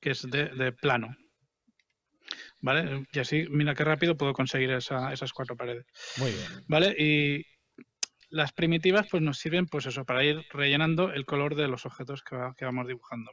que 0.00 0.10
es 0.10 0.22
de, 0.30 0.72
plano. 0.72 1.16
¿Vale? 2.60 3.04
Y 3.12 3.18
así, 3.18 3.46
mira 3.50 3.74
qué 3.74 3.84
rápido 3.84 4.16
puedo 4.16 4.32
conseguir 4.32 4.70
esas 4.70 5.32
cuatro 5.32 5.56
paredes. 5.56 5.86
Muy 6.18 6.30
bien. 6.30 6.64
¿Vale? 6.68 6.94
Y 6.98 7.44
las 8.34 8.52
primitivas 8.52 9.06
pues 9.08 9.22
nos 9.22 9.38
sirven 9.38 9.66
pues 9.66 9.86
eso, 9.86 10.04
para 10.04 10.24
ir 10.24 10.44
rellenando 10.50 11.12
el 11.12 11.24
color 11.24 11.54
de 11.54 11.68
los 11.68 11.86
objetos 11.86 12.24
que, 12.24 12.64
vamos 12.64 12.88
dibujando. 12.88 13.30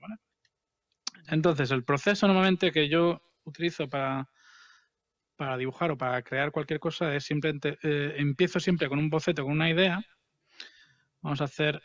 Entonces, 1.27 1.71
el 1.71 1.83
proceso 1.83 2.27
normalmente 2.27 2.71
que 2.71 2.87
yo 2.87 3.19
utilizo 3.43 3.89
para, 3.89 4.29
para 5.35 5.57
dibujar 5.57 5.89
o 5.89 5.97
para 5.97 6.21
crear 6.21 6.51
cualquier 6.51 6.79
cosa 6.79 7.15
es 7.15 7.23
simplemente, 7.23 7.79
eh, 7.81 8.13
empiezo 8.17 8.59
siempre 8.59 8.87
con 8.89 8.99
un 8.99 9.09
boceto, 9.09 9.41
con 9.43 9.53
una 9.53 9.71
idea. 9.71 10.05
Vamos 11.21 11.41
a 11.41 11.45
hacer, 11.45 11.81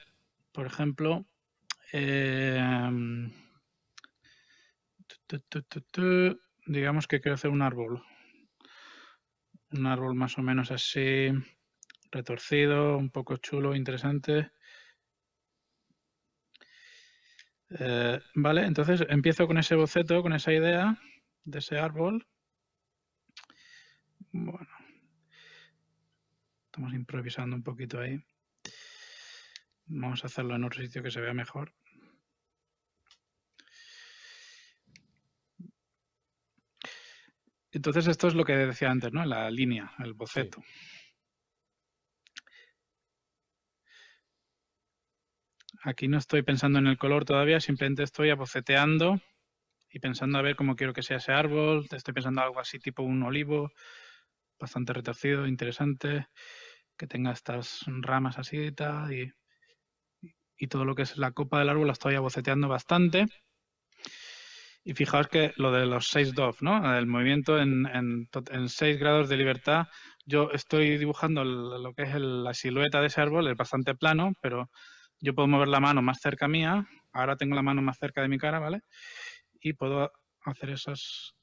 por 0.52 0.66
ejemplo, 0.66 1.24
em, 1.92 3.32
digamos 6.66 7.06
que 7.06 7.20
quiero 7.22 7.34
hacer 7.36 7.50
un 7.50 7.62
árbol. 7.62 8.04
Un 9.70 9.86
árbol 9.86 10.14
más 10.14 10.36
o 10.36 10.42
menos 10.42 10.70
así 10.70 11.32
retorcido, 12.16 12.96
un 12.96 13.10
poco 13.10 13.36
chulo, 13.36 13.74
interesante. 13.74 14.50
Eh, 17.70 18.20
vale, 18.34 18.64
entonces 18.64 19.04
empiezo 19.08 19.46
con 19.46 19.58
ese 19.58 19.74
boceto, 19.74 20.22
con 20.22 20.32
esa 20.32 20.52
idea 20.52 20.98
de 21.44 21.58
ese 21.58 21.78
árbol. 21.78 22.26
Bueno, 24.32 24.68
estamos 26.66 26.94
improvisando 26.94 27.56
un 27.56 27.62
poquito 27.62 28.00
ahí. 28.00 28.18
Vamos 29.86 30.24
a 30.24 30.26
hacerlo 30.26 30.56
en 30.56 30.64
otro 30.64 30.82
sitio 30.82 31.02
que 31.02 31.10
se 31.10 31.20
vea 31.20 31.34
mejor. 31.34 31.72
Entonces 37.72 38.06
esto 38.06 38.28
es 38.28 38.34
lo 38.34 38.44
que 38.44 38.56
decía 38.56 38.90
antes, 38.90 39.12
¿no? 39.12 39.24
La 39.26 39.50
línea, 39.50 39.92
el 39.98 40.14
boceto. 40.14 40.62
Aquí 45.86 46.08
no 46.08 46.18
estoy 46.18 46.42
pensando 46.42 46.80
en 46.80 46.88
el 46.88 46.98
color 46.98 47.24
todavía, 47.24 47.60
simplemente 47.60 48.02
estoy 48.02 48.30
aboceteando 48.30 49.20
y 49.88 50.00
pensando 50.00 50.36
a 50.36 50.42
ver 50.42 50.56
cómo 50.56 50.74
quiero 50.74 50.92
que 50.92 51.04
sea 51.04 51.18
ese 51.18 51.30
árbol. 51.30 51.86
Estoy 51.92 52.12
pensando 52.12 52.42
algo 52.42 52.58
así 52.58 52.80
tipo 52.80 53.04
un 53.04 53.22
olivo, 53.22 53.70
bastante 54.58 54.92
retorcido, 54.92 55.46
interesante, 55.46 56.26
que 56.96 57.06
tenga 57.06 57.30
estas 57.30 57.82
ramas 57.86 58.36
así 58.36 58.56
y 58.56 58.72
tal. 58.72 59.12
Y, 60.58 60.66
todo 60.68 60.84
lo 60.84 60.96
que 60.96 61.02
es 61.02 61.18
la 61.18 61.30
copa 61.30 61.60
del 61.60 61.68
árbol 61.68 61.86
la 61.86 61.92
estoy 61.92 62.16
boceteando 62.16 62.66
bastante. 62.66 63.26
Y 64.82 64.92
fijaos 64.94 65.28
que 65.28 65.52
lo 65.56 65.70
de 65.70 65.86
los 65.86 66.08
seis 66.08 66.34
DOF, 66.34 66.62
¿no? 66.62 66.98
El 66.98 67.06
movimiento 67.06 67.60
en, 67.60 67.86
en, 67.86 68.28
en 68.50 68.98
grados 68.98 69.28
de 69.28 69.36
libertad. 69.36 69.86
Yo 70.24 70.50
estoy 70.50 70.98
dibujando 70.98 71.44
lo 71.44 71.94
que 71.94 72.02
es 72.02 72.14
la 72.16 72.54
silueta 72.54 73.00
de 73.00 73.06
ese 73.06 73.20
árbol, 73.20 73.46
es 73.46 73.56
bastante 73.56 73.94
plano, 73.94 74.32
pero 74.42 74.68
yo 75.20 75.34
puedo 75.34 75.48
mover 75.48 75.68
la 75.68 75.80
mano 75.80 76.02
más 76.02 76.20
cerca 76.20 76.48
mía. 76.48 76.86
Ahora 77.12 77.36
tengo 77.36 77.54
la 77.54 77.62
mano 77.62 77.82
más 77.82 77.98
cerca 77.98 78.22
de 78.22 78.28
mi 78.28 78.38
cara, 78.38 78.58
¿vale? 78.58 78.82
Y 79.60 79.72
puedo 79.72 80.12
hacer 80.44 80.70
esos, 80.70 81.34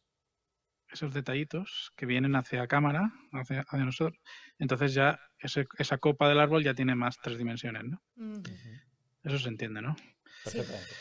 esos 0.88 1.14
detallitos 1.14 1.92
que 1.96 2.06
vienen 2.06 2.36
hacia 2.36 2.68
cámara, 2.68 3.12
hacia, 3.32 3.62
hacia 3.62 3.86
nosotros. 3.86 4.20
Entonces 4.60 4.94
ya 4.94 5.20
ese, 5.40 5.68
esa 5.78 5.98
copa 5.98 6.30
del 6.30 6.40
árbol 6.40 6.64
ya 6.64 6.74
tiene 6.74 6.96
más 6.96 7.18
tres 7.22 7.38
dimensiones, 7.38 7.84
¿no? 7.84 8.02
Uh 8.16 8.42
-huh. 8.42 8.82
Eso 9.24 9.40
se 9.40 9.50
entiende, 9.50 9.82
¿no? 9.82 9.96
Perfectamente. 10.44 10.94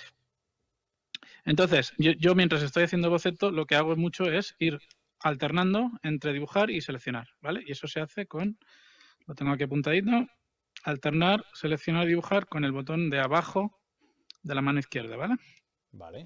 Entonces, 1.44 1.92
yo, 1.98 2.12
yo, 2.12 2.34
mientras 2.34 2.62
estoy 2.62 2.84
haciendo 2.84 3.10
boceto, 3.10 3.50
lo 3.50 3.66
que 3.66 3.74
hago 3.74 3.96
mucho 3.96 4.30
es 4.30 4.54
ir 4.58 4.78
alternando 5.18 5.90
entre 6.02 6.32
dibujar 6.32 6.70
y 6.70 6.80
seleccionar, 6.80 7.28
¿vale? 7.40 7.62
Y 7.66 7.72
eso 7.72 7.88
se 7.88 8.00
hace 8.00 8.26
con, 8.26 8.58
lo 9.26 9.34
tengo 9.34 9.52
aquí 9.52 9.64
apuntadito, 9.64 10.28
alternar, 10.82 11.44
seleccionar, 11.54 12.06
dibujar 12.06 12.46
con 12.46 12.64
el 12.64 12.72
botón 12.72 13.10
de 13.10 13.20
abajo 13.20 13.80
de 14.42 14.54
la 14.54 14.62
mano 14.62 14.80
izquierda, 14.80 15.16
¿vale? 15.16 15.36
Vale. 15.92 16.24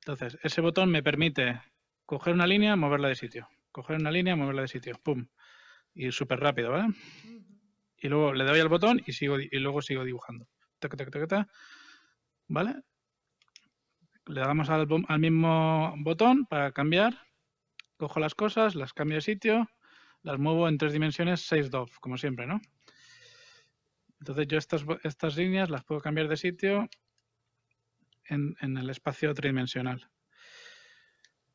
Entonces, 0.00 0.38
ese 0.42 0.60
botón 0.60 0.90
me 0.90 1.02
permite 1.02 1.60
coger 2.04 2.34
una 2.34 2.46
línea, 2.46 2.76
moverla 2.76 3.08
de 3.08 3.16
sitio. 3.16 3.48
Coger 3.72 3.96
una 3.96 4.10
línea, 4.10 4.36
moverla 4.36 4.62
de 4.62 4.68
sitio. 4.68 4.98
¡Pum! 5.02 5.26
Ir 5.94 6.12
súper 6.12 6.40
rápido, 6.40 6.70
¿vale? 6.70 6.94
Y 7.98 8.08
luego 8.08 8.32
le 8.32 8.44
doy 8.44 8.60
al 8.60 8.68
botón 8.68 9.02
y, 9.04 9.12
sigo, 9.12 9.40
y 9.40 9.58
luego 9.58 9.82
sigo 9.82 10.04
dibujando. 10.04 10.46
Tac, 10.78 10.96
tac, 10.96 11.10
tac, 11.10 11.28
tac, 11.28 11.48
¿Vale? 12.48 12.82
Le 14.26 14.40
damos 14.40 14.70
al, 14.70 14.86
al, 15.08 15.18
mismo 15.18 15.94
botón 15.98 16.46
para 16.46 16.72
cambiar. 16.72 17.26
Cojo 17.96 18.20
las 18.20 18.34
cosas, 18.34 18.74
las 18.74 18.92
cambio 18.92 19.16
de 19.16 19.22
sitio, 19.22 19.68
las 20.22 20.38
muevo 20.38 20.68
en 20.68 20.76
tres 20.76 20.92
dimensiones 20.92 21.40
6 21.46 21.70
DOF, 21.70 21.98
como 21.98 22.18
siempre, 22.18 22.46
¿no? 22.46 22.60
Entonces 24.26 24.48
yo 24.48 24.58
estas, 24.58 24.84
estas 25.04 25.36
líneas 25.36 25.70
las 25.70 25.84
puedo 25.84 26.00
cambiar 26.00 26.26
de 26.26 26.36
sitio 26.36 26.88
en, 28.24 28.56
en, 28.60 28.76
el 28.76 28.90
espacio 28.90 29.32
tridimensional. 29.34 30.10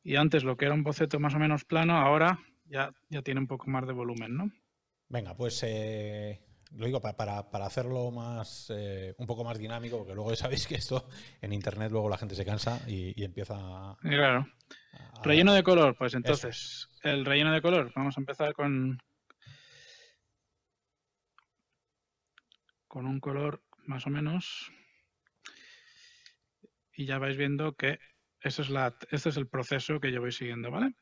Y 0.02 0.16
antes 0.16 0.42
lo 0.42 0.56
que 0.56 0.64
era 0.64 0.74
un 0.74 0.82
boceto 0.82 1.20
más 1.20 1.34
o 1.34 1.38
menos 1.38 1.66
plano, 1.66 1.98
ahora 1.98 2.38
ya, 2.64 2.90
ya 3.10 3.20
tiene 3.20 3.40
un 3.40 3.46
poco 3.46 3.68
más 3.68 3.86
de 3.86 3.92
volumen, 3.92 4.38
¿no? 4.38 4.50
Venga, 5.10 5.36
pues 5.36 5.62
eh, 5.64 6.40
lo 6.70 6.86
digo 6.86 7.02
para, 7.02 7.14
para, 7.14 7.50
para 7.50 7.66
hacerlo 7.66 8.10
más 8.10 8.72
eh, 8.74 9.14
un 9.18 9.26
poco 9.26 9.44
más 9.44 9.58
dinámico, 9.58 9.98
porque 9.98 10.14
luego 10.14 10.30
ya 10.30 10.36
sabéis 10.36 10.66
que 10.66 10.76
esto 10.76 11.06
en 11.42 11.52
internet 11.52 11.92
luego 11.92 12.08
la 12.08 12.16
gente 12.16 12.34
se 12.34 12.46
cansa 12.46 12.80
y, 12.88 13.20
y 13.20 13.24
empieza 13.24 13.54
a, 13.58 13.98
Claro. 14.00 14.46
A, 14.94 15.22
relleno 15.22 15.52
de 15.52 15.62
color, 15.62 15.94
pues 15.94 16.14
entonces, 16.14 16.88
eso. 16.88 16.88
el 17.02 17.26
relleno 17.26 17.52
de 17.52 17.60
color, 17.60 17.92
vamos 17.94 18.16
a 18.16 18.20
empezar 18.20 18.54
con 18.54 18.98
con 22.92 23.06
un 23.06 23.20
color 23.20 23.64
más 23.86 24.06
o 24.06 24.10
menos 24.10 24.70
y 26.92 27.06
ya 27.06 27.16
vais 27.16 27.38
viendo 27.38 27.74
que 27.74 27.98
eso 28.38 28.60
es 28.60 28.68
la, 28.68 28.94
este 29.10 29.30
es 29.30 29.38
el 29.38 29.48
proceso 29.48 29.98
que 29.98 30.12
yo 30.12 30.20
voy 30.20 30.30
siguiendo, 30.30 30.70
¿vale? 30.70 30.92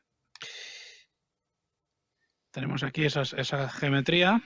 Tenemos 2.49 2.83
aquí 2.83 3.03
esas, 3.03 3.33
esa 3.33 3.67
geometría 3.67 4.41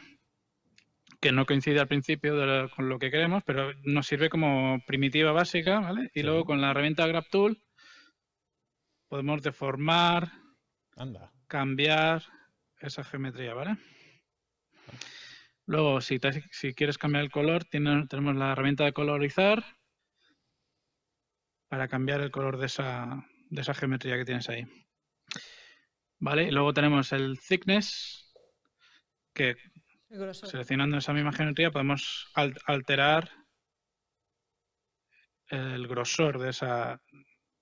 que 1.22 1.32
no 1.32 1.46
coincide 1.46 1.80
al 1.80 1.88
principio 1.88 2.34
con 2.76 2.89
lo 2.89 2.98
que 2.98 3.12
queremos, 3.12 3.43
pero 3.46 3.74
nos 3.84 4.08
sirve 4.08 4.28
como 4.28 4.80
primitiva 4.88 5.32
básica, 5.32 5.80
¿vale? 5.80 6.10
Y 6.16 6.22
sí. 6.22 6.24
luego 6.24 6.46
con 6.46 6.62
la 6.62 6.72
herramienta 6.72 7.06
Grab 7.06 7.30
Tool 7.30 7.62
podemos 9.08 9.43
deformar, 9.43 10.32
Anda. 10.96 11.32
cambiar 11.46 12.24
esa 12.80 13.04
geometría, 13.04 13.54
¿vale? 13.54 13.78
Luego, 15.68 16.01
si, 16.01 16.20
te, 16.20 16.43
si 16.51 16.74
quieres 16.74 16.97
cambiar 16.97 17.24
el 17.24 17.32
color, 17.32 17.66
tiene, 17.66 18.05
tenemos 18.07 18.36
la 18.36 18.51
herramienta 18.51 18.84
de 18.86 18.93
colorizar 18.93 19.63
para 21.68 21.88
cambiar 21.88 22.22
el 22.22 22.32
color 22.32 22.57
de 22.57 22.68
esa, 22.68 23.26
de 23.49 23.61
esa 23.61 23.74
geometría 23.74 24.18
que 24.18 24.26
tienes 24.26 24.47
ahí. 24.49 24.66
¿Vale? 26.20 26.43
Y 26.43 26.51
luego 26.51 26.74
tenemos 26.74 27.11
el 27.11 27.39
thickness, 27.39 28.34
que 29.34 29.55
seleccionando 30.34 30.97
esa 30.97 31.13
misma 31.13 31.34
geometría 31.34 31.72
podemos 31.72 32.30
al 32.36 32.55
alterar 32.68 33.30
el 35.49 35.88
grosor 35.88 36.39
de 36.39 36.51
esa, 36.51 37.01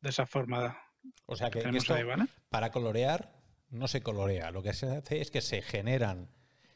de 0.01 0.09
esa 0.09 0.25
forma. 0.25 0.77
O 1.25 1.35
sea 1.35 1.49
que, 1.49 1.59
que 1.59 1.77
esto, 1.77 1.95
ahí, 1.95 2.03
¿vale? 2.03 2.27
para 2.49 2.71
colorear 2.71 3.33
no 3.69 3.87
se 3.87 4.03
colorea, 4.03 4.51
lo 4.51 4.61
que 4.61 4.73
se 4.73 4.85
hace 4.87 5.19
es 5.19 5.31
que 5.31 5.41
se 5.41 5.61
generan 5.61 6.29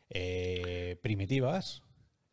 eh, 0.10 0.98
primitivas 1.02 1.84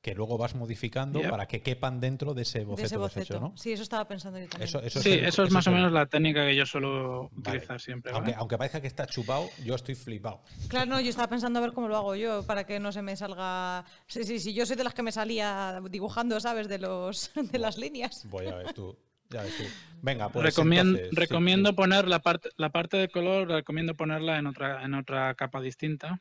que 0.05 0.15
luego 0.15 0.37
vas 0.37 0.55
modificando 0.55 1.23
yep. 1.23 1.31
para 1.31 1.47
que 1.47 1.63
quepan 1.63 1.99
dentro 1.99 2.35
de 2.35 2.43
ese 2.43 2.63
boceto, 2.65 2.83
de 2.83 2.87
ese 2.87 2.97
boceto. 2.99 3.23
Hecho, 3.23 3.41
¿no? 3.41 3.57
Sí, 3.57 3.73
eso 3.73 3.83
estaba 3.83 4.07
pensando 4.07 4.39
yo 4.39 4.47
también. 4.49 4.69
Eso, 4.69 4.83
eso 4.83 5.01
sí, 5.01 5.13
es 5.13 5.19
el, 5.19 5.25
eso 5.25 5.45
es 5.45 5.51
más 5.51 5.67
o 5.67 5.71
menos 5.71 5.91
la 5.93 6.05
técnica 6.05 6.45
que 6.45 6.55
yo 6.55 6.67
suelo 6.67 7.31
vale. 7.33 7.57
utilizar 7.57 7.81
siempre. 7.81 8.13
¿vale? 8.13 8.19
Aunque, 8.19 8.39
aunque, 8.39 8.59
parezca 8.59 8.83
que 8.83 8.87
está 8.87 9.07
chupado, 9.07 9.49
yo 9.65 9.75
estoy 9.75 9.95
flipado. 9.95 10.43
Claro, 10.69 10.91
no, 10.91 11.01
yo 11.01 11.09
estaba 11.09 11.29
pensando 11.29 11.59
a 11.59 11.63
ver 11.63 11.73
cómo 11.73 11.89
lo 11.89 11.97
hago 11.97 12.17
yo 12.17 12.45
para 12.47 12.65
que 12.65 12.79
no 12.81 12.93
se 12.93 13.01
me 13.01 13.17
salga. 13.17 13.87
Sí, 14.07 14.25
sí, 14.25 14.41
sí, 14.41 14.53
yo 14.53 14.67
soy 14.67 14.77
de 14.77 14.85
las 14.85 14.93
que 14.93 15.03
me 15.03 15.11
salía 15.11 15.81
dibujando, 15.91 16.39
¿sabes? 16.39 16.69
De 16.69 16.79
los 16.79 17.33
de 17.35 17.59
las 17.59 17.79
líneas. 17.79 18.27
Voy 18.29 18.47
a 18.49 18.57
ver 18.57 18.75
tú. 18.75 18.99
Ya 19.31 19.43
ves 19.43 19.57
tú. 19.57 19.65
Venga, 20.03 20.29
pues 20.29 20.45
recomiendo, 20.45 20.99
entonces, 20.99 21.19
recomiendo 21.19 21.71
sí, 21.71 21.73
sí. 21.73 21.77
poner 21.77 22.09
la 22.09 22.19
parte, 22.21 22.51
la 22.59 22.71
parte 22.71 22.99
de 22.99 23.09
color, 23.09 23.49
recomiendo 23.49 23.95
ponerla 23.95 24.39
en 24.39 24.47
otra, 24.47 24.85
en 24.85 24.93
otra 24.93 25.35
capa 25.35 25.63
distinta. 25.63 26.21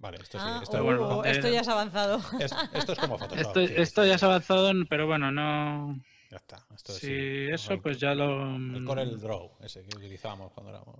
Vale, 0.00 0.16
esto 0.16 0.38
sí. 0.38 0.44
Ah, 0.48 0.60
esto, 0.62 0.80
uh, 0.80 0.82
bueno, 0.82 1.24
esto 1.24 1.48
ya 1.48 1.60
es 1.60 1.68
avanzado. 1.68 2.20
Es, 2.40 2.52
esto 2.72 2.92
es 2.92 2.98
como 2.98 3.18
Photoshop. 3.18 3.38
Esto, 3.38 3.66
sí, 3.66 3.74
esto 3.76 4.02
sí, 4.02 4.08
ya 4.08 4.14
es 4.14 4.22
avanzado, 4.22 4.72
pero 4.88 5.06
bueno, 5.06 5.30
no. 5.30 6.00
Ya 6.30 6.38
está. 6.38 6.64
Esto 6.74 6.92
sí, 6.94 7.48
eso 7.50 7.74
el, 7.74 7.80
pues 7.80 7.98
ya 7.98 8.14
lo. 8.14 8.56
El 8.56 8.84
Corel 8.84 9.20
Draw, 9.20 9.58
ese 9.60 9.84
que 9.84 9.98
utilizábamos 9.98 10.52
cuando 10.52 10.70
éramos. 10.70 10.96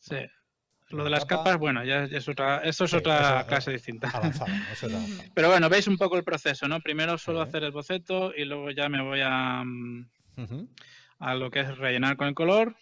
Sí. 0.00 0.16
Lo 0.88 1.04
de 1.04 1.10
las 1.10 1.24
capa, 1.24 1.44
capas, 1.44 1.58
bueno, 1.58 1.84
ya, 1.84 2.06
ya, 2.06 2.18
es 2.18 2.28
otra, 2.28 2.58
esto 2.58 2.84
es 2.84 2.90
sí, 2.90 2.96
otra 2.96 3.38
eso, 3.38 3.46
clase 3.46 3.70
distinta. 3.70 4.10
Avanzado, 4.10 4.52
eso 4.72 4.86
es 4.88 4.94
avanzado. 4.94 5.30
Pero 5.32 5.48
bueno, 5.48 5.68
veis 5.68 5.86
un 5.86 5.96
poco 5.96 6.16
el 6.16 6.24
proceso, 6.24 6.66
¿no? 6.68 6.80
Primero 6.80 7.16
suelo 7.16 7.40
hacer 7.40 7.62
el 7.62 7.70
boceto 7.70 8.34
y 8.34 8.44
luego 8.44 8.70
ya 8.72 8.88
me 8.88 9.02
voy 9.02 9.20
a, 9.22 9.62
uh 9.62 10.40
-huh. 10.42 10.68
a 11.20 11.34
lo 11.34 11.50
que 11.50 11.60
es 11.60 11.78
rellenar 11.78 12.16
con 12.16 12.26
el 12.26 12.34
color. 12.34 12.74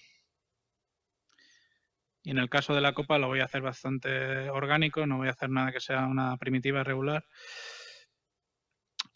Y 2.23 2.31
en 2.31 2.39
el 2.39 2.51
caso 2.51 2.75
de 2.75 2.81
la 2.81 2.93
copa 2.93 3.19
lo 3.19 3.29
voy 3.29 3.41
a 3.41 3.45
hacer 3.45 3.63
bastante 3.63 4.51
orgánico, 4.51 5.07
no 5.07 5.19
voy 5.19 5.29
a 5.29 5.33
hacer 5.33 5.51
nada 5.51 5.73
que 5.73 5.81
sea 5.81 6.07
una 6.07 6.37
primitiva 6.37 6.85
regular. 6.85 7.25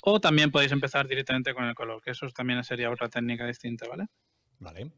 O 0.03 0.21
también 0.21 0.51
podéis 0.51 0.73
empezar 0.73 1.07
directamente 1.07 1.55
con 1.55 1.65
el 1.65 1.75
color, 1.75 2.03
que 2.03 2.11
eso 2.13 2.29
también 2.31 2.63
sería 2.65 2.91
otra 2.91 3.09
técnica 3.09 3.47
distinta, 3.47 3.87
¿vale? 3.89 4.07
Vale. 4.59 4.91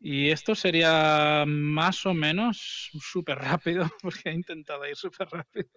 Y 0.00 0.30
esto 0.30 0.54
sería 0.54 1.44
más 1.46 2.04
o 2.04 2.12
menos 2.12 2.90
súper 3.00 3.38
rápido, 3.38 3.88
porque 4.02 4.28
he 4.28 4.32
intentado 4.32 4.86
ir 4.86 4.96
súper 4.96 5.28
rápido. 5.28 5.70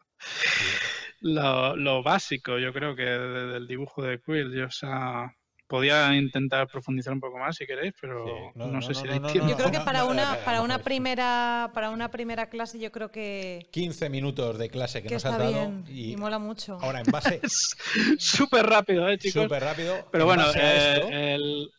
Lo, 1.21 1.75
lo, 1.75 2.03
básico, 2.03 2.59
yo 2.59 2.73
creo 2.73 2.95
que 2.95 3.03
del 3.03 3.67
dibujo 3.67 4.03
de 4.03 4.19
Quill, 4.21 4.61
o 4.63 4.69
sea, 4.69 5.33
podía 5.67 6.15
intentar 6.15 6.67
profundizar 6.67 7.13
un 7.13 7.19
poco 7.19 7.37
más 7.37 7.55
si 7.55 7.65
queréis, 7.65 7.93
pero 7.99 8.25
sí. 8.25 8.31
no, 8.55 8.67
no, 8.67 8.73
no, 8.73 8.81
sé 8.81 8.93
si 8.93 9.07
hay 9.07 9.19
tiempo. 9.19 9.49
Yo 9.49 9.55
creo 9.57 9.71
que 9.71 9.79
para 9.79 10.05
una 10.05 10.37
para 10.45 10.61
una 10.61 10.79
primera 10.79 11.71
para 11.73 11.89
una 11.89 12.09
primera 12.09 12.49
clase 12.49 12.79
yo 12.79 12.91
creo 12.91 13.11
que 13.11 13.67
15 13.71 14.09
minutos 14.09 14.57
de 14.57 14.69
clase 14.69 15.01
que, 15.01 15.09
que 15.09 15.15
nos 15.15 15.25
has 15.25 15.37
dado 15.37 15.51
bien, 15.51 15.83
y, 15.87 16.13
y, 16.13 16.17
mola 16.17 16.39
mucho. 16.39 16.77
Ahora 16.81 17.01
en 17.01 17.11
base 17.11 17.41
súper 18.17 18.65
rápido, 18.65 19.07
eh, 19.09 19.17
chicos. 19.17 19.43
Súper 19.43 19.63
rápido. 19.63 20.07
Pero 20.11 20.25
bueno, 20.25 20.45
eh, 20.55 20.93
esto, 20.95 21.09
el 21.09 21.71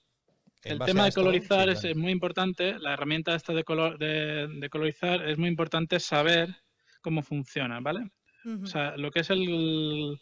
el 0.64 0.78
tema 0.80 1.04
de 1.04 1.12
colorizar 1.12 1.74
sí, 1.76 1.88
es, 1.88 1.96
muy 1.96 2.12
importante, 2.12 2.78
la 2.78 2.92
herramienta 2.92 3.34
esta 3.34 3.52
de, 3.52 3.64
color, 3.64 3.98
de, 3.98 4.48
de, 4.48 4.68
colorizar 4.68 5.26
es 5.28 5.38
muy 5.38 5.48
importante 5.48 6.00
saber 6.00 6.54
cómo 7.00 7.22
funciona, 7.22 7.80
¿vale? 7.80 8.10
Uh 8.44 8.50
-huh. 8.50 8.64
O 8.64 8.66
sea, 8.66 8.96
lo 8.96 9.10
que 9.10 9.20
es 9.20 9.30
el, 9.30 10.18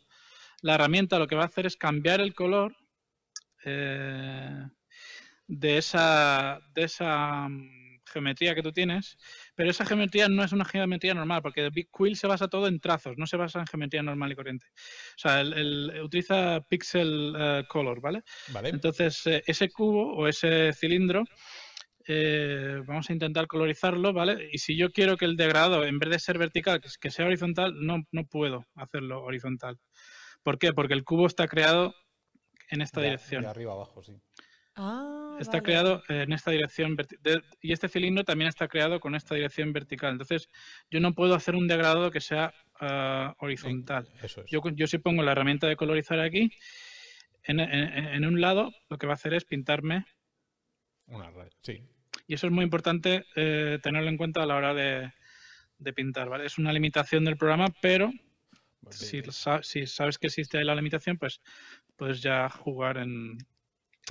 la 0.63 0.75
herramienta 0.75 1.19
lo 1.19 1.27
que 1.27 1.37
va 1.37 1.43
a 1.43 1.47
hacer 1.47 1.67
es 1.67 1.77
cambiar 1.77 2.21
el 2.21 2.35
color 2.35 2.77
eh, 3.65 4.67
de 5.49 5.79
esa, 5.79 6.61
de 6.75 6.83
esa 6.85 7.49
mm, 7.49 8.01
geometría 8.07 8.55
que 8.55 8.63
tú 8.63 8.73
tienes 8.73 9.17
Pero 9.55 9.71
esa 9.71 9.85
geometría 9.85 10.29
no 10.29 10.43
es 10.43 10.53
una 10.53 10.65
geometría 10.65 11.15
normal, 11.15 11.43
porque 11.43 11.71
Big 11.71 11.89
Quill 11.97 12.17
se 12.17 12.27
basa 12.27 12.49
todo 12.49 12.67
en 12.67 12.81
trazos, 12.81 13.17
no 13.17 13.27
se 13.27 13.37
basa 13.37 13.61
en 13.61 13.67
geometría 13.67 14.03
normal 14.03 14.33
y 14.33 14.37
corriente. 14.37 14.67
O 14.71 15.19
sea, 15.19 15.41
el, 15.41 16.01
utiliza 16.03 16.61
pixel 16.69 17.35
eh, 17.39 17.65
color, 17.69 18.01
¿vale? 18.01 18.23
Vale. 18.53 18.71
Entonces, 18.71 19.27
eh, 19.27 19.43
ese 19.47 19.71
cubo 19.71 20.15
o 20.15 20.29
ese 20.29 20.73
cilindro, 20.73 21.25
eh, 22.09 22.83
vamos 22.87 23.11
a 23.11 23.13
intentar 23.13 23.47
colorizarlo, 23.49 24.13
¿vale? 24.13 24.49
Y 24.53 24.59
si 24.59 24.77
yo 24.77 24.93
quiero 24.93 25.17
que 25.17 25.25
el 25.25 25.37
degradado, 25.37 25.85
en 25.85 25.99
vez 25.99 26.11
de 26.11 26.19
ser 26.19 26.39
vertical, 26.39 26.81
que, 27.01 27.11
sea 27.11 27.27
horizontal, 27.27 27.75
no, 27.79 28.05
no 28.13 28.27
puedo 28.27 28.65
hacerlo 28.77 29.23
horizontal. 29.25 29.79
¿Por 30.43 30.59
qué? 30.59 30.73
Porque 30.73 30.95
el 30.95 31.03
cubo 31.03 31.27
está 31.27 31.49
creado 31.49 31.95
en 32.69 32.81
esta 32.81 33.01
dirección. 33.01 33.43
De 33.43 33.49
arriba 33.49 33.73
abajo, 33.73 34.03
sí. 34.03 34.21
Ah, 34.79 35.39
está 35.41 35.63
creado 35.63 36.03
en 36.09 36.35
esta 36.35 36.51
dirección 36.51 36.97
y 37.63 37.73
este 37.73 37.89
cilindro 37.89 38.25
también 38.25 38.49
está 38.49 38.69
creado 38.69 39.01
con 39.01 39.15
esta 39.15 39.35
dirección 39.35 39.73
vertical. 39.73 40.13
Entonces, 40.13 40.51
yo 40.91 41.01
no 41.01 41.15
puedo 41.15 41.35
hacer 41.35 41.55
un 41.55 41.67
degradado 41.67 42.11
que 42.11 42.21
sea 42.21 42.53
ah, 42.81 43.35
horizontal. 43.39 44.07
Eso 44.23 44.43
es. 44.43 44.51
Yo, 44.51 44.61
yo 44.75 44.87
si 44.87 44.99
pongo 44.99 45.23
la 45.23 45.33
herramienta 45.33 45.67
de 45.67 45.77
colorizar 45.77 46.21
aquí, 46.21 46.51
en, 47.47 48.25
un 48.25 48.41
lado 48.41 48.73
lo 48.89 48.99
que 48.99 49.07
va 49.07 49.13
a 49.13 49.15
hacer 49.15 49.35
es 49.35 49.45
pintarme. 49.45 50.05
Una 51.07 51.33
sí. 51.63 51.83
Y 52.27 52.35
eso 52.35 52.47
es 52.47 52.53
muy 52.53 52.65
importante 52.65 53.25
eh, 53.37 53.79
tenerlo 53.83 54.09
en 54.09 54.17
cuenta 54.17 54.43
a 54.43 54.47
la 54.47 54.57
hora 54.57 54.75
de, 54.75 55.13
pintar, 55.95 56.29
¿vale? 56.29 56.47
Es 56.47 56.59
una 56.59 56.73
limitación 56.73 57.25
del 57.25 57.37
programa, 57.37 57.69
pero 57.81 58.11
pues 58.81 58.97
si, 58.97 59.23
si, 59.63 59.87
sabes 59.87 60.19
que 60.19 60.27
existe 60.27 60.63
la 60.65 60.75
limitación, 60.75 61.19
pues 61.19 61.41
puedes 61.97 62.21
ya 62.21 62.49
jugar 62.49 62.99
en, 62.99 63.39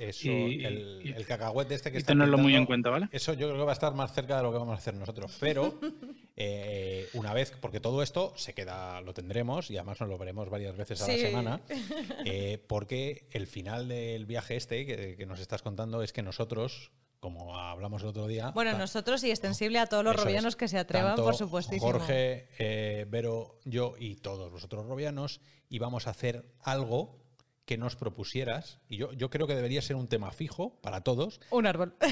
eso, 0.00 0.28
el, 0.28 1.24
cacahuete 1.26 1.74
este 1.74 1.90
que 1.90 2.00
y 2.00 2.02
tenerlo 2.02 2.36
muy 2.36 2.54
en 2.54 2.66
cuenta, 2.66 2.90
¿vale? 2.90 3.08
Eso 3.12 3.32
yo 3.32 3.48
creo 3.48 3.60
que 3.60 3.64
va 3.64 3.72
a 3.72 3.74
estar 3.74 3.94
más 3.94 4.12
cerca 4.12 4.36
de 4.36 4.42
lo 4.42 4.52
que 4.52 4.58
vamos 4.58 4.74
a 4.74 4.78
hacer 4.78 4.92
nosotros. 4.94 5.34
Pero 5.40 5.80
eh, 6.36 7.08
una 7.14 7.32
vez, 7.32 7.54
porque 7.58 7.80
todo 7.80 8.02
esto 8.02 8.34
se 8.36 8.52
queda, 8.52 9.00
lo 9.00 9.14
tendremos 9.14 9.70
y 9.70 9.78
además 9.78 10.00
nos 10.00 10.10
lo 10.10 10.18
veremos 10.18 10.50
varias 10.50 10.76
veces 10.76 11.00
a 11.00 11.08
la 11.08 11.16
semana. 11.16 11.60
Eh, 12.28 12.58
porque 12.66 13.28
el 13.30 13.46
final 13.46 13.88
del 13.88 14.26
viaje 14.26 14.56
este 14.56 14.84
que, 14.84 15.26
nos 15.26 15.38
estás 15.38 15.62
contando 15.62 16.02
es 16.02 16.12
que 16.12 16.22
nosotros, 16.22 16.90
como 17.20 17.56
hablamos 17.56 18.02
el 18.02 18.08
otro 18.08 18.26
día. 18.26 18.50
Bueno, 18.50 18.76
nosotros 18.76 19.22
y 19.24 19.30
extensible 19.30 19.78
a 19.78 19.86
todos 19.86 20.04
los 20.04 20.16
robianos 20.16 20.56
que 20.56 20.68
se 20.68 20.78
atrevan, 20.78 21.16
por 21.16 21.36
supuesto. 21.36 21.76
Jorge, 21.78 22.48
eh, 22.58 23.06
Vero, 23.08 23.60
yo 23.64 23.94
y 23.98 24.16
todos 24.16 24.52
los 24.52 24.64
otros 24.64 24.86
robianos 24.86 25.40
íbamos 25.68 26.06
a 26.06 26.10
hacer 26.10 26.44
algo 26.62 27.25
que 27.66 27.76
nos 27.76 27.96
propusieras, 27.96 28.78
y 28.88 28.96
yo, 28.96 29.12
yo 29.12 29.28
creo 29.28 29.46
que 29.46 29.54
debería 29.54 29.82
ser 29.82 29.96
un 29.96 30.08
tema 30.08 30.30
fijo 30.30 30.80
para 30.80 31.02
todos. 31.02 31.40
Un 31.50 31.66
árbol. 31.66 31.94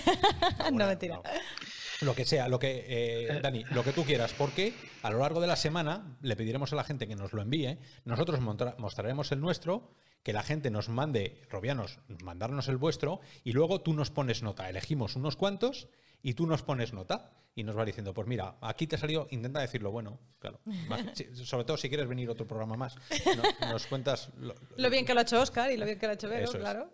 No, 0.72 0.86
mentira. 0.86 1.20
Lo 2.00 2.14
que 2.14 2.24
sea, 2.24 2.48
lo 2.48 2.59
que, 2.59 2.84
eh, 2.88 3.40
Dani, 3.40 3.64
lo 3.70 3.84
que 3.84 3.92
tú 3.92 4.05
quieras, 4.05 4.34
porque 4.36 4.74
a 5.02 5.11
lo 5.11 5.18
largo 5.18 5.40
de 5.40 5.46
la 5.46 5.57
semana 5.57 6.16
le 6.20 6.36
pediremos 6.36 6.72
a 6.72 6.76
la 6.76 6.84
gente 6.84 7.07
que 7.07 7.14
nos 7.14 7.32
lo 7.32 7.40
envíe, 7.40 7.78
nosotros 8.05 8.40
mostraremos 8.40 9.30
el 9.32 9.40
nuestro, 9.40 9.94
que 10.22 10.32
la 10.32 10.42
gente 10.42 10.70
nos 10.70 10.88
mande, 10.88 11.42
Robianos, 11.50 12.00
mandarnos 12.22 12.68
el 12.68 12.78
vuestro, 12.78 13.20
y 13.44 13.52
luego 13.52 13.80
tú 13.80 13.94
nos 13.94 14.11
pones 14.11 14.42
nota, 14.42 14.68
elegimos 14.68 15.16
unos 15.16 15.36
cuantos 15.36 15.88
y 16.25 16.33
tú 16.33 16.47
nos 16.47 16.62
pones 16.62 16.95
nota 16.95 17.31
y 17.55 17.62
nos 17.62 17.77
va 17.79 17.85
diciendo, 17.85 18.14
pues 18.14 18.27
mira, 18.27 18.57
aquí 18.62 18.87
te 18.87 18.97
salió, 18.97 19.29
intenta 19.31 19.61
decirlo 19.61 19.91
bueno, 19.91 20.18
claro. 20.39 20.59
sobre 21.35 21.64
todo 21.64 21.77
si 21.77 21.91
quieres 21.91 22.09
venir 22.09 22.31
otro 22.31 22.47
programa 22.47 22.77
más. 22.77 22.97
Nos 23.61 23.87
cuentas 23.87 24.31
lo, 24.39 24.91
bien 24.91 25.05
que 25.05 25.12
lo 25.12 25.20
ha 25.20 25.22
hecho 25.22 25.41
Oscar 25.41 25.70
y 25.70 25.77
lo 25.77 25.85
bien 25.85 25.99
que 25.99 26.07
lo 26.07 26.12
ha 26.12 26.14
hecho 26.14 26.29
Vero, 26.31 26.51
claro. 26.51 26.93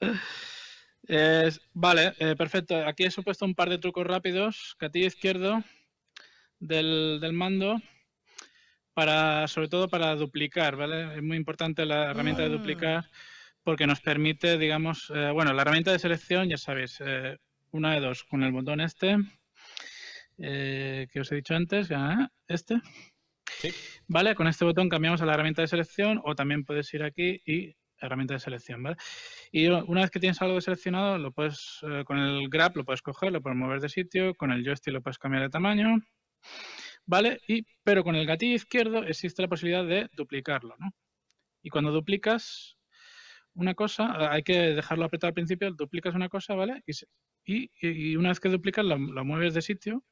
vale, 1.74 2.14
eh, 2.20 2.36
perfecto. 2.36 2.76
Aquí 2.86 3.02
he 3.02 3.10
supuesto 3.10 3.44
un 3.44 3.56
par 3.56 3.68
de 3.68 3.78
trucos 3.78 4.06
rápidos. 4.06 4.76
Gatillo 4.78 5.08
izquierdo 5.08 5.64
del, 6.60 7.20
mando 7.32 7.78
para, 8.94 9.48
sobre 9.48 9.68
todo 9.68 9.88
para 9.88 10.14
duplicar, 10.14 10.76
¿vale? 10.76 11.16
Es 11.16 11.22
muy 11.24 11.36
importante 11.36 11.84
la 11.84 12.12
herramienta 12.12 12.42
de 12.42 12.48
ah. 12.48 12.52
duplicar 12.52 13.10
porque 13.64 13.88
nos 13.88 14.00
permite, 14.00 14.58
digamos, 14.58 15.10
eh, 15.12 15.30
bueno, 15.32 15.52
la 15.52 15.62
herramienta 15.62 15.90
de 15.90 15.98
selección, 15.98 16.48
ya 16.48 16.58
sabéis, 16.58 16.98
eh, 17.04 17.38
una 17.74 17.92
de 17.92 18.00
dos, 18.00 18.22
con 18.22 18.44
el 18.44 18.52
botón 18.52 18.80
este, 18.80 19.16
eh, 20.38 21.08
que 21.12 21.20
os 21.20 21.32
he 21.32 21.36
dicho 21.36 21.54
antes, 21.54 21.88
este. 22.46 22.80
Vale, 24.06 24.36
con 24.36 24.46
este 24.46 24.64
botón 24.64 24.88
cambiamos 24.88 25.20
a 25.20 25.26
la 25.26 25.34
herramienta 25.34 25.62
de 25.62 25.68
selección 25.68 26.20
o 26.24 26.36
también 26.36 26.64
puedes 26.64 26.92
ir 26.94 27.02
aquí 27.02 27.42
y 27.44 27.74
herramienta 27.98 28.34
de 28.34 28.40
selección, 28.40 28.80
¿vale? 28.80 28.96
Y 29.50 29.66
una 29.66 30.02
vez 30.02 30.10
que 30.10 30.20
tienes 30.20 30.40
algo 30.40 30.60
seleccionado, 30.60 31.18
lo 31.18 31.32
puedes, 31.32 31.80
eh, 31.82 32.04
con 32.04 32.18
el 32.18 32.48
grab 32.48 32.76
lo 32.76 32.84
puedes 32.84 33.02
coger, 33.02 33.32
lo 33.32 33.42
puedes 33.42 33.58
mover 33.58 33.80
de 33.80 33.88
sitio, 33.88 34.34
con 34.36 34.52
el 34.52 34.64
joystick 34.64 34.92
lo 34.92 35.02
puedes 35.02 35.18
cambiar 35.18 35.42
de 35.42 35.50
tamaño, 35.50 35.98
¿vale? 37.06 37.40
Y, 37.48 37.66
pero 37.82 38.04
con 38.04 38.14
el 38.14 38.26
gatillo 38.26 38.54
izquierdo 38.54 39.02
existe 39.02 39.42
la 39.42 39.48
posibilidad 39.48 39.84
de 39.84 40.08
duplicarlo, 40.12 40.76
¿no? 40.78 40.90
Y 41.60 41.70
cuando 41.70 41.90
duplicas 41.90 42.76
una 43.54 43.74
cosa, 43.74 44.32
hay 44.32 44.44
que 44.44 44.74
dejarlo 44.74 45.06
apretado 45.06 45.28
al 45.28 45.34
principio, 45.34 45.72
duplicas 45.72 46.14
una 46.14 46.28
cosa, 46.28 46.54
¿vale? 46.54 46.82
Y, 46.86 46.92
y, 47.44 48.16
una 48.16 48.30
vez 48.30 48.40
que 48.40 48.48
duplicas 48.48 48.84
lo, 48.84 48.98
mueves 48.98 49.54
de 49.54 49.62
sitio. 49.62 50.04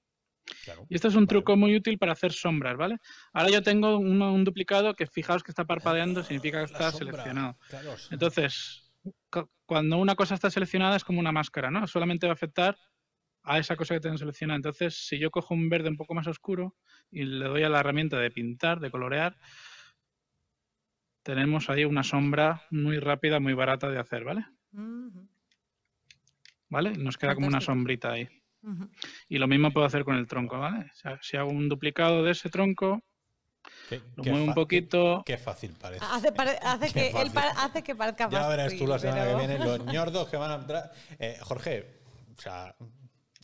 y 0.88 0.94
este 0.94 1.08
es 1.08 1.14
un 1.14 1.26
truco 1.26 1.56
muy 1.56 1.74
útil 1.74 1.98
para 1.98 2.12
hacer 2.12 2.32
sombras, 2.32 2.76
¿vale? 2.76 2.98
Ahora 3.32 3.50
yo 3.50 3.62
tengo 3.62 3.98
un, 3.98 4.44
duplicado 4.44 4.94
que 4.94 5.06
fijaos 5.06 5.42
que 5.42 5.50
está 5.50 5.64
parpadeando, 5.64 6.22
significa 6.22 6.58
que 6.58 6.72
está 6.72 6.90
seleccionado. 6.92 7.56
Entonces, 8.10 8.92
cuando 9.66 9.98
una 9.98 10.14
cosa 10.14 10.34
está 10.34 10.50
seleccionada 10.50 10.96
es 10.96 11.04
como 11.04 11.20
una 11.20 11.32
máscara, 11.32 11.70
¿no? 11.70 11.86
Solamente 11.86 12.26
va 12.26 12.32
a 12.32 12.34
afectar 12.34 12.76
a 13.44 13.58
esa 13.58 13.76
cosa 13.76 13.94
que 13.94 14.00
tengo 14.00 14.18
seleccionada. 14.18 14.56
Entonces, 14.56 15.06
si 15.06 15.18
yo 15.18 15.30
cojo 15.30 15.54
un 15.54 15.68
verde 15.68 15.88
un 15.88 15.96
poco 15.96 16.14
más 16.14 16.26
oscuro 16.26 16.76
y 17.10 17.24
le 17.24 17.46
doy 17.46 17.62
a 17.62 17.68
la 17.68 17.80
herramienta 17.80 18.18
de 18.18 18.30
pintar, 18.30 18.80
de 18.80 18.90
colorear, 18.90 19.36
tenemos 21.22 21.70
ahí 21.70 21.84
una 21.84 22.02
sombra 22.02 22.62
muy 22.70 22.98
rápida, 22.98 23.40
muy 23.40 23.54
barata 23.54 23.90
de 23.90 23.98
hacer, 23.98 24.24
¿vale? 24.24 24.46
¿Vale? 26.72 26.96
Nos 26.96 27.18
queda 27.18 27.34
como 27.34 27.46
una 27.46 27.60
sombrita 27.60 28.12
ahí. 28.12 28.26
Y 29.28 29.38
lo 29.38 29.46
mismo 29.46 29.72
puedo 29.72 29.86
hacer 29.86 30.04
con 30.04 30.16
el 30.16 30.26
tronco, 30.26 30.58
¿vale? 30.58 30.90
si 31.20 31.36
hago 31.36 31.50
un 31.50 31.68
duplicado 31.68 32.22
de 32.22 32.30
ese 32.30 32.48
tronco, 32.48 33.02
lo 34.16 34.24
muevo 34.24 34.44
un 34.44 34.54
poquito. 34.54 35.22
Qué, 35.26 35.36
fácil 35.36 35.74
parece. 35.78 36.04
Hace, 36.04 36.32
que, 36.94 37.08
Él 37.10 37.30
hace 37.56 37.82
que 37.82 37.94
parezca 37.94 38.28
Ya 38.30 38.48
verás 38.48 38.74
tú 38.76 38.86
la 38.86 38.98
semana 38.98 39.26
que 39.26 39.34
viene 39.34 39.58
los 39.58 39.84
ñordos 39.92 40.28
que 40.28 40.36
van 40.36 40.50
a 40.50 40.54
entrar. 40.54 40.92
Eh, 41.18 41.36
Jorge, 41.42 42.00
o 42.36 42.40
sea, 42.40 42.74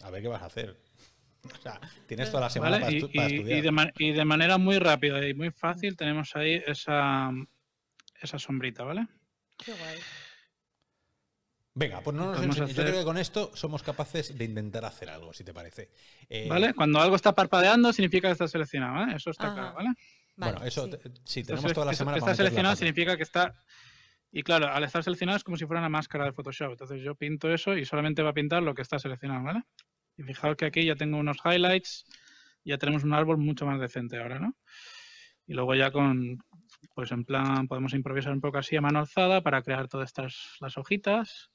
a 0.02 0.10
ver 0.10 0.22
qué 0.22 0.28
vas 0.28 0.42
a 0.42 0.46
hacer. 0.46 0.80
O 1.44 1.62
sea, 1.62 1.80
tienes 2.06 2.30
toda 2.30 2.44
la 2.44 2.50
semana 2.50 2.80
para, 2.80 2.92
estudiar. 2.92 3.30
Y 3.30 4.12
de, 4.12 4.24
manera 4.24 4.56
muy 4.56 4.78
rápida 4.78 5.26
y 5.28 5.34
muy 5.34 5.50
fácil 5.50 5.96
tenemos 5.96 6.34
ahí 6.34 6.62
esa, 6.66 7.30
esa 8.20 8.38
sombrita, 8.38 8.84
¿vale? 8.84 9.06
Qué 9.58 9.72
guay. 9.72 9.98
Venga, 11.78 12.00
pues 12.00 12.16
no 12.16 12.32
nos 12.32 12.42
enseñes. 12.42 12.74
Yo 12.74 12.82
creo 12.82 12.98
que 12.98 13.04
con 13.04 13.18
esto 13.18 13.52
somos 13.54 13.84
capaces 13.84 14.36
de 14.36 14.44
intentar 14.44 14.84
hacer 14.84 15.08
algo, 15.10 15.32
si 15.32 15.44
te 15.44 15.54
parece. 15.54 15.90
Eh, 16.28 16.48
¿Vale? 16.48 16.74
Cuando 16.74 17.00
algo 17.00 17.14
está 17.14 17.36
parpadeando 17.36 17.92
significa 17.92 18.26
que 18.26 18.32
está 18.32 18.48
seleccionado, 18.48 18.94
¿vale? 18.94 19.14
Eso 19.14 19.30
está 19.30 19.54
claro, 19.54 19.74
¿vale? 19.74 19.90
bueno, 20.36 20.64
eso 20.64 20.88
sí, 21.22 21.44
tenemos 21.44 21.72
toda 21.72 21.86
la 21.86 21.94
semana. 21.94 22.16
Que 22.16 22.18
está 22.18 22.34
seleccionado 22.34 22.74
significa 22.74 23.16
que 23.16 23.22
está. 23.22 23.54
Y 24.32 24.42
claro, 24.42 24.66
al 24.66 24.82
estar 24.82 25.04
seleccionado 25.04 25.36
es 25.36 25.44
como 25.44 25.56
si 25.56 25.66
fuera 25.66 25.78
una 25.78 25.88
máscara 25.88 26.24
de 26.24 26.32
Photoshop. 26.32 26.72
Entonces 26.72 27.00
yo 27.00 27.14
pinto 27.14 27.48
eso 27.48 27.76
y 27.76 27.84
solamente 27.84 28.24
va 28.24 28.30
a 28.30 28.34
pintar 28.34 28.60
lo 28.64 28.74
que 28.74 28.82
está 28.82 28.98
seleccionado, 28.98 29.44
¿vale? 29.44 29.62
Y 30.16 30.24
fijaos 30.24 30.56
que 30.56 30.66
aquí 30.66 30.84
ya 30.84 30.96
tengo 30.96 31.16
unos 31.16 31.38
highlights, 31.44 32.06
ya 32.64 32.76
tenemos 32.78 33.04
un 33.04 33.14
árbol 33.14 33.38
mucho 33.38 33.66
más 33.66 33.80
decente 33.80 34.18
ahora, 34.18 34.40
¿no? 34.40 34.56
Y 35.46 35.54
luego 35.54 35.76
ya 35.76 35.92
con, 35.92 36.38
pues 36.96 37.12
en 37.12 37.24
plan, 37.24 37.68
podemos 37.68 37.94
improvisar 37.94 38.32
un 38.32 38.40
poco 38.40 38.58
así 38.58 38.74
a 38.74 38.80
mano 38.80 38.98
alzada 38.98 39.42
para 39.42 39.62
crear 39.62 39.86
todas 39.86 40.08
estas 40.08 40.56
las 40.58 40.76
hojitas 40.76 41.52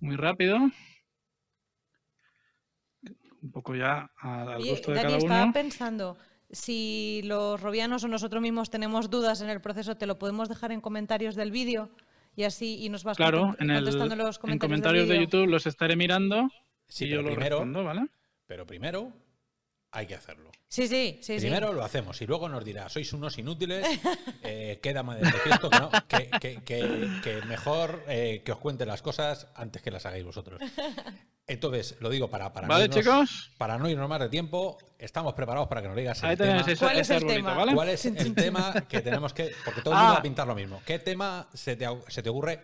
muy 0.00 0.16
rápido. 0.16 0.58
Un 3.42 3.52
poco 3.52 3.74
ya 3.74 4.10
al 4.16 4.64
gusto 4.64 4.92
de 4.92 4.96
cada 4.96 5.08
uno. 5.08 5.18
estaba 5.18 5.52
pensando, 5.52 6.16
si 6.50 7.22
los 7.24 7.60
robianos 7.60 8.02
o 8.04 8.08
nosotros 8.08 8.42
mismos 8.42 8.70
tenemos 8.70 9.10
dudas 9.10 9.40
en 9.40 9.50
el 9.50 9.60
proceso, 9.60 9.96
¿te 9.96 10.06
lo 10.06 10.18
podemos 10.18 10.48
dejar 10.48 10.72
en 10.72 10.80
comentarios 10.80 11.34
del 11.36 11.50
vídeo? 11.50 11.90
Y 12.34 12.44
así 12.44 12.84
y 12.84 12.88
nos 12.88 13.04
vas 13.04 13.16
claro, 13.16 13.56
en 13.58 13.68
contestando 13.68 14.16
los 14.16 14.38
comentarios, 14.38 14.52
en 14.52 14.58
comentarios 14.58 15.08
de 15.08 15.20
YouTube 15.20 15.46
los 15.46 15.66
estaré 15.66 15.96
mirando 15.96 16.48
sí, 16.86 17.08
yo 17.08 17.22
lo 17.22 17.28
primero, 17.28 17.56
respondo, 17.56 17.84
¿vale? 17.84 18.06
Pero 18.46 18.66
primero 18.66 19.12
hay 19.96 20.06
que 20.06 20.14
hacerlo. 20.14 20.50
Sí, 20.68 20.88
sí, 20.88 21.20
sí. 21.22 21.38
Primero 21.38 21.72
lo 21.72 21.82
hacemos 21.82 22.20
y 22.20 22.26
luego 22.26 22.50
nos 22.50 22.62
dirá, 22.62 22.88
sois 22.90 23.10
unos 23.14 23.38
inútiles, 23.38 23.86
eh, 24.42 24.78
queda 24.82 25.02
más 25.02 25.18
de 25.18 25.32
que, 26.38 26.60
que, 26.62 27.42
mejor 27.46 28.04
eh, 28.06 28.42
que 28.44 28.52
os 28.52 28.58
cuente 28.58 28.84
las 28.84 29.00
cosas 29.00 29.48
antes 29.54 29.80
que 29.80 29.90
las 29.90 30.04
hagáis 30.04 30.24
vosotros. 30.24 30.60
Entonces, 31.46 31.96
lo 32.00 32.10
digo 32.10 32.28
para, 32.28 32.52
para, 32.52 32.66
no, 32.66 32.78
irnos, 32.78 33.52
para 33.56 33.78
no 33.78 33.88
irnos 33.88 34.08
más 34.08 34.20
de 34.20 34.28
tiempo, 34.28 34.76
estamos 34.98 35.32
preparados 35.32 35.68
para 35.68 35.80
que 35.80 35.88
nos 35.88 35.96
digas 35.96 36.22
el 36.24 36.36
tema. 36.36 36.64
¿Cuál 36.78 36.98
es 36.98 37.10
el 37.10 37.26
tema? 37.26 37.66
¿Cuál 37.72 37.88
es 37.88 38.04
el 38.06 38.34
tema 38.34 38.74
que 38.86 39.00
tenemos 39.00 39.32
que...? 39.32 39.52
Porque 39.64 39.80
todo 39.80 39.94
el 39.94 40.00
mundo 40.00 40.12
va 40.12 40.16
a 40.16 40.20
ah. 40.20 40.22
pintar 40.22 40.46
lo 40.46 40.54
mismo. 40.54 40.82
¿Qué 40.84 40.98
tema 40.98 41.48
se 41.54 41.76
te, 41.76 41.86
se 42.08 42.22
te 42.22 42.28
ocurre 42.28 42.60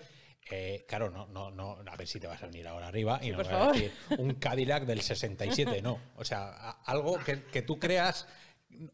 Eh, 0.51 0.84
claro, 0.88 1.09
no, 1.11 1.26
no, 1.28 1.51
no, 1.51 1.78
a 1.86 1.97
ver 1.97 2.07
si 2.07 2.18
te 2.20 2.26
vas 2.26 2.43
a 2.43 2.47
venir 2.47 2.66
ahora 2.66 2.88
arriba 2.88 3.18
y 3.22 3.26
Sí, 3.26 3.30
vas 3.32 3.49
a 3.49 3.72
decir 3.72 3.93
un 4.18 4.34
Cadillac 4.34 4.84
del 4.84 5.01
67, 5.01 5.80
no. 5.82 5.99
O 6.16 6.24
sea, 6.24 6.49
a- 6.49 6.82
algo 6.84 7.18
que, 7.18 7.45
que 7.45 7.62
tú 7.62 7.78
creas, 7.78 8.26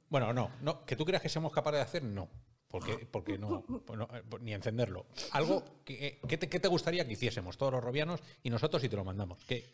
bueno, 0.09 0.33
no, 0.33 0.51
no, 0.61 0.85
que 0.85 0.95
tú 0.95 1.05
creas 1.05 1.23
que 1.23 1.29
somos 1.29 1.53
capaces 1.53 1.79
de 1.79 1.83
hacer, 1.85 2.05
no. 2.05 2.29
Porque, 2.69 3.09
porque 3.11 3.39
no, 3.39 3.65
no, 3.97 4.09
eh, 4.13 4.23
ni 4.43 4.53
encenderlo. 4.53 5.07
Algo 5.33 5.65
que, 5.87 6.21
que 6.29 6.37
te, 6.37 6.51
que 6.51 6.61
te 6.61 6.69
gustaría 6.69 7.07
que 7.07 7.15
hiciésemos 7.15 7.57
todos 7.57 7.73
los 7.73 7.83
robianos 7.83 8.21
y 8.43 8.51
nosotros 8.51 8.85
y 8.85 8.91
te 8.91 8.97
lo 8.97 9.05
mandamos. 9.05 9.43
¿Qué? 9.49 9.65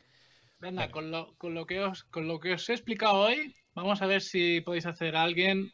Venga, 0.60 0.82
Venga. 0.82 0.92
con 0.92 1.10
lo, 1.10 1.36
con, 1.36 1.54
lo 1.54 1.66
que 1.66 1.80
os, 1.80 2.04
con 2.04 2.28
lo 2.28 2.38
que 2.38 2.52
os 2.52 2.68
he 2.68 2.72
explicado 2.72 3.16
hoy, 3.16 3.52
vamos 3.74 4.00
a 4.00 4.06
ver 4.06 4.22
si 4.22 4.60
podéis 4.60 4.86
hacer 4.86 5.16
a 5.16 5.24
alguien. 5.24 5.72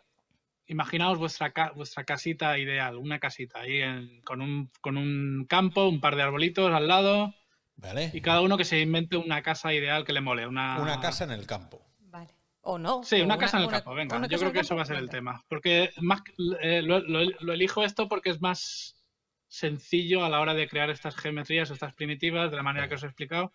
Imaginaos 0.70 1.18
vuestra, 1.18 1.50
ca- 1.52 1.72
vuestra 1.74 2.04
casita 2.04 2.56
ideal, 2.56 2.96
una 2.96 3.18
casita 3.18 3.60
ahí 3.60 3.82
en- 3.82 4.20
con, 4.22 4.40
un, 4.40 4.70
con 4.80 4.96
un 4.96 5.44
campo, 5.48 5.88
un 5.88 6.00
par 6.00 6.14
de 6.16 6.22
arbolitos 6.22 6.72
al 6.72 6.86
lado 6.86 7.34
¿Vale? 7.76 8.10
y 8.14 8.20
cada 8.20 8.40
uno 8.40 8.56
que 8.56 8.64
se 8.64 8.78
invente 8.80 9.16
una 9.16 9.42
casa 9.42 9.74
ideal 9.74 10.04
que 10.04 10.12
le 10.12 10.20
mole. 10.20 10.46
Una, 10.46 10.80
Una 10.80 11.00
casa 11.00 11.24
en 11.24 11.32
el 11.32 11.46
campo. 11.46 11.84
Vale. 11.98 12.28
O 12.62 12.78
no. 12.78 13.02
Sí, 13.02 13.20
una 13.20 13.36
casa 13.38 13.56
en 13.56 13.62
el 13.64 13.68
una- 13.68 13.78
campo, 13.78 13.94
venga. 13.94 14.26
Yo 14.28 14.38
creo 14.38 14.52
que 14.52 14.60
eso 14.60 14.76
va 14.76 14.82
a 14.82 14.86
ser 14.86 14.98
el 14.98 15.08
tema. 15.08 15.42
Porque 15.48 15.90
más, 16.00 16.20
eh, 16.60 16.82
lo, 16.82 17.00
lo- 17.00 17.24
lo 17.40 17.52
elijo 17.52 17.82
esto 17.84 18.06
porque 18.08 18.30
es 18.30 18.40
más 18.40 18.96
sencillo 19.48 20.24
a 20.24 20.28
la 20.28 20.38
hora 20.40 20.54
de 20.54 20.68
crear 20.68 20.90
estas 20.90 21.16
geometrías, 21.16 21.70
estas 21.70 21.92
primitivas, 21.94 22.50
de 22.50 22.56
la 22.56 22.62
manera 22.62 22.88
que 22.88 22.94
os 22.94 23.02
he 23.02 23.06
explicado. 23.06 23.52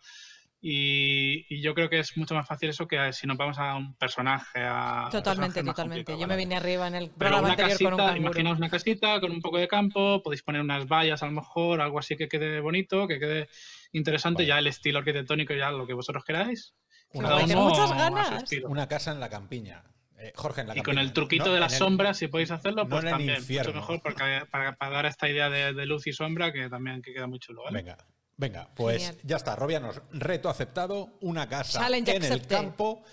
Y, 0.68 1.46
y 1.48 1.62
yo 1.62 1.76
creo 1.76 1.92
que 1.92 2.00
es 2.00 2.18
mucho 2.18 2.34
más 2.34 2.48
fácil 2.48 2.70
eso 2.70 2.88
que 2.88 3.14
si 3.14 3.28
nos 3.28 3.38
vamos 3.38 3.60
a 3.60 3.76
un 3.76 3.94
personaje. 3.98 4.62
A, 4.64 5.10
Totalmente, 5.12 5.64
totalmente. 5.64 6.18
Yo 6.18 6.26
me 6.26 6.36
vine 6.36 6.56
arriba 6.56 6.88
en 6.88 6.96
el 6.96 7.04
Pero 7.10 7.18
programa 7.18 7.42
una 7.44 7.50
anterior 7.52 7.78
con 7.78 7.86
un 7.86 7.92
casita, 7.92 8.06
canguro. 8.08 8.30
imaginaos 8.32 8.58
una 8.58 8.70
casita 8.72 9.20
con 9.20 9.32
un 9.32 9.42
poco 9.42 9.60
de 9.60 9.68
campo, 9.68 10.24
podéis 10.24 10.42
poner 10.42 10.62
unas 10.62 10.88
vallas 10.88 11.22
a 11.22 11.28
lo 11.28 11.34
mejor, 11.34 11.82
algo 11.82 12.00
así 12.00 12.16
que 12.18 12.28
quede 12.28 12.62
bonito, 12.62 13.08
que 13.08 13.20
quede 13.20 13.48
interesante, 13.92 14.42
Vale. 14.42 14.48
ya 14.48 14.58
el 14.58 14.66
estilo 14.66 14.98
arquitectónico, 14.98 15.54
ya 15.54 15.70
lo 15.70 15.86
que 15.86 15.94
vosotros 15.94 16.24
queráis. 16.26 16.74
Una 17.14 17.36
uno 17.36 17.62
muchas 17.62 17.92
ganas. 17.96 18.44
Una 18.68 18.88
casa 18.88 19.12
en 19.12 19.20
la 19.20 19.30
campiña. 19.30 19.84
Eh, 20.18 20.32
Jorge, 20.36 20.62
en 20.62 20.68
la 20.70 20.78
Y 20.78 20.82
con 20.82 20.98
el 20.98 21.14
truquito 21.14 21.46
No, 21.46 21.54
de 21.54 21.60
las 21.60 21.74
el- 21.74 21.78
sombras, 21.80 22.18
si 22.18 22.28
podéis 22.28 22.50
hacerlo, 22.50 22.86
no 22.86 22.90
pues 22.90 23.06
también, 23.06 23.40
mucho 23.48 23.72
mejor 23.74 24.02
porque, 24.02 24.42
para, 24.50 24.76
para 24.78 24.92
dar 24.96 25.06
esta 25.06 25.30
idea 25.30 25.52
de, 25.52 25.74
de 25.74 25.86
luz 25.86 26.08
y 26.08 26.12
sombra 26.14 26.52
que 26.52 26.70
también 26.70 27.04
que 27.04 27.14
queda 27.14 27.28
muy 27.28 27.38
chulo. 27.38 27.64
¿vale? 27.66 27.78
Venga, 27.84 27.98
venga, 28.38 28.70
pues 28.76 29.04
Genial. 29.08 29.18
ya 29.24 29.36
está, 29.38 29.56
Robianos, 29.56 30.02
reto 30.12 30.50
aceptado, 30.50 31.18
una 31.22 31.48
casa 31.50 31.80
Challenge 31.82 32.16
en 32.16 32.24
el 32.24 32.46
campo, 32.48 33.04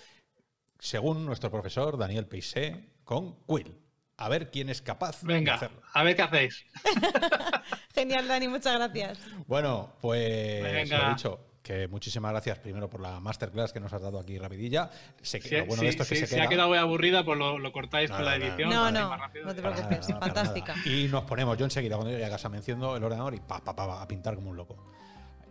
según 0.79 1.25
nuestro 1.25 1.49
profesor 1.51 1.97
Daniel 1.97 2.27
Peixé, 2.27 2.89
con 3.03 3.35
Quill. 3.45 3.79
A 4.17 4.29
ver 4.29 4.51
quién 4.51 4.69
es 4.69 4.81
capaz 4.81 5.21
de 5.21 5.33
Venga, 5.33 5.55
hacerlo. 5.55 5.81
a 5.93 6.03
ver 6.03 6.15
qué 6.15 6.21
hacéis. 6.21 6.65
Genial, 7.95 8.27
Dani, 8.27 8.47
muchas 8.47 8.75
gracias. 8.75 9.19
Bueno, 9.47 9.93
pues 10.01 10.61
Venga. 10.63 10.97
lo 11.03 11.09
dicho, 11.09 11.39
que 11.63 11.87
muchísimas 11.87 12.31
gracias 12.31 12.59
primero 12.59 12.89
por 12.89 13.01
la 13.01 13.19
masterclass 13.19 13.73
que 13.73 13.79
nos 13.79 13.91
has 13.91 14.01
dado 14.01 14.19
aquí 14.19 14.37
rapidilla. 14.37 14.89
Sé 15.21 15.39
que 15.39 15.49
Si, 15.49 15.55
lo 15.55 15.65
bueno 15.65 15.79
si- 15.79 15.85
de 15.85 15.89
esto 15.89 16.03
es 16.03 16.09
que 16.09 16.15
si- 16.15 16.21
se 16.21 16.27
si 16.27 16.35
queda... 16.35 16.43
ha 16.45 16.49
quedado 16.49 16.69
muy 16.69 16.77
aburrida, 16.77 17.25
pues 17.25 17.37
lo, 17.39 17.57
lo 17.57 17.71
cortáis 17.71 18.09
No, 18.11 18.17
con 18.17 18.25
no, 18.25 18.31
la 18.31 18.37
no, 18.37 18.45
edición. 18.45 18.69
no, 18.69 18.91
no, 18.91 19.17
rápido. 19.17 19.45
no 19.45 19.55
te 19.55 19.61
preocupes, 19.61 20.09
nada, 20.09 20.19
fantástica. 20.21 20.75
nada. 20.75 20.87
Y 20.89 21.07
nos 21.07 21.23
ponemos, 21.23 21.57
yo 21.57 21.65
enseguida 21.65 21.95
cuando 21.95 22.11
llegue 22.11 22.25
a 22.25 22.29
casa 22.29 22.49
me 22.49 22.57
enciendo 22.57 22.95
el 22.95 23.03
ordenador 23.03 23.33
y 23.33 23.39
pa, 23.39 23.63
pa, 23.63 23.75
pa, 23.75 24.01
a 24.01 24.07
pintar 24.07 24.35
como 24.35 24.51
un 24.51 24.57
loco. 24.57 24.77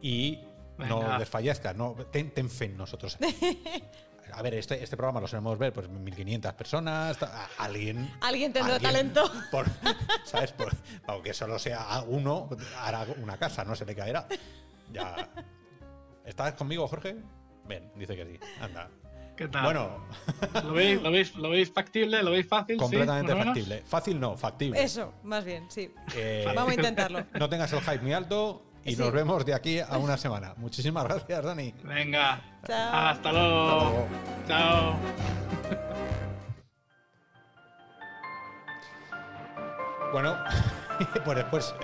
Y 0.02 0.40
no 0.78 1.18
desfallezcas, 1.18 1.74
no, 1.76 1.94
ten, 2.10 2.30
ten 2.32 2.50
fe 2.50 2.66
en 2.66 2.76
nosotros. 2.76 3.16
A 4.34 4.40
ver, 4.40 4.54
este, 4.54 4.82
este 4.82 4.96
programa 4.96 5.20
lo 5.20 5.28
solemos 5.28 5.58
ver, 5.58 5.72
pues 5.74 5.88
1500 5.90 6.54
personas, 6.54 7.18
alguien... 7.58 8.10
Alguien 8.22 8.50
tendrá 8.52 8.78
talento. 8.78 9.30
por- 9.50 9.66
¿Sabes? 10.24 10.52
Por- 10.52 10.74
aunque 11.06 11.34
solo 11.34 11.58
sea 11.58 12.02
uno, 12.06 12.48
hará 12.78 13.06
una 13.22 13.36
casa, 13.36 13.62
no 13.64 13.74
se 13.76 13.84
le 13.84 13.94
caerá. 13.94 14.26
Ya. 14.90 15.28
¿Estás 16.24 16.54
conmigo, 16.54 16.88
Jorge? 16.88 17.16
Ven, 17.66 17.92
dice 17.94 18.16
que 18.16 18.24
sí. 18.24 18.40
Anda. 18.60 18.88
¿Qué 19.36 19.48
tal? 19.48 19.64
Bueno, 19.64 20.06
¿Lo 20.64 20.72
veis, 20.72 21.02
lo, 21.02 21.10
veis, 21.10 21.34
¿Lo 21.36 21.50
veis 21.50 21.70
factible? 21.72 22.22
¿Lo 22.22 22.30
veis 22.30 22.46
fácil? 22.46 22.76
Completamente 22.76 23.34
factible. 23.34 23.82
Fácil 23.86 24.20
no, 24.20 24.36
factible. 24.36 24.82
Eso, 24.82 25.14
más 25.24 25.44
bien, 25.44 25.70
sí. 25.70 25.92
Eh, 26.14 26.44
Vamos 26.54 26.70
a 26.72 26.74
intentarlo. 26.74 27.24
No 27.38 27.48
tengas 27.48 27.72
el 27.72 27.80
hype 27.80 27.98
muy 28.00 28.12
alto 28.12 28.71
y 28.84 28.94
Sí. 28.94 29.00
nos 29.02 29.12
vemos 29.12 29.44
de 29.44 29.54
aquí 29.54 29.80
a 29.80 29.96
una 29.98 30.16
semana. 30.16 30.54
Muchísimas 30.56 31.04
gracias, 31.04 31.44
Dani. 31.44 31.74
Venga. 31.84 32.40
Chao. 32.66 32.92
Hasta 33.08 33.32
luego. 33.32 33.68
Hasta 33.70 33.84
luego. 33.84 34.08
Chao. 34.48 34.96
Bueno, 40.12 40.36
pues 41.24 41.36
después, 41.38 41.74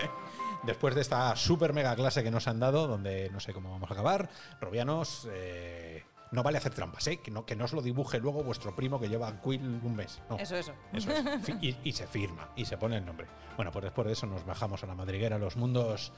después 0.64 0.94
de 0.94 1.00
esta 1.00 1.34
super 1.34 1.72
mega 1.72 1.94
clase 1.96 2.22
que 2.22 2.30
nos 2.30 2.46
han 2.46 2.60
dado, 2.60 2.86
donde 2.86 3.30
no 3.30 3.40
sé 3.40 3.54
cómo 3.54 3.70
vamos 3.70 3.90
a 3.90 3.94
acabar, 3.94 4.28
Robianos, 4.60 5.26
eh, 5.32 6.04
no 6.30 6.42
vale 6.42 6.58
hacer 6.58 6.74
trampas, 6.74 7.06
¿eh? 7.06 7.20
que, 7.22 7.30
no, 7.30 7.46
que 7.46 7.56
no 7.56 7.64
os 7.64 7.72
lo 7.72 7.80
dibuje 7.80 8.18
luego 8.18 8.42
vuestro 8.44 8.76
primo 8.76 9.00
que 9.00 9.08
lleva 9.08 9.40
Quill 9.40 9.80
un 9.82 9.96
mes. 9.96 10.20
No, 10.28 10.36
Eso, 10.36 10.56
eso. 10.56 10.74
Eso 10.92 11.10
es. 11.10 11.48
Y, 11.62 11.74
y 11.84 11.92
se 11.92 12.06
firma 12.06 12.50
y 12.54 12.66
se 12.66 12.76
pone 12.76 12.98
el 12.98 13.06
nombre. 13.06 13.26
Bueno, 13.56 13.72
pues 13.72 13.84
después 13.84 14.06
de 14.06 14.12
eso 14.12 14.26
nos 14.26 14.44
bajamos 14.44 14.82
a 14.84 14.86
la 14.86 14.94
madriguera, 14.94 15.38
los 15.38 15.56
mundos. 15.56 16.12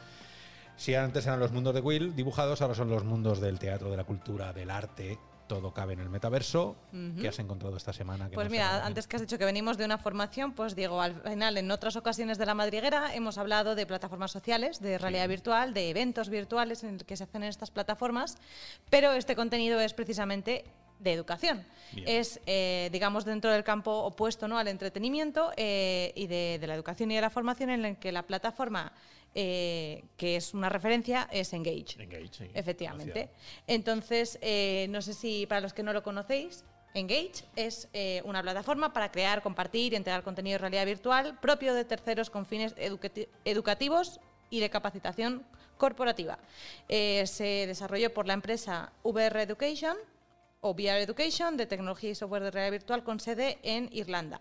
Si 0.81 0.95
antes 0.95 1.27
eran 1.27 1.39
los 1.39 1.53
mundos 1.53 1.75
de 1.75 1.83
Will 1.83 2.17
dibujados, 2.17 2.63
ahora 2.63 2.75
son 2.75 2.89
los 2.89 3.05
mundos 3.05 3.39
del 3.39 3.59
teatro, 3.59 3.91
de 3.91 3.99
la 3.99 4.05
cultura, 4.05 4.55
del 4.55 4.71
arte. 4.71 5.19
Todo 5.47 5.75
cabe 5.75 5.93
en 5.93 6.01
el 6.01 6.09
metaverso. 6.09 6.75
Ujú. 6.91 7.21
¿Qué 7.21 7.29
has 7.29 7.39
encontrado 7.39 7.77
esta 7.77 7.93
semana? 7.93 8.31
que 8.31 8.35
Pues 8.35 8.47
no 8.47 8.51
mira, 8.51 8.87
antes 8.87 9.07
que 9.07 9.17
has 9.17 9.21
dicho 9.21 9.37
que 9.37 9.45
venimos 9.45 9.77
de 9.77 9.85
una 9.85 9.99
formación, 9.99 10.55
pues 10.55 10.75
Diego, 10.75 11.03
al 11.03 11.21
final 11.21 11.59
en 11.59 11.71
otras 11.71 11.97
ocasiones 11.97 12.39
de 12.39 12.47
la 12.47 12.55
madriguera 12.55 13.15
hemos 13.15 13.37
hablado 13.37 13.75
de 13.75 13.85
plataformas 13.85 14.31
sociales, 14.31 14.81
de 14.81 14.97
realidad 14.97 15.29
virtual, 15.29 15.75
de 15.75 15.91
eventos 15.91 16.31
virtuales 16.31 16.83
en 16.83 16.95
el 16.95 17.05
que 17.05 17.15
se 17.15 17.25
hacen 17.25 17.43
en 17.43 17.51
estas 17.51 17.71
plataformas, 17.71 18.39
pero 18.89 19.13
este 19.13 19.37
contenido 19.37 19.79
es 19.81 19.93
precisamente 19.93 20.65
de 20.99 21.13
educación. 21.13 21.63
Bien. 21.93 22.09
Es, 22.09 22.41
eh, 22.47 22.89
digamos, 22.91 23.27
dentro 23.27 23.53
del 23.53 23.65
campo 23.65 23.91
opuesto 24.05 24.49
¿no? 24.49 24.59
al 24.59 24.69
entretenimiento 24.69 25.53
eh, 25.59 26.13
y 26.17 26.27
de, 26.27 26.57
de 26.59 26.67
la 26.67 26.75
educación 26.75 27.11
y 27.11 27.17
de 27.17 27.21
la 27.21 27.31
formación 27.31 27.69
en 27.69 27.85
el 27.85 27.97
que 27.99 28.13
la 28.13 28.23
plataforma 28.23 28.93
eh, 29.35 30.05
que 30.17 30.37
es 30.37 30.55
una 30.55 30.69
referencia 30.69 31.29
es 31.31 31.53
Engage. 31.53 32.03
Engage, 32.03 32.31
sí. 32.33 32.51
Efectivamente. 32.55 33.13
Gracias. 33.13 33.63
Entonces, 33.67 34.39
eh, 34.43 34.87
no 34.91 35.03
sé 35.03 35.15
si 35.15 35.47
para 35.47 35.61
los 35.61 35.73
que 35.73 35.83
no 35.83 35.93
lo 35.93 36.03
conocéis, 36.03 36.65
Engage 36.95 37.45
es 37.55 37.89
eh, 37.93 38.21
una 38.25 38.43
plataforma 38.43 38.93
para 38.93 39.13
crear, 39.13 39.43
compartir 39.43 39.93
y 39.93 39.97
entregar 39.97 40.25
contenido 40.25 40.55
de 40.55 40.59
realidad 40.59 40.87
virtual 40.87 41.39
propio 41.41 41.73
de 41.75 41.85
terceros 41.85 42.31
con 42.31 42.45
fines 42.47 42.75
educati- 42.77 43.29
educativos 43.45 44.19
y 44.51 44.59
de 44.59 44.71
capacitación 44.71 45.45
corporativa. 45.79 46.39
Eh, 46.89 47.25
se 47.27 47.67
desarrolló 47.69 48.13
por 48.13 48.27
la 48.27 48.35
empresa 48.35 48.93
VR 49.05 49.43
Education 49.43 49.97
o 50.61 50.73
VR 50.75 51.03
Education 51.03 51.57
de 51.57 51.67
tecnología 51.67 52.11
y 52.11 52.15
software 52.15 52.43
de 52.43 52.51
realidad 52.51 52.73
virtual 52.73 53.03
con 53.03 53.19
sede 53.19 53.59
en 53.63 53.89
Irlanda. 53.93 54.41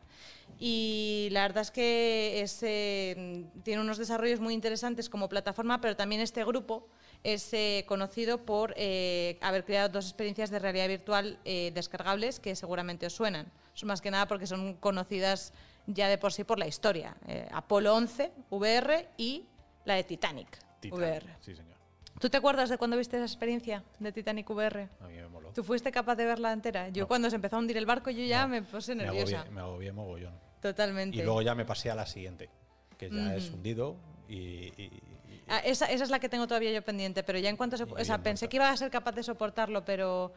Y 0.60 1.30
la 1.32 1.44
verdad 1.44 1.62
es 1.62 1.72
que 1.72 2.42
es, 2.42 2.62
eh, 2.64 3.46
tiene 3.64 3.82
unos 3.82 3.98
desarrollos 3.98 4.42
muy 4.42 4.54
interesantes 4.54 5.10
como 5.10 5.30
plataforma, 5.30 5.80
pero 5.80 5.96
también 5.96 6.22
este 6.22 6.44
grupo 6.44 6.88
es 7.24 7.54
eh, 7.54 7.86
conocido 7.88 8.46
por 8.46 8.74
eh, 8.76 9.38
haber 9.42 9.64
creado 9.64 9.90
dos 9.90 10.06
experiencias 10.06 10.50
de 10.50 10.60
realidad 10.60 10.88
virtual 10.88 11.40
eh, 11.46 11.72
descargables 11.74 12.40
que 12.40 12.56
seguramente 12.56 13.06
os 13.06 13.14
suenan. 13.14 13.50
Son 13.74 13.88
más 13.88 14.02
que 14.02 14.12
nada 14.12 14.28
porque 14.28 14.48
son 14.48 14.74
conocidas 14.76 15.54
ya 15.88 16.10
de 16.10 16.18
por 16.18 16.34
sí 16.34 16.44
por 16.44 16.60
la 16.60 16.68
historia. 16.68 17.16
Apolo 17.52 17.96
11 17.96 18.32
VR 18.50 19.08
y 19.18 19.46
la 19.86 19.96
de 19.96 20.04
Titanic, 20.04 20.60
Titanic, 20.82 20.94
VR. 20.94 21.36
Sí, 21.40 21.56
señor. 21.56 21.79
¿Tú 22.20 22.30
te 22.30 22.38
acuerdas 22.38 22.70
de 22.70 22.78
cuando 22.78 22.98
viste 22.98 23.16
esa 23.18 23.26
experiencia 23.26 23.84
de 23.98 24.12
Titanic 24.12 24.50
VR? 24.50 24.90
A 25.02 25.08
mí 25.08 25.16
me 25.16 25.28
moló. 25.30 25.52
¿Tú 25.52 25.64
fuiste 25.64 25.92
capaz 25.92 26.16
de 26.16 26.26
verla 26.26 26.52
entera? 26.52 26.90
Yo 26.90 27.04
No. 27.04 27.08
cuando 27.08 27.30
se 27.30 27.36
empezó 27.38 27.56
a 27.56 27.60
hundir 27.60 27.78
el 27.78 27.86
barco 27.86 28.10
yo 28.10 28.24
ya 28.26 28.42
No, 28.44 28.50
me 28.50 28.62
puse 28.62 28.94
nerviosa. 28.94 29.46
me 29.52 29.62
agobié 29.62 29.92
mogollón. 29.92 30.34
Totalmente. 30.62 31.18
Y 31.18 31.22
luego 31.24 31.42
ya 31.42 31.56
me 31.56 31.64
pasé 31.66 31.90
a 31.90 31.96
la 31.96 32.06
siguiente, 32.06 32.50
que 32.98 33.10
ya 33.10 33.36
es 33.36 33.50
hundido 33.50 33.96
y. 34.28 34.36
y- 34.36 34.74
y- 34.78 35.04
Ah, 35.52 35.60
esa, 35.66 35.86
esa 35.88 36.04
es 36.04 36.12
la 36.12 36.20
que 36.20 36.30
tengo 36.30 36.46
todavía 36.46 36.72
yo 36.72 36.84
pendiente, 36.84 37.24
pero 37.24 37.40
ya 37.40 37.50
en 37.50 37.58
cuanto 37.58 37.76
se... 37.76 37.84
O 37.84 37.88
sea, 38.06 38.20
pensé 38.22 38.46
muerta. 38.46 38.48
que 38.50 38.58
iba 38.58 38.70
a 38.70 38.78
ser 38.78 38.92
capaz 38.92 39.14
de 39.14 39.24
soportarlo, 39.24 39.84
pero 39.84 40.32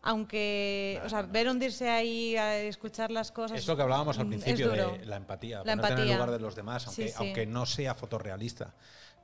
aunque... 0.00 1.00
O 1.04 1.08
sea, 1.10 1.20
ver 1.22 1.48
hundirse 1.48 1.90
ahí, 1.90 2.34
a 2.36 2.56
escuchar 2.60 3.10
las 3.10 3.30
cosas... 3.30 3.58
Es 3.58 3.66
lo 3.66 3.76
que 3.76 3.82
hablábamos 3.82 4.18
al 4.18 4.26
principio 4.28 4.70
de 4.70 5.04
la 5.04 5.16
empatía, 5.16 5.58
La 5.64 5.76
ponerte 5.76 5.86
en 5.88 5.92
el 5.92 5.98
empatía. 5.98 6.14
lugar 6.16 6.30
de 6.30 6.38
los 6.38 6.54
demás, 6.54 6.86
aunque, 6.86 7.02
Sí, 7.02 7.08
sí. 7.08 7.14
aunque 7.18 7.44
no 7.46 7.66
sea 7.66 7.94
fotorrealista, 7.94 8.72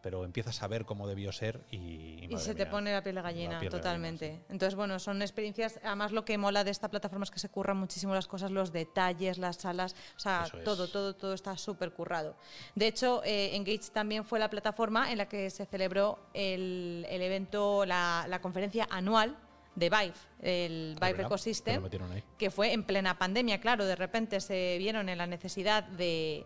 pero 0.02 0.24
empiezas 0.24 0.62
a 0.62 0.68
ver 0.68 0.84
cómo 0.84 1.06
debió 1.06 1.32
ser 1.32 1.60
y. 1.70 2.26
Y 2.30 2.38
se 2.38 2.54
te 2.54 2.66
pone 2.66 2.92
la 2.92 3.02
piel 3.02 3.16
de 3.16 3.22
gallina, 3.22 3.58
piel 3.58 3.70
de 3.72 3.78
totalmente. 3.78 4.44
Entonces, 4.48 4.74
bueno, 4.74 4.98
son 4.98 5.22
experiencias. 5.22 5.80
Además, 5.82 6.12
lo 6.12 6.24
que 6.24 6.38
mola 6.38 6.64
de 6.64 6.70
esta 6.70 6.88
plataforma 6.88 7.24
es 7.24 7.30
que 7.30 7.38
se 7.38 7.48
curran 7.48 7.76
muchísimo 7.76 8.14
las 8.14 8.26
cosas, 8.26 8.50
los 8.50 8.72
detalles, 8.72 9.38
las 9.38 9.56
salas, 9.56 9.94
o 10.16 10.18
sea, 10.18 10.44
Eso 10.46 10.58
es. 10.58 10.64
todo, 10.64 10.88
todo, 10.88 11.14
todo 11.14 11.34
está 11.34 11.56
súper 11.56 11.92
currado. 11.92 12.36
De 12.74 12.86
hecho, 12.86 13.22
eh, 13.24 13.56
Engage 13.56 13.90
también 13.92 14.24
fue 14.24 14.38
la 14.38 14.50
plataforma 14.50 15.12
en 15.12 15.18
la 15.18 15.28
que 15.28 15.50
se 15.50 15.66
celebró 15.66 16.18
el, 16.34 17.06
el 17.08 17.22
evento, 17.22 17.84
la, 17.84 18.26
la 18.28 18.40
conferencia 18.40 18.86
anual 18.90 19.36
de 19.74 19.88
Vive, 19.88 20.14
el 20.40 20.92
Es 20.92 21.00
Vive 21.00 21.12
verdad, 21.12 21.26
Ecosystem 21.26 21.82
que 22.38 22.50
fue 22.50 22.72
en 22.72 22.84
plena 22.84 23.18
pandemia, 23.18 23.60
claro, 23.60 23.84
de 23.84 23.96
repente 23.96 24.40
se 24.40 24.76
vieron 24.78 25.08
en 25.08 25.18
la 25.18 25.26
necesidad 25.26 25.84
de, 25.84 26.44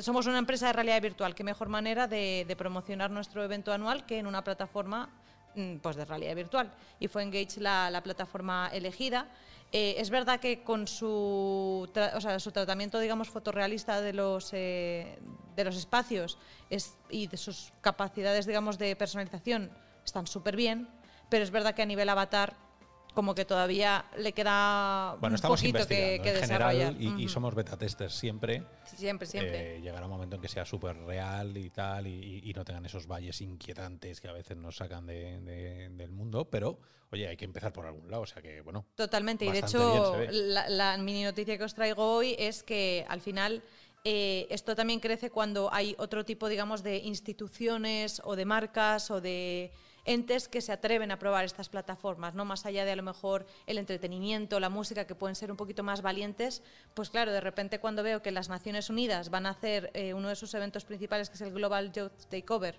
somos 0.00 0.26
una 0.26 0.38
empresa 0.38 0.68
de 0.68 0.72
realidad 0.72 1.00
virtual. 1.00 1.34
Qué 1.34 1.44
mejor 1.44 1.68
manera 1.68 2.06
de, 2.06 2.52
promocionar 2.56 3.10
nuestro 3.10 3.42
evento 3.42 3.72
anual 3.72 4.06
que 4.06 4.18
en 4.18 4.26
una 4.26 4.44
plataforma 4.44 5.10
mm, 5.54 5.76
pues, 5.76 5.96
de 5.96 6.04
realidad 6.04 6.34
virtual. 6.34 6.72
Y 7.00 7.08
fue 7.08 7.22
Engage 7.22 7.60
la, 7.60 7.90
la 7.90 8.02
plataforma 8.02 8.70
elegida. 8.72 9.28
Eh, 9.76 10.00
es 10.00 10.08
verdad 10.08 10.38
que 10.38 10.62
con 10.62 10.86
su, 10.86 11.90
o 12.14 12.20
sea, 12.20 12.38
su 12.38 12.52
tratamiento, 12.52 13.00
digamos, 13.00 13.28
fotorrealista 13.28 14.00
de 14.00 14.12
los, 14.12 14.50
eh, 14.52 15.18
de 15.56 15.64
los 15.64 15.74
espacios 15.74 16.38
es, 16.70 16.96
y 17.10 17.26
de 17.26 17.36
sus 17.36 17.72
capacidades, 17.80 18.46
digamos, 18.46 18.78
de 18.78 18.94
personalización 18.94 19.72
están 20.04 20.28
súper 20.28 20.54
bien, 20.54 20.88
pero 21.28 21.42
es 21.42 21.50
verdad 21.50 21.74
que 21.74 21.82
a 21.82 21.86
nivel 21.86 22.08
avatar 22.08 22.54
como 23.14 23.34
que 23.34 23.44
todavía 23.44 24.04
le 24.18 24.32
queda 24.32 25.16
Bueno, 25.20 25.32
un 25.32 25.36
estamos 25.36 25.60
poquito 25.60 25.78
que, 25.86 25.94
investigando 26.16 26.22
que 26.22 26.28
en 26.30 26.34
desarrollar. 26.40 26.92
general 26.94 27.20
y, 27.20 27.28
somos 27.28 27.54
beta 27.54 27.76
testers 27.78 28.14
siempre. 28.14 28.62
Siempre, 28.84 29.26
siempre. 29.26 29.76
Eh, 29.76 29.80
llegará 29.80 30.04
un 30.06 30.12
momento 30.12 30.36
en 30.36 30.42
que 30.42 30.48
sea 30.48 30.64
súper 30.64 30.96
real 31.04 31.56
y 31.56 31.70
tal, 31.70 32.06
y, 32.06 32.42
y 32.44 32.52
no 32.52 32.64
tengan 32.64 32.84
esos 32.84 33.06
valles 33.06 33.40
inquietantes 33.40 34.20
que 34.20 34.28
a 34.28 34.32
veces 34.32 34.56
nos 34.56 34.76
sacan 34.76 35.06
de- 35.06 35.40
de- 35.40 35.88
del 35.90 36.10
mundo, 36.10 36.44
pero 36.50 36.78
oye, 37.12 37.28
hay 37.28 37.36
que 37.36 37.44
empezar 37.44 37.72
por 37.72 37.86
algún 37.86 38.10
lado, 38.10 38.24
o 38.24 38.26
sea 38.26 38.42
que 38.42 38.60
bueno. 38.60 38.84
Totalmente. 38.96 39.44
Y 39.44 39.50
de 39.52 39.60
hecho, 39.60 40.16
la 40.30 40.96
mini 40.98 41.22
noticia 41.24 41.56
que 41.56 41.64
os 41.64 41.74
traigo 41.74 42.16
hoy 42.16 42.34
es 42.38 42.62
que 42.62 43.06
al 43.08 43.20
final 43.20 43.62
eh, 44.04 44.46
esto 44.50 44.74
también 44.74 45.00
crece 45.00 45.30
cuando 45.30 45.72
hay 45.72 45.94
otro 45.98 46.24
tipo, 46.26 46.48
digamos, 46.48 46.82
de 46.82 46.98
instituciones 46.98 48.20
o 48.24 48.36
de 48.36 48.44
marcas 48.44 49.10
o 49.10 49.20
de 49.20 49.70
entes 50.04 50.48
que 50.48 50.60
se 50.60 50.72
atreven 50.72 51.10
a 51.10 51.18
probar 51.18 51.44
estas 51.44 51.68
plataformas, 51.68 52.34
¿no? 52.34 52.44
Más 52.44 52.66
allá 52.66 52.84
de 52.84 52.92
a 52.92 52.96
lo 52.96 53.02
mejor 53.02 53.46
el 53.66 53.78
entretenimiento, 53.78 54.60
la 54.60 54.68
música, 54.68 55.06
que 55.06 55.14
pueden 55.14 55.34
ser 55.34 55.50
un 55.50 55.56
poquito 55.56 55.82
más 55.82 56.02
valientes, 56.02 56.62
pues 56.94 57.10
claro, 57.10 57.32
de 57.32 57.40
repente 57.40 57.80
cuando 57.80 58.02
veo 58.02 58.22
que 58.22 58.30
las 58.30 58.48
Naciones 58.48 58.90
Unidas 58.90 59.30
van 59.30 59.46
a 59.46 59.50
hacer 59.50 59.90
eh, 59.94 60.14
uno 60.14 60.28
de 60.28 60.36
sus 60.36 60.52
eventos 60.54 60.84
principales, 60.84 61.28
que 61.30 61.36
es 61.36 61.40
el 61.40 61.52
Global 61.52 61.92
Youth 61.92 62.26
Takeover, 62.28 62.78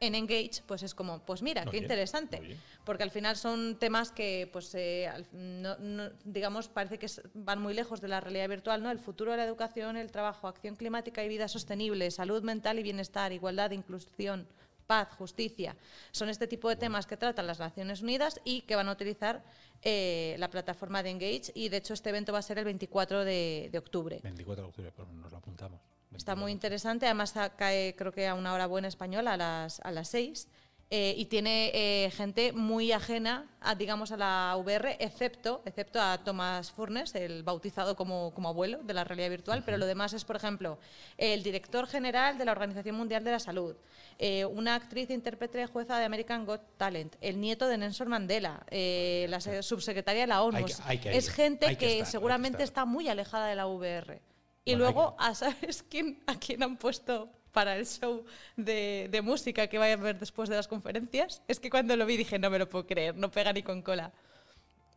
en 0.00 0.16
Engage, 0.16 0.62
pues 0.66 0.82
es 0.82 0.94
como, 0.94 1.20
pues 1.20 1.40
mira, 1.40 1.64
qué 1.66 1.76
interesante. 1.78 2.58
Porque 2.84 3.04
al 3.04 3.10
final 3.12 3.36
son 3.36 3.78
temas 3.78 4.10
que, 4.10 4.50
pues, 4.52 4.74
eh, 4.74 5.08
no- 5.32 6.10
digamos, 6.24 6.68
parece 6.68 6.98
que 6.98 7.06
van 7.32 7.62
muy 7.62 7.74
lejos 7.74 8.00
de 8.00 8.08
la 8.08 8.20
realidad 8.20 8.48
virtual, 8.48 8.82
¿no? 8.82 8.90
El 8.90 8.98
futuro 8.98 9.30
de 9.30 9.36
la 9.36 9.44
educación, 9.44 9.96
el 9.96 10.10
trabajo, 10.10 10.48
acción 10.48 10.74
climática 10.76 11.22
y 11.24 11.28
vida 11.28 11.46
sostenible, 11.48 12.10
salud 12.10 12.42
mental 12.42 12.78
y 12.80 12.82
bienestar, 12.82 13.32
igualdad, 13.32 13.70
inclusión, 13.70 14.46
paz, 14.86 15.08
justicia. 15.16 15.76
Son 16.12 16.28
este 16.28 16.46
tipo 16.46 16.68
de 16.68 16.76
temas 16.76 17.06
que 17.06 17.16
tratan 17.16 17.46
las 17.46 17.58
Naciones 17.58 18.02
Unidas 18.02 18.40
y 18.44 18.62
que 18.62 18.76
van 18.76 18.88
a 18.88 18.92
utilizar 18.92 19.42
eh, 19.82 20.36
la 20.38 20.48
plataforma 20.48 21.02
de 21.02 21.10
Engage. 21.10 21.52
Y 21.54 21.68
de 21.68 21.78
hecho, 21.78 21.94
este 21.94 22.10
evento 22.10 22.32
va 22.32 22.38
a 22.38 22.42
ser 22.42 22.58
el 22.58 22.64
24 22.64 23.24
de, 23.24 23.68
de 23.70 23.78
octubre. 23.78 24.20
24 24.22 24.62
de 24.62 24.68
octubre, 24.68 24.92
nos 25.14 25.32
lo 25.32 25.38
apuntamos. 25.38 25.80
Está 26.16 26.32
24 26.32 26.36
muy 26.36 26.52
interesante, 26.52 27.06
además 27.06 27.34
cae 27.56 27.94
creo 27.96 28.12
que 28.12 28.28
a 28.28 28.34
una 28.34 28.52
hora 28.54 28.66
buena 28.66 28.88
española, 28.88 29.32
a 29.32 29.36
las, 29.36 29.80
a 29.80 29.90
las 29.90 30.08
6. 30.08 30.48
Eh, 30.96 31.12
y 31.16 31.24
tiene 31.24 31.72
eh, 31.74 32.10
gente 32.12 32.52
muy 32.52 32.92
ajena 32.92 33.46
a, 33.60 33.74
digamos, 33.74 34.12
a 34.12 34.16
la 34.16 34.54
VR, 34.56 34.96
excepto, 35.00 35.60
excepto 35.64 36.00
a 36.00 36.18
Thomas 36.22 36.70
Furnes, 36.70 37.16
el 37.16 37.42
bautizado 37.42 37.96
como, 37.96 38.32
como 38.32 38.48
abuelo 38.50 38.78
de 38.84 38.94
la 38.94 39.02
realidad 39.02 39.28
virtual, 39.30 39.64
pero 39.64 39.76
lo 39.76 39.86
demás 39.86 40.12
es, 40.12 40.24
por 40.24 40.36
ejemplo, 40.36 40.78
el 41.18 41.42
director 41.42 41.88
general 41.88 42.38
de 42.38 42.44
la 42.44 42.52
Organización 42.52 42.94
Mundial 42.94 43.24
de 43.24 43.32
la 43.32 43.40
Salud, 43.40 43.74
eh, 44.20 44.44
una 44.44 44.76
actriz, 44.76 45.10
intérprete, 45.10 45.66
jueza 45.66 45.98
de 45.98 46.04
American 46.04 46.46
Got 46.46 46.62
Talent, 46.76 47.16
el 47.20 47.40
nieto 47.40 47.66
de 47.66 47.76
Nelson 47.76 48.06
Mandela, 48.06 48.64
la 48.70 49.40
se- 49.40 49.64
subsecretaria 49.64 50.20
de 50.20 50.26
la 50.28 50.42
ONU. 50.42 50.58
Hay 50.58 50.64
que- 50.64 50.74
hay 50.84 50.98
que 50.98 51.16
es 51.16 51.28
gente 51.28 51.66
que 51.66 51.76
que, 51.76 51.86
estar, 51.86 51.96
hay 51.98 52.04
que 52.04 52.10
seguramente 52.12 52.62
está 52.62 52.84
muy 52.84 53.08
alejada 53.08 53.48
de 53.48 53.56
la 53.56 53.66
VR. 53.66 54.20
Y 54.64 54.70
Bueno, 54.76 54.84
luego, 54.84 55.16
¿a 55.18 55.34
¿sabes 55.34 55.82
quién, 55.82 56.22
a 56.28 56.38
quién 56.38 56.62
han 56.62 56.76
puesto 56.76 57.30
para 57.54 57.76
el 57.76 57.86
show 57.86 58.26
de, 58.56 59.08
de 59.10 59.22
música 59.22 59.66
que 59.68 59.78
vaya 59.78 59.94
a 59.94 59.96
ver 59.96 60.18
después 60.18 60.50
de 60.50 60.56
las 60.56 60.68
conferencias? 60.68 61.40
Es 61.48 61.58
que 61.60 61.70
cuando 61.70 61.96
lo 61.96 62.04
vi 62.04 62.18
dije, 62.18 62.38
no 62.38 62.50
me 62.50 62.58
lo 62.58 62.68
puedo 62.68 62.86
creer, 62.86 63.16
no 63.16 63.30
pega 63.30 63.52
ni 63.54 63.62
con 63.62 63.80
cola. 63.80 64.12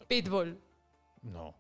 Pitbull. 0.10 0.60
No. 1.22 1.56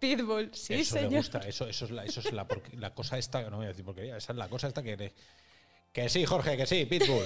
Pitbull, 0.00 0.50
sí, 0.54 0.74
eso 0.74 0.94
señor. 0.96 1.12
gusta, 1.12 1.38
eso, 1.40 1.68
eso 1.68 1.84
es, 1.84 1.90
la, 1.90 2.04
eso 2.04 2.20
es 2.20 2.32
la, 2.32 2.46
por- 2.48 2.62
la 2.74 2.94
cosa 2.94 3.18
esta, 3.18 3.48
no 3.50 3.56
voy 3.58 3.66
a 3.66 3.68
decir 3.68 3.84
porquería, 3.84 4.16
esa 4.16 4.32
es 4.32 4.38
la 4.38 4.48
cosa 4.48 4.68
esta 4.68 4.82
que... 4.82 5.12
que 5.92 6.08
sí, 6.08 6.24
Jorge, 6.24 6.56
que 6.56 6.66
sí, 6.66 6.84
Pitbull. 6.86 7.24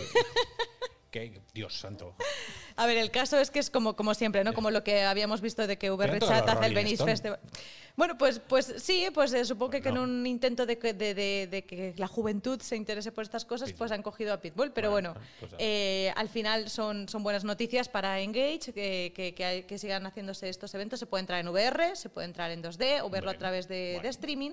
que, 1.10 1.40
Dios 1.54 1.74
santo. 1.78 2.14
A 2.76 2.86
ver, 2.86 2.96
el 2.98 3.10
caso 3.10 3.38
es 3.38 3.50
que 3.50 3.58
es 3.58 3.70
como, 3.70 3.94
como 3.96 4.14
siempre, 4.14 4.44
¿no? 4.44 4.54
Como 4.54 4.70
lo 4.70 4.82
que 4.84 5.02
habíamos 5.02 5.40
visto 5.40 5.66
de 5.66 5.76
que 5.78 5.88
tocado 5.88 6.18
Chat 6.20 6.48
hace 6.48 6.66
el 6.66 6.74
Venice. 6.74 7.04
Festival. 7.04 7.38
Bueno, 7.94 8.16
pues, 8.16 8.38
pues 8.38 8.74
sí, 8.78 9.06
pues 9.12 9.34
eh, 9.34 9.44
supongo 9.44 9.70
que, 9.72 9.78
Pues 9.82 9.92
que 9.92 9.98
no. 9.98 10.04
en 10.04 10.10
un 10.10 10.26
intento 10.26 10.64
de 10.64 10.78
que, 10.78 10.94
de, 10.94 11.12
de- 11.14 11.46
de 11.50 11.64
que 11.64 11.92
la 11.98 12.06
juventud 12.08 12.58
se 12.62 12.74
interese 12.76 13.12
por 13.12 13.22
estas 13.24 13.44
cosas, 13.44 13.68
pues 13.72 13.90
Pitbull. 13.90 13.92
han 13.92 14.02
cogido 14.02 14.32
a 14.32 14.40
Pitbull. 14.40 14.72
Pero 14.72 14.90
Bueno, 14.90 15.12
bueno, 15.12 15.26
pues, 15.40 15.52
eh, 15.58 16.10
al 16.16 16.28
final 16.30 16.70
son, 16.70 17.08
son 17.08 17.22
buenas 17.22 17.44
noticias 17.44 17.88
para 17.90 18.20
Engage, 18.20 18.72
que, 18.72 19.12
que, 19.14 19.34
que 19.34 19.44
hay- 19.44 19.62
que 19.64 19.76
sigan 19.78 20.06
haciéndose 20.06 20.48
estos 20.48 20.72
eventos. 20.74 21.00
Se 21.00 21.06
puede 21.06 21.20
entrar 21.20 21.40
en 21.40 21.48
VR, 21.48 21.94
se 21.94 22.08
puede 22.08 22.26
entrar 22.26 22.50
en 22.50 22.62
2D 22.62 23.02
o 23.02 23.10
verlo 23.10 23.28
a 23.28 23.32
Bueno, 23.32 23.38
través 23.38 23.68
de, 23.68 23.74
de 23.74 23.92
bueno. 23.94 24.08
streaming. 24.08 24.52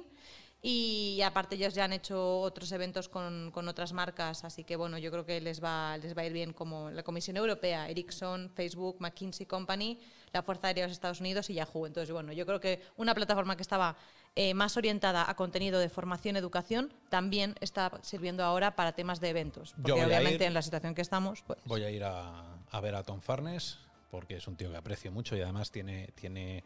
Y 0.61 1.21
aparte 1.21 1.55
ellos 1.55 1.73
ya 1.73 1.85
han 1.85 1.93
hecho 1.93 2.41
otros 2.41 2.69
eventos 2.73 3.07
con, 3.07 3.49
con 3.51 3.69
otras 3.69 3.93
marcas, 3.93 4.43
así 4.43 4.65
que 4.65 4.75
bueno, 4.75 4.97
yo 4.97 5.09
creo 5.09 5.25
que 5.25 5.39
les 5.39 5.63
va, 5.63 5.97
les 5.97 6.17
va 6.17 6.23
a 6.23 6.25
ir 6.25 6.33
bien 6.33 6.51
como 6.51 6.89
la 6.91 7.01
Comisión 7.01 7.37
Europea, 7.37 7.87
Ericsson, 7.89 8.49
Facebook, 8.53 8.97
McKinsey 8.99 9.45
Company, 9.45 9.97
la 10.33 10.43
Fuerza 10.43 10.67
Aérea 10.67 10.83
de 10.83 10.87
los 10.89 10.97
Estados 10.97 11.21
Unidos 11.21 11.49
y 11.49 11.53
Yahoo. 11.53 11.87
Entonces, 11.87 12.11
bueno, 12.11 12.33
yo 12.33 12.45
creo 12.45 12.59
que 12.59 12.81
una 12.97 13.15
plataforma 13.15 13.55
que 13.55 13.61
estaba 13.61 13.95
eh, 14.35 14.53
más 14.53 14.75
orientada 14.75 15.29
a 15.29 15.35
contenido 15.37 15.79
de 15.79 15.87
formación 15.87 16.35
educación 16.35 16.91
también 17.07 17.55
está 17.61 17.91
sirviendo 18.01 18.43
ahora 18.43 18.75
para 18.75 18.91
temas 18.91 19.21
de 19.21 19.29
eventos. 19.29 19.73
Porque 19.81 19.93
obviamente 19.93 20.43
ir- 20.43 20.47
en 20.47 20.53
la 20.53 20.61
situación 20.61 20.93
que 20.93 21.01
estamos, 21.01 21.41
pues, 21.43 21.59
Voy 21.63 21.83
a 21.83 21.89
ir 21.89 22.03
a, 22.03 22.57
a 22.69 22.81
ver 22.81 22.95
a 22.95 23.03
Tom 23.03 23.21
Farnes 23.21 23.77
porque 24.11 24.35
es 24.37 24.47
un 24.47 24.55
tío 24.57 24.71
que 24.71 24.75
aprecio 24.77 25.09
mucho 25.11 25.37
y 25.37 25.41
además 25.41 25.71
tiene, 25.71 26.07
tiene 26.15 26.63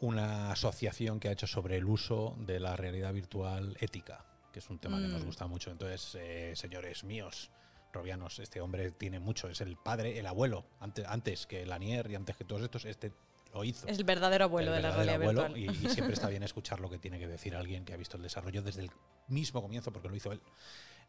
una 0.00 0.50
asociación 0.52 1.20
que 1.20 1.28
ha 1.28 1.32
hecho 1.32 1.46
sobre 1.46 1.76
el 1.76 1.84
uso 1.84 2.34
de 2.40 2.58
la 2.60 2.76
realidad 2.76 3.12
virtual 3.12 3.76
ética, 3.80 4.24
que 4.52 4.58
es 4.60 4.70
un 4.70 4.78
tema 4.78 4.98
que 4.98 5.08
nos 5.08 5.22
Mm. 5.22 5.26
gusta 5.26 5.46
mucho. 5.46 5.70
Entonces, 5.70 6.16
eh, 6.20 6.52
señores 6.56 7.04
míos, 7.04 7.50
robianos, 7.92 8.38
este 8.38 8.60
hombre 8.60 8.92
tiene 8.92 9.18
mucho, 9.20 9.48
es 9.48 9.60
el 9.60 9.76
padre, 9.76 10.18
el 10.18 10.26
abuelo, 10.26 10.64
antes, 10.80 11.04
antes 11.06 11.46
que 11.46 11.66
Lanier 11.66 12.10
y 12.10 12.14
antes 12.14 12.36
que 12.36 12.44
todos 12.44 12.62
estos, 12.62 12.84
este 12.84 13.12
lo 13.52 13.64
hizo. 13.64 13.86
es 13.88 13.98
el 13.98 14.04
verdadero 14.04 14.44
abuelo 14.44 14.70
El 14.70 14.76
de 14.76 14.82
la 14.82 14.88
verdadero 14.90 15.18
realidad 15.18 15.42
abuelo, 15.42 15.54
virtual. 15.54 15.82
Y, 15.82 15.86
y 15.86 15.90
siempre 15.90 16.14
está 16.14 16.28
bien 16.30 16.42
escuchar 16.44 16.78
lo 16.80 16.88
que 16.88 16.98
tiene 16.98 17.18
que 17.18 17.26
decir 17.26 17.54
alguien 17.56 17.84
que 17.84 17.92
ha 17.92 17.96
visto 17.96 18.16
el 18.16 18.22
desarrollo 18.22 18.62
desde 18.62 18.82
el 18.82 18.90
mismo 19.26 19.60
comienzo, 19.60 19.92
porque 19.92 20.08
lo 20.08 20.14
hizo 20.14 20.30
él. 20.32 20.40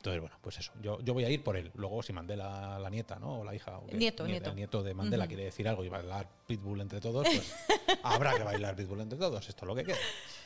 Entonces, 0.01 0.19
bueno, 0.19 0.35
pues 0.41 0.57
eso. 0.57 0.71
Yo, 0.81 0.99
yo 1.01 1.13
voy 1.13 1.23
a 1.25 1.29
ir 1.29 1.43
por 1.43 1.55
él. 1.55 1.69
Luego, 1.75 2.01
si 2.01 2.11
Mandela, 2.11 2.79
la 2.79 2.89
nieta, 2.89 3.19
¿no? 3.19 3.41
O 3.41 3.43
la 3.43 3.53
hija. 3.53 3.77
o 3.77 3.85
qué, 3.85 3.95
Nieto, 3.97 4.25
nieto. 4.25 4.49
El 4.49 4.55
nieto 4.55 4.81
de 4.81 4.93
Mandela 4.95 5.27
quiere 5.27 5.43
decir 5.45 5.67
algo 5.67 5.83
y 5.83 5.89
bailar 5.89 6.27
Pitbull 6.47 6.81
entre 6.81 6.99
todos, 6.99 7.27
pues 7.27 7.53
habrá 8.03 8.33
que 8.35 8.43
bailar 8.43 8.75
Pitbull 8.75 9.01
entre 9.01 9.19
todos. 9.19 9.47
Esto 9.47 9.63
es 9.65 9.67
lo 9.67 9.75
que 9.75 9.83
queda. 9.83 9.97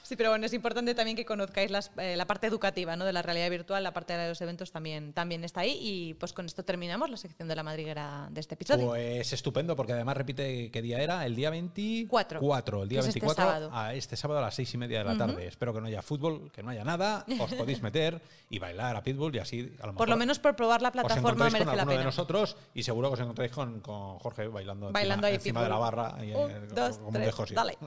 Sí, 0.04 0.16
pero 0.16 0.30
bueno, 0.30 0.46
es 0.46 0.54
importante 0.54 0.94
también 0.94 1.16
que 1.18 1.26
conozcáis 1.26 1.72
las- 1.72 1.90
eh, 1.98 2.16
la 2.16 2.28
parte 2.28 2.46
educativa 2.46 2.96
¿no? 2.96 3.06
de 3.06 3.14
la 3.14 3.22
realidad 3.24 3.50
virtual, 3.50 3.82
la 3.84 3.92
parte 3.94 4.14
de 4.16 4.28
los 4.30 4.40
eventos 4.42 4.72
también, 4.72 5.14
también 5.14 5.44
está 5.44 5.62
ahí. 5.62 5.80
Y 5.82 6.14
pues 6.16 6.32
con 6.34 6.46
esto 6.46 6.64
terminamos 6.64 7.10
la 7.10 7.18
sección 7.18 7.48
de 7.48 7.56
la 7.56 7.64
madriguera 7.64 8.28
de 8.30 8.40
este 8.42 8.54
episodio. 8.54 8.88
Pues 8.88 9.34
estupendo, 9.34 9.76
porque 9.76 9.94
además 9.94 10.16
repite 10.18 10.70
qué 10.70 10.82
día 10.84 11.00
era, 11.02 11.26
el 11.26 11.36
día 11.36 11.50
24. 11.50 12.40
Cuatro. 12.40 12.84
el 12.84 12.90
día 12.90 13.00
Que 13.00 13.08
es 13.10 13.16
este 13.16 13.22
24, 13.22 13.44
sábado. 13.46 13.70
a 13.74 13.94
este 13.96 14.16
sábado 14.16 14.40
a 14.40 14.44
las 14.44 14.54
seis 14.56 14.72
y 14.74 14.78
media 14.78 15.00
de 15.00 15.06
la 15.06 15.18
tarde. 15.18 15.48
Espero 15.48 15.74
que 15.74 15.82
no 15.82 15.88
haya 15.88 16.02
fútbol, 16.04 16.52
que 16.52 16.62
no 16.62 16.70
haya 16.70 16.84
nada. 16.84 17.26
Os 17.40 17.54
podéis 17.56 17.82
meter 17.82 18.22
y 18.50 18.60
bailar 18.60 18.96
a 18.96 19.02
Pitbull 19.02 19.36
y 19.36 19.40
así 19.46 19.60
a 19.80 19.88
lo 19.88 19.94
mejor. 19.94 19.96
Por 19.96 20.10
lo 20.10 20.18
menos 20.18 20.40
por 20.40 20.56
probar 20.56 20.82
la 20.82 20.90
os 20.90 20.94
plataforma 20.94 21.30
encontráis 21.30 21.54
merece 21.54 21.70
con 21.70 21.78
la 21.78 21.86
pena. 21.86 22.00
de 22.00 22.06
nosotros 22.06 22.58
y 22.74 22.84
seguro 22.84 23.10
que 23.10 23.14
os 23.14 23.20
encontráis 23.20 23.52
con, 23.52 23.80
con 23.80 24.20
Jorge 24.20 24.48
bailando, 24.48 24.92
Bailando 24.92 25.28
encima, 25.28 25.28
ahí 25.28 25.36
encima 25.36 25.64
de 25.64 25.70
la 25.70 25.78
barra. 25.78 26.16
Un, 26.16 26.52
eh, 26.52 26.68
dos, 26.74 26.98
como 26.98 27.12
tres, 27.12 27.36
dale. 27.54 27.78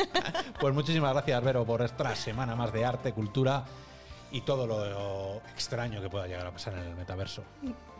pues 0.60 0.74
muchísimas 0.74 1.12
gracias, 1.12 1.42
Vero, 1.42 1.64
por 1.64 1.82
esta 1.82 2.14
semana 2.14 2.54
más 2.54 2.72
de 2.72 2.84
arte, 2.84 3.12
cultura 3.12 3.64
y 4.30 4.42
todo 4.42 4.66
lo 4.66 5.36
extraño 5.54 6.02
que 6.02 6.10
pueda 6.10 6.26
llegar 6.26 6.46
a 6.46 6.52
pasar 6.52 6.74
en 6.74 6.84
el 6.84 6.94
metaverso. 6.94 7.42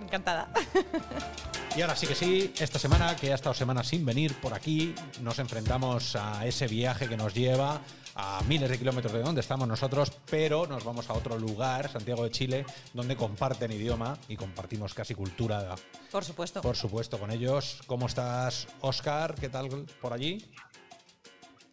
Encantada. 0.01 0.49
Y 1.77 1.83
ahora 1.83 1.95
sí 1.95 2.09
que 2.09 2.15
sí, 2.17 2.53
esta 2.59 2.79
semana, 2.79 3.15
que 3.15 3.31
ha 3.31 3.37
estado 3.37 3.55
semanas 3.55 3.87
sin 3.87 4.05
venir 4.05 4.35
por 4.41 4.53
aquí, 4.53 4.97
nos 5.21 5.39
enfrentamos 5.39 6.17
a 6.17 6.45
ese 6.45 6.67
viaje 6.67 7.09
que 7.09 7.17
nos 7.17 7.35
lleva 7.35 7.81
a 8.21 8.43
miles 8.49 8.69
de 8.69 8.77
kilómetros 8.79 9.13
de 9.13 9.23
donde 9.23 9.41
estamos 9.41 9.69
nosotros, 9.69 10.11
pero 10.29 10.67
nos 10.67 10.83
vamos 10.85 11.09
a 11.09 11.13
otro 11.13 11.39
lugar, 11.39 11.89
Santiago 11.91 12.25
de 12.25 12.31
Chile, 12.31 12.67
donde 12.93 13.17
comparten 13.17 13.71
idioma 13.71 14.19
y 14.27 14.37
compartimos 14.37 14.93
casi 14.93 15.15
cultura, 15.15 15.77
Por 16.11 16.25
supuesto. 16.25 16.61
por 16.61 16.77
supuesto, 16.77 17.19
con 17.19 17.31
ellos. 17.31 17.81
¿Cómo 17.87 18.07
estás, 18.07 18.67
Oscar? 18.81 19.37
¿Qué 19.37 19.49
tal 19.49 19.87
por 20.03 20.13
allí? 20.13 20.45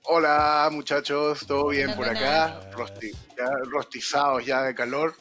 Hola 0.03 0.69
muchachos, 0.71 1.47
¿todo 1.47 1.69
bien 1.69 1.95
por 1.95 2.07
acá? 2.07 2.69
Rosti- 2.73 3.11
ya 3.37 3.49
rostizados 3.69 4.45
ya 4.45 4.63
de 4.63 4.75
calor. 4.75 5.15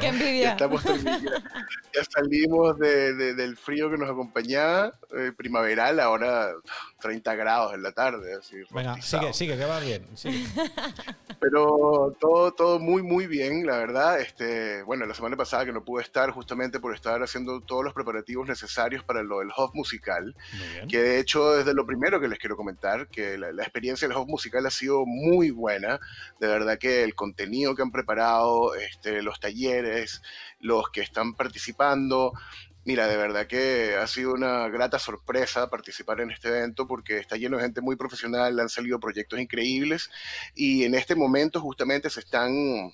¡Qué 0.00 0.06
envidia! 0.06 0.56
ya, 0.56 2.04
salimos 2.10 2.78
del 2.78 3.56
frío 3.56 3.90
que 3.90 3.96
nos 3.96 4.10
acompañaba, 4.10 4.92
eh, 5.16 5.32
primaveral, 5.36 6.00
ahora 6.00 6.52
30 7.00 7.34
grados 7.34 7.74
en 7.74 7.82
la 7.82 7.92
tarde. 7.92 8.34
Así, 8.34 8.56
Venga, 8.70 9.00
sigue, 9.02 9.32
sigue, 9.32 9.56
que 9.56 9.64
va 9.64 9.80
bien. 9.80 10.06
Pero 11.40 12.16
todo, 12.18 12.52
todo 12.52 12.78
muy, 12.78 13.02
muy 13.02 13.26
bien, 13.26 13.66
la 13.66 13.76
verdad. 13.76 14.20
Este, 14.20 14.82
bueno, 14.84 15.04
la 15.04 15.14
semana 15.14 15.36
pasada 15.36 15.66
que 15.66 15.72
no 15.72 15.84
pude 15.84 16.02
estar 16.02 16.30
justamente 16.30 16.80
por 16.80 16.94
estar 16.94 17.22
haciendo 17.22 17.60
todos 17.60 17.84
los 17.84 17.92
preparativos 17.92 18.48
necesarios 18.48 19.04
para 19.04 19.22
lo 19.22 19.40
del 19.40 19.50
Hub 19.56 19.70
musical, 19.74 20.34
que 20.88 21.02
de 21.02 21.18
hecho 21.18 21.52
desde 21.52 21.74
lo 21.74 21.84
primero 21.86 22.20
que 22.20 22.28
les 22.28 22.38
quiero 22.38 22.56
comentar, 22.56 23.08
que 23.08 23.36
la, 23.36 23.52
la 23.52 23.62
experiencia 23.62 24.08
del 24.08 24.16
Hub 24.16 24.28
musical 24.28 24.64
ha 24.66 24.70
sido 24.70 25.04
muy 25.04 25.50
buena. 25.50 26.00
De 26.40 26.46
verdad 26.46 26.78
que 26.78 27.04
el 27.04 27.14
contenido 27.34 27.74
que 27.74 27.82
han 27.82 27.90
preparado, 27.90 28.76
este, 28.76 29.20
los 29.20 29.40
talleres, 29.40 30.22
los 30.60 30.88
que 30.90 31.00
están 31.00 31.34
participando. 31.34 32.32
Mira, 32.84 33.08
de 33.08 33.16
verdad 33.16 33.48
que 33.48 33.96
ha 33.96 34.06
sido 34.06 34.34
una 34.34 34.68
grata 34.68 35.00
sorpresa 35.00 35.68
participar 35.68 36.20
en 36.20 36.30
este 36.30 36.48
evento 36.48 36.86
porque 36.86 37.18
está 37.18 37.36
lleno 37.36 37.56
de 37.56 37.64
gente 37.64 37.80
muy 37.80 37.96
profesional, 37.96 38.60
han 38.60 38.68
salido 38.68 39.00
proyectos 39.00 39.40
increíbles 39.40 40.10
y 40.54 40.84
en 40.84 40.94
este 40.94 41.16
momento 41.16 41.60
justamente 41.60 42.08
se 42.08 42.20
están 42.20 42.92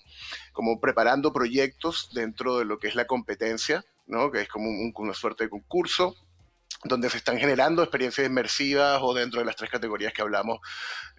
como 0.52 0.80
preparando 0.80 1.32
proyectos 1.32 2.10
dentro 2.14 2.58
de 2.58 2.64
lo 2.64 2.78
que 2.78 2.88
es 2.88 2.94
la 2.94 3.06
competencia, 3.06 3.84
¿no? 4.06 4.30
que 4.30 4.42
es 4.42 4.48
como 4.48 4.70
una 4.70 5.12
suerte 5.12 5.44
de 5.44 5.50
concurso 5.50 6.16
donde 6.84 7.10
se 7.10 7.18
están 7.18 7.38
generando 7.38 7.82
experiencias 7.82 8.26
inmersivas 8.26 9.00
o 9.02 9.12
dentro 9.12 9.40
de 9.40 9.46
las 9.46 9.56
tres 9.56 9.70
categorías 9.70 10.12
que 10.12 10.22
hablamos 10.22 10.60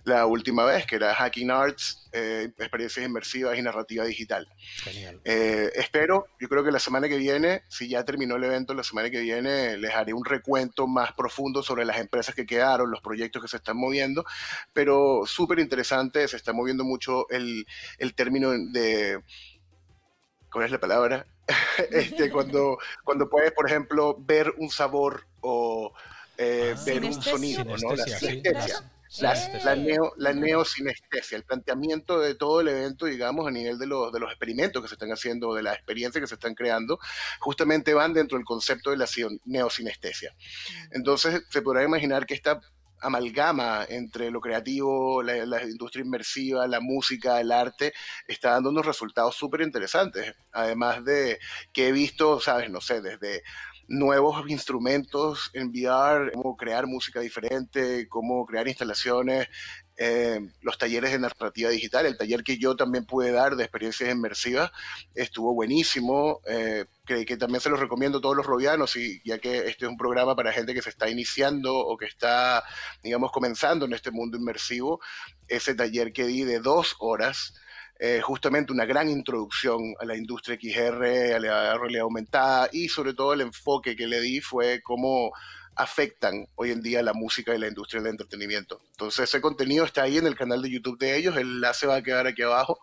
la 0.03 0.26
última 0.26 0.66
vez, 0.66 0.88
que 0.88 0.95
era 0.95 1.14
Hacking 1.14 1.51
Arts, 1.51 2.09
eh, 2.12 2.51
experiencias 2.57 3.05
inmersivas 3.05 3.57
y 3.57 3.62
narrativa 3.62 4.03
digital. 4.03 4.47
Genial. 4.84 5.22
Eh, 5.24 5.72
espero, 5.76 6.26
yo 6.39 6.49
creo 6.49 6.64
que 6.64 6.72
la 6.72 6.80
semana 6.80 7.07
que 7.07 7.18
viene, 7.18 7.64
si 7.70 7.88
ya 7.88 8.03
terminó 8.03 8.38
el 8.38 8.43
evento, 8.43 8.74
la 8.74 8.84
semana 8.84 9.12
que 9.12 9.20
viene 9.20 9.78
les 9.78 9.93
haré 9.93 10.14
un 10.14 10.26
recuento 10.26 10.88
más 10.88 11.14
profundo 11.14 11.62
sobre 11.62 11.86
las 11.86 11.99
empresas 11.99 12.34
que 12.34 12.47
quedaron, 12.47 12.89
los 12.89 13.01
proyectos 13.01 13.43
que 13.43 13.47
se 13.47 13.57
están 13.57 13.78
moviendo, 13.78 14.26
pero 14.74 15.22
súper 15.26 15.59
interesante, 15.59 16.28
se 16.28 16.38
está 16.38 16.51
moviendo 16.53 16.84
mucho 16.84 17.30
el, 17.30 17.68
el 17.99 18.16
término 18.16 18.51
de... 18.51 19.22
¿Cuál 20.51 20.66
es 20.66 20.72
la 20.72 20.80
palabra? 20.80 21.28
este, 21.91 22.31
cuando, 22.31 22.77
cuando 23.03 23.29
puedes, 23.29 23.51
por 23.51 23.67
ejemplo, 23.67 24.15
ver 24.19 24.53
un 24.57 24.69
sabor 24.69 25.25
o 25.41 25.93
eh, 26.37 26.73
ah. 26.75 26.81
ver 26.85 27.03
un 27.03 27.21
sonido, 27.21 27.63
¿no? 27.63 27.95
La 27.95 28.05
sinestesia. 28.05 28.91
La, 29.19 29.75
neo, 29.75 30.13
la 30.15 30.31
neosinestesia, 30.31 31.35
el 31.37 31.43
planteamiento 31.43 32.21
de 32.21 32.33
todo 32.33 32.61
el 32.61 32.69
evento, 32.69 33.07
digamos, 33.07 33.45
a 33.45 33.51
nivel 33.51 33.77
de, 33.77 33.85
los, 33.85 34.09
de 34.13 34.21
los 34.21 34.29
experimentos 34.29 34.81
que 34.81 34.87
se 34.87 34.95
están 34.95 35.11
haciendo, 35.11 35.53
de 35.53 35.63
las 35.63 35.75
experiencias 35.75 36.21
que 36.21 36.27
se 36.27 36.35
están 36.35 36.55
creando, 36.55 36.97
justamente 37.41 37.93
van 37.93 38.13
dentro 38.13 38.37
del 38.37 38.45
concepto 38.45 38.89
de 38.89 38.95
la 38.95 39.07
neosinestesia. 39.43 40.31
Mm. 40.31 40.95
Entonces, 40.95 41.43
se 41.49 41.61
podrá 41.61 41.83
imaginar 41.83 42.25
que 42.25 42.35
esta 42.35 42.61
amalgama 43.01 43.85
entre 43.89 44.31
lo 44.31 44.39
creativo, 44.39 45.21
la, 45.23 45.63
industria 45.63 46.05
inmersiva, 46.05 46.67
la 46.67 46.79
música, 46.79 47.39
el 47.41 47.51
arte, 47.51 47.93
está 48.27 48.51
dando 48.51 48.69
unos 48.69 48.85
resultados 48.85 49.35
súper 49.35 49.61
interesantes. 49.61 50.33
Además 50.51 51.03
de 51.03 51.39
que 51.73 51.87
he 51.87 51.91
visto, 51.91 52.39
sabes, 52.39 52.69
no 52.69 52.81
sé, 52.81 53.01
desde 53.01 53.43
nuevos 53.87 54.49
instrumentos 54.49 55.49
en 55.53 55.69
VR, 55.69 56.31
cómo 56.31 56.55
crear 56.55 56.87
música 56.87 57.19
diferente, 57.19 58.07
cómo 58.07 58.45
crear 58.45 58.67
instalaciones, 58.67 59.49
eh, 59.97 60.39
los 60.61 60.77
talleres 60.77 61.11
de 61.11 61.19
narrativa 61.19 61.69
digital, 61.69 62.05
el 62.05 62.17
taller 62.17 62.43
que 62.43 62.57
yo 62.57 62.75
también 62.75 63.05
pude 63.05 63.31
dar 63.31 63.55
de 63.55 63.63
experiencias 63.63 64.09
inmersivas 64.09 64.71
estuvo 65.13 65.53
buenísimo, 65.53 66.39
eh, 66.47 66.85
que, 67.16 67.26
que, 67.26 67.38
también 67.38 67.62
se 67.62 67.70
los 67.70 67.80
recomiendo 67.80 68.20
a 68.20 68.22
todos 68.22 68.36
los 68.36 68.45
robianos, 68.45 68.95
y, 68.95 69.22
ya 69.24 69.39
que 69.39 69.68
este 69.68 69.86
es 69.86 69.91
un 69.91 69.97
programa 69.97 70.36
para 70.36 70.53
gente 70.53 70.74
que 70.74 70.82
se 70.82 70.89
está 70.89 71.09
iniciando 71.09 71.76
o 71.76 71.97
que 71.97 72.05
está, 72.05 72.64
digamos, 73.03 73.32
comenzando 73.32 73.86
en 73.86 73.93
este 73.93 74.12
mundo 74.12 74.38
inmersivo, 74.38 75.01
ese 75.47 75.76
taller 75.76 76.14
que 76.14 76.26
di 76.26 76.43
de 76.43 76.59
dos 76.59 76.95
horas, 76.99 77.53
eh, 77.99 78.22
justamente 78.22 78.74
una 78.74 78.86
gran 78.86 79.09
introducción 79.09 79.93
a 79.99 80.05
la 80.05 80.16
industria 80.16 80.57
XR, 80.59 81.36
a 81.36 81.39
la 81.39 81.78
realidad 81.78 82.03
aumentada 82.03 82.70
y 82.72 82.89
sobre 82.89 83.14
todo 83.14 83.34
el 83.34 83.41
enfoque 83.41 83.95
que 83.95 84.07
le 84.07 84.20
di 84.22 84.41
fue 84.41 84.82
cómo 84.82 85.32
afectan 85.76 86.47
hoy 86.55 86.72
en 86.72 86.82
día 86.82 87.03
la 87.03 87.14
música 87.14 87.53
y 87.53 87.59
la 87.59 87.68
industria 87.68 88.01
del 88.01 88.12
entretenimiento. 88.12 88.82
Entonces 88.91 89.30
ese 89.30 89.39
contenido 89.39 89.86
está 89.86 90.03
ahí 90.03 90.18
en 90.18 90.26
el 90.26 90.36
canal 90.36 90.62
de 90.62 90.72
YouTube 90.72 90.97
de 90.97 91.16
ellos, 91.16 91.36
el 91.36 91.43
enlace 91.43 91.86
va 91.86 91.97
a 91.97 92.01
quedar 92.01 92.26
aquí 92.26 92.41
abajo 92.41 92.80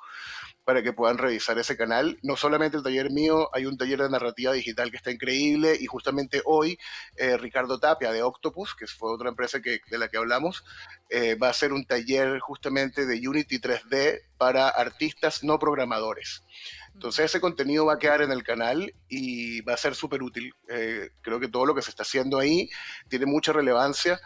para 0.69 0.83
que 0.83 0.93
puedan 0.93 1.17
revisar 1.17 1.59
ese 1.59 1.79
canal. 1.79 2.19
No 2.23 2.37
solamente 2.37 2.77
el 2.77 2.83
taller 2.83 3.11
mío, 3.11 3.49
hay 3.55 3.65
un 3.65 3.79
taller 3.79 4.03
de 4.03 4.11
narrativa 4.11 4.53
digital 4.53 4.91
que 4.91 4.99
está 4.99 5.11
increíble 5.11 5.75
y 5.81 5.87
justamente 5.87 6.43
hoy 6.45 6.79
eh, 7.17 7.39
Ricardo 7.39 7.81
Tapia 7.81 8.13
de 8.13 8.23
Octopus, 8.23 8.75
que 8.75 8.87
fue 8.87 9.11
otra 9.11 9.31
empresa 9.31 9.63
que, 9.63 9.81
de 9.91 9.97
la 9.97 10.09
que 10.09 10.19
hablamos, 10.19 10.67
eh, 11.09 11.37
va 11.37 11.47
a 11.47 11.53
hacer 11.53 11.73
un 11.73 11.87
taller 11.87 12.39
justamente 12.41 13.07
de 13.07 13.27
Unity 13.27 13.59
3D 13.61 14.21
para 14.37 14.69
artistas 14.69 15.43
no 15.43 15.59
programadores. 15.59 16.45
Entonces 16.93 17.25
ese 17.25 17.41
contenido 17.41 17.87
va 17.87 17.95
a 17.95 17.99
quedar 17.99 18.21
en 18.21 18.31
el 18.31 18.43
canal 18.43 18.93
y 19.09 19.63
va 19.63 19.73
a 19.73 19.79
ser 19.79 19.95
súper 19.95 20.23
útil. 20.23 20.53
Eh, 20.69 21.13
creo 21.23 21.41
que 21.41 21.49
todo 21.49 21.65
lo 21.65 21.75
que 21.75 21.81
se 21.81 21.89
está 21.89 22.03
haciendo 22.03 22.39
ahí 22.39 22.69
tiene 23.09 23.25
mucha 23.25 23.55
relevancia 23.55 24.21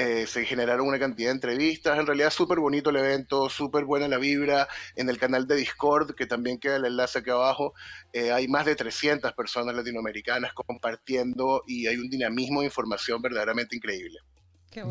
eh, 0.00 0.28
se 0.28 0.44
generaron 0.44 0.86
una 0.86 1.00
cantidad 1.00 1.30
de 1.30 1.34
entrevistas, 1.34 1.98
en 1.98 2.06
realidad 2.06 2.30
súper 2.30 2.60
bonito 2.60 2.90
el 2.90 2.96
evento, 2.98 3.50
súper 3.50 3.84
buena 3.84 4.06
la 4.06 4.18
vibra, 4.18 4.68
en 4.94 5.08
el 5.08 5.18
canal 5.18 5.48
de 5.48 5.56
Discord, 5.56 6.14
que 6.14 6.24
también 6.24 6.60
queda 6.60 6.76
el 6.76 6.84
enlace 6.84 7.18
aquí 7.18 7.30
abajo, 7.30 7.74
eh, 8.12 8.30
hay 8.30 8.46
más 8.46 8.64
de 8.64 8.76
300 8.76 9.32
personas 9.32 9.74
latinoamericanas 9.74 10.52
compartiendo 10.52 11.64
y 11.66 11.88
hay 11.88 11.96
un 11.96 12.08
dinamismo 12.08 12.60
de 12.60 12.66
información 12.66 13.20
verdaderamente 13.20 13.74
increíble. 13.74 14.20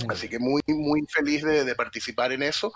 Así 0.10 0.28
que 0.28 0.40
muy, 0.40 0.62
muy 0.68 1.06
feliz 1.08 1.42
de, 1.42 1.74
participar 1.76 2.34
en 2.34 2.44
eso. 2.44 2.74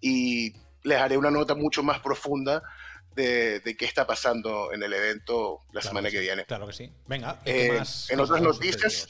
Y 0.00 0.52
les 0.82 0.98
haré 0.98 1.16
una 1.16 1.30
nota 1.30 1.54
mucho 1.54 1.84
más 1.84 2.00
profunda 2.00 2.64
de, 3.14 3.62
qué 3.78 3.84
está 3.84 4.08
pasando 4.08 4.72
en 4.72 4.82
el 4.82 4.92
evento 4.92 5.60
la 5.72 5.82
semana 5.82 6.10
que, 6.10 6.18
viene. 6.18 6.46
Claro 6.46 6.66
que 6.66 6.72
sí. 6.72 6.92
Venga, 7.06 7.40
eh, 7.44 7.80
en 8.08 8.18
otras 8.18 8.42
noticias, 8.42 9.06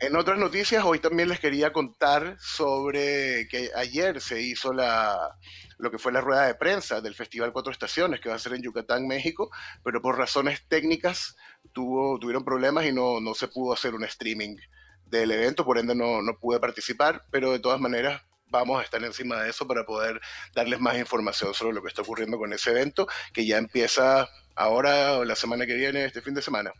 en 0.00 0.16
otras 0.16 0.38
noticias, 0.38 0.84
hoy 0.84 0.98
también 0.98 1.28
les 1.28 1.40
quería 1.40 1.72
contar 1.72 2.36
sobre 2.40 3.46
que 3.48 3.70
ayer 3.76 4.20
se 4.20 4.40
hizo 4.40 4.72
la, 4.72 5.36
lo 5.78 5.90
que 5.90 5.98
fue 5.98 6.10
la 6.12 6.20
rueda 6.22 6.46
de 6.46 6.54
prensa 6.54 7.00
del 7.00 7.14
Festival 7.14 7.52
Cuatro 7.52 7.70
Estaciones, 7.70 8.20
que 8.20 8.30
va 8.30 8.34
a 8.34 8.38
ser 8.38 8.54
en 8.54 8.62
Yucatán, 8.62 9.06
México, 9.06 9.50
pero 9.84 10.00
por 10.00 10.16
razones 10.16 10.66
técnicas 10.68 11.36
tuvo, 11.72 12.18
tuvieron 12.18 12.44
problemas 12.44 12.86
y 12.86 12.92
no, 12.92 13.20
no 13.20 13.34
se 13.34 13.48
pudo 13.48 13.74
hacer 13.74 13.94
un 13.94 14.04
streaming 14.04 14.56
del 15.04 15.30
evento, 15.32 15.64
por 15.64 15.78
ende 15.78 15.94
no, 15.94 16.22
no 16.22 16.38
pude 16.38 16.60
participar, 16.60 17.24
pero 17.30 17.52
de 17.52 17.58
todas 17.58 17.80
maneras 17.80 18.22
vamos 18.46 18.80
a 18.80 18.84
estar 18.84 19.02
encima 19.04 19.42
de 19.42 19.50
eso 19.50 19.66
para 19.66 19.84
poder 19.84 20.20
darles 20.54 20.80
más 20.80 20.96
información 20.98 21.52
sobre 21.52 21.74
lo 21.74 21.82
que 21.82 21.88
está 21.88 22.02
ocurriendo 22.02 22.38
con 22.38 22.52
ese 22.52 22.70
evento, 22.70 23.06
que 23.32 23.46
ya 23.46 23.58
empieza 23.58 24.28
ahora 24.54 25.18
o 25.18 25.24
la 25.24 25.36
semana 25.36 25.66
que 25.66 25.74
viene, 25.74 26.04
este 26.04 26.22
fin 26.22 26.34
de 26.34 26.42
semana. 26.42 26.72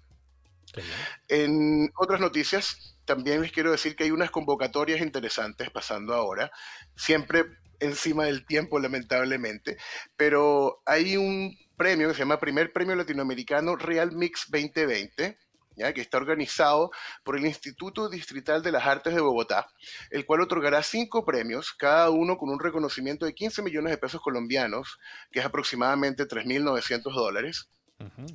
En 1.28 1.90
otras 1.96 2.20
noticias, 2.20 2.96
también 3.10 3.42
les 3.42 3.50
quiero 3.50 3.72
decir 3.72 3.96
que 3.96 4.04
hay 4.04 4.12
unas 4.12 4.30
convocatorias 4.30 5.00
interesantes 5.00 5.68
pasando 5.70 6.14
ahora, 6.14 6.48
siempre 6.94 7.44
encima 7.80 8.26
del 8.26 8.46
tiempo 8.46 8.78
lamentablemente, 8.78 9.78
pero 10.16 10.80
hay 10.86 11.16
un 11.16 11.52
premio 11.76 12.06
que 12.06 12.14
se 12.14 12.20
llama 12.20 12.38
Primer 12.38 12.72
Premio 12.72 12.94
Latinoamericano 12.94 13.74
Real 13.74 14.12
Mix 14.12 14.46
2020, 14.48 15.36
¿ya? 15.74 15.92
que 15.92 16.00
está 16.00 16.18
organizado 16.18 16.92
por 17.24 17.36
el 17.36 17.46
Instituto 17.46 18.08
Distrital 18.08 18.62
de 18.62 18.70
las 18.70 18.86
Artes 18.86 19.12
de 19.12 19.20
Bogotá, 19.20 19.66
el 20.12 20.24
cual 20.24 20.42
otorgará 20.42 20.80
cinco 20.84 21.24
premios, 21.24 21.72
cada 21.72 22.10
uno 22.10 22.38
con 22.38 22.48
un 22.48 22.60
reconocimiento 22.60 23.26
de 23.26 23.34
15 23.34 23.62
millones 23.62 23.90
de 23.90 23.98
pesos 23.98 24.20
colombianos, 24.20 25.00
que 25.32 25.40
es 25.40 25.44
aproximadamente 25.44 26.28
3.900 26.28 27.12
dólares. 27.12 27.68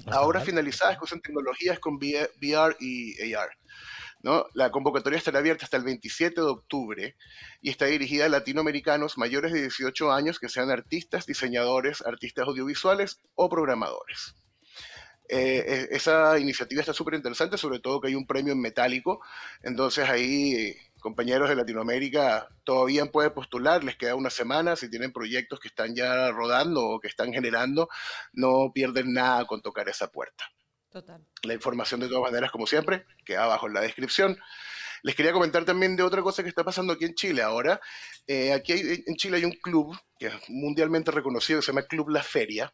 Ahora 0.07 0.41
finalizadas 0.41 0.97
que 0.97 1.05
usan 1.05 1.21
tecnologías 1.21 1.79
con 1.79 1.95
VR 1.95 2.75
y 2.79 3.33
AR. 3.33 3.49
La 4.53 4.71
convocatoria 4.71 5.17
estará 5.17 5.39
abierta 5.39 5.65
hasta 5.65 5.77
el 5.77 5.83
27 5.83 6.41
de 6.41 6.47
octubre 6.47 7.15
y 7.61 7.69
está 7.69 7.85
dirigida 7.85 8.25
a 8.25 8.29
latinoamericanos 8.29 9.19
mayores 9.19 9.53
de 9.53 9.61
18 9.61 10.11
años 10.11 10.39
que 10.39 10.49
sean 10.49 10.71
artistas, 10.71 11.27
diseñadores, 11.27 12.01
artistas 12.01 12.47
audiovisuales 12.47 13.21
o 13.35 13.49
programadores. 13.49 14.35
Eh, 15.29 15.87
esa 15.91 16.39
iniciativa 16.39 16.81
está 16.81 16.93
súper 16.93 17.15
interesante, 17.15 17.57
sobre 17.57 17.79
todo 17.79 18.01
que 18.01 18.09
hay 18.09 18.15
un 18.15 18.27
premio 18.27 18.53
en 18.53 18.61
metálico, 18.61 19.21
entonces 19.63 20.07
ahí 20.07 20.75
compañeros 20.99 21.49
de 21.49 21.55
Latinoamérica 21.55 22.47
todavía 22.63 23.05
pueden 23.05 23.31
postular, 23.31 23.83
les 23.83 23.95
queda 23.95 24.15
una 24.15 24.31
semana, 24.31 24.75
si 24.75 24.89
tienen 24.89 25.13
proyectos 25.13 25.59
que 25.59 25.67
están 25.67 25.95
ya 25.95 26.31
rodando 26.31 26.83
o 26.83 26.99
que 26.99 27.07
están 27.07 27.31
generando, 27.31 27.89
no 28.33 28.71
pierden 28.73 29.13
nada 29.13 29.45
con 29.45 29.61
tocar 29.61 29.87
esa 29.87 30.07
puerta. 30.07 30.45
La 31.43 31.53
información 31.53 31.99
de 31.99 32.07
todas 32.07 32.23
maneras, 32.23 32.51
como 32.51 32.65
siempre, 32.67 33.05
queda 33.25 33.43
abajo 33.43 33.67
en 33.67 33.73
la 33.73 33.81
descripción. 33.81 34.37
Les 35.03 35.15
quería 35.15 35.33
comentar 35.33 35.65
también 35.65 35.95
de 35.95 36.03
otra 36.03 36.21
cosa 36.21 36.41
que 36.41 36.49
está 36.49 36.63
pasando 36.63 36.93
aquí 36.93 37.05
en 37.05 37.15
Chile 37.15 37.41
ahora. 37.41 37.79
Eh, 38.25 38.53
aquí 38.53 38.73
en 39.05 39.15
Chile 39.15 39.37
hay 39.37 39.45
un 39.45 39.51
club 39.51 39.95
que 40.17 40.27
es 40.27 40.33
mundialmente 40.49 41.11
reconocido 41.11 41.59
que 41.59 41.65
se 41.65 41.71
llama 41.71 41.85
Club 41.85 42.09
La 42.09 42.23
Feria. 42.23 42.73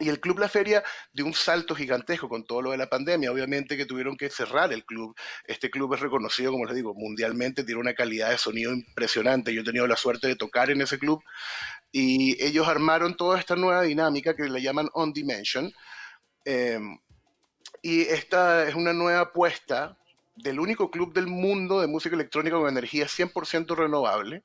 Y 0.00 0.08
el 0.08 0.20
Club 0.20 0.38
La 0.38 0.48
Feria 0.48 0.84
dio 1.12 1.26
un 1.26 1.34
salto 1.34 1.74
gigantesco 1.74 2.28
con 2.28 2.44
todo 2.44 2.62
lo 2.62 2.70
de 2.70 2.76
la 2.76 2.88
pandemia. 2.88 3.32
Obviamente 3.32 3.76
que 3.76 3.86
tuvieron 3.86 4.16
que 4.16 4.30
cerrar 4.30 4.72
el 4.72 4.84
club. 4.84 5.16
Este 5.44 5.70
club 5.70 5.92
es 5.94 6.00
reconocido, 6.00 6.52
como 6.52 6.66
les 6.66 6.76
digo, 6.76 6.94
mundialmente, 6.94 7.64
tiene 7.64 7.80
una 7.80 7.94
calidad 7.94 8.30
de 8.30 8.38
sonido 8.38 8.72
impresionante. 8.72 9.52
Yo 9.52 9.62
he 9.62 9.64
tenido 9.64 9.88
la 9.88 9.96
suerte 9.96 10.28
de 10.28 10.36
tocar 10.36 10.70
en 10.70 10.82
ese 10.82 10.98
club 10.98 11.20
y 11.90 12.40
ellos 12.44 12.68
armaron 12.68 13.16
toda 13.16 13.40
esta 13.40 13.56
nueva 13.56 13.82
dinámica 13.82 14.36
que 14.36 14.44
le 14.44 14.62
llaman 14.62 14.88
On 14.92 15.12
Dimension. 15.12 15.72
Em, 16.44 16.98
y 17.82 18.02
esta 18.02 18.68
es 18.68 18.74
una 18.74 18.92
nueva 18.92 19.20
apuesta 19.20 19.96
del 20.36 20.60
único 20.60 20.90
club 20.90 21.12
del 21.12 21.26
mundo 21.26 21.80
de 21.80 21.86
música 21.86 22.14
electrónica 22.14 22.56
con 22.56 22.68
energía 22.68 23.06
100% 23.06 23.76
renovable 23.76 24.44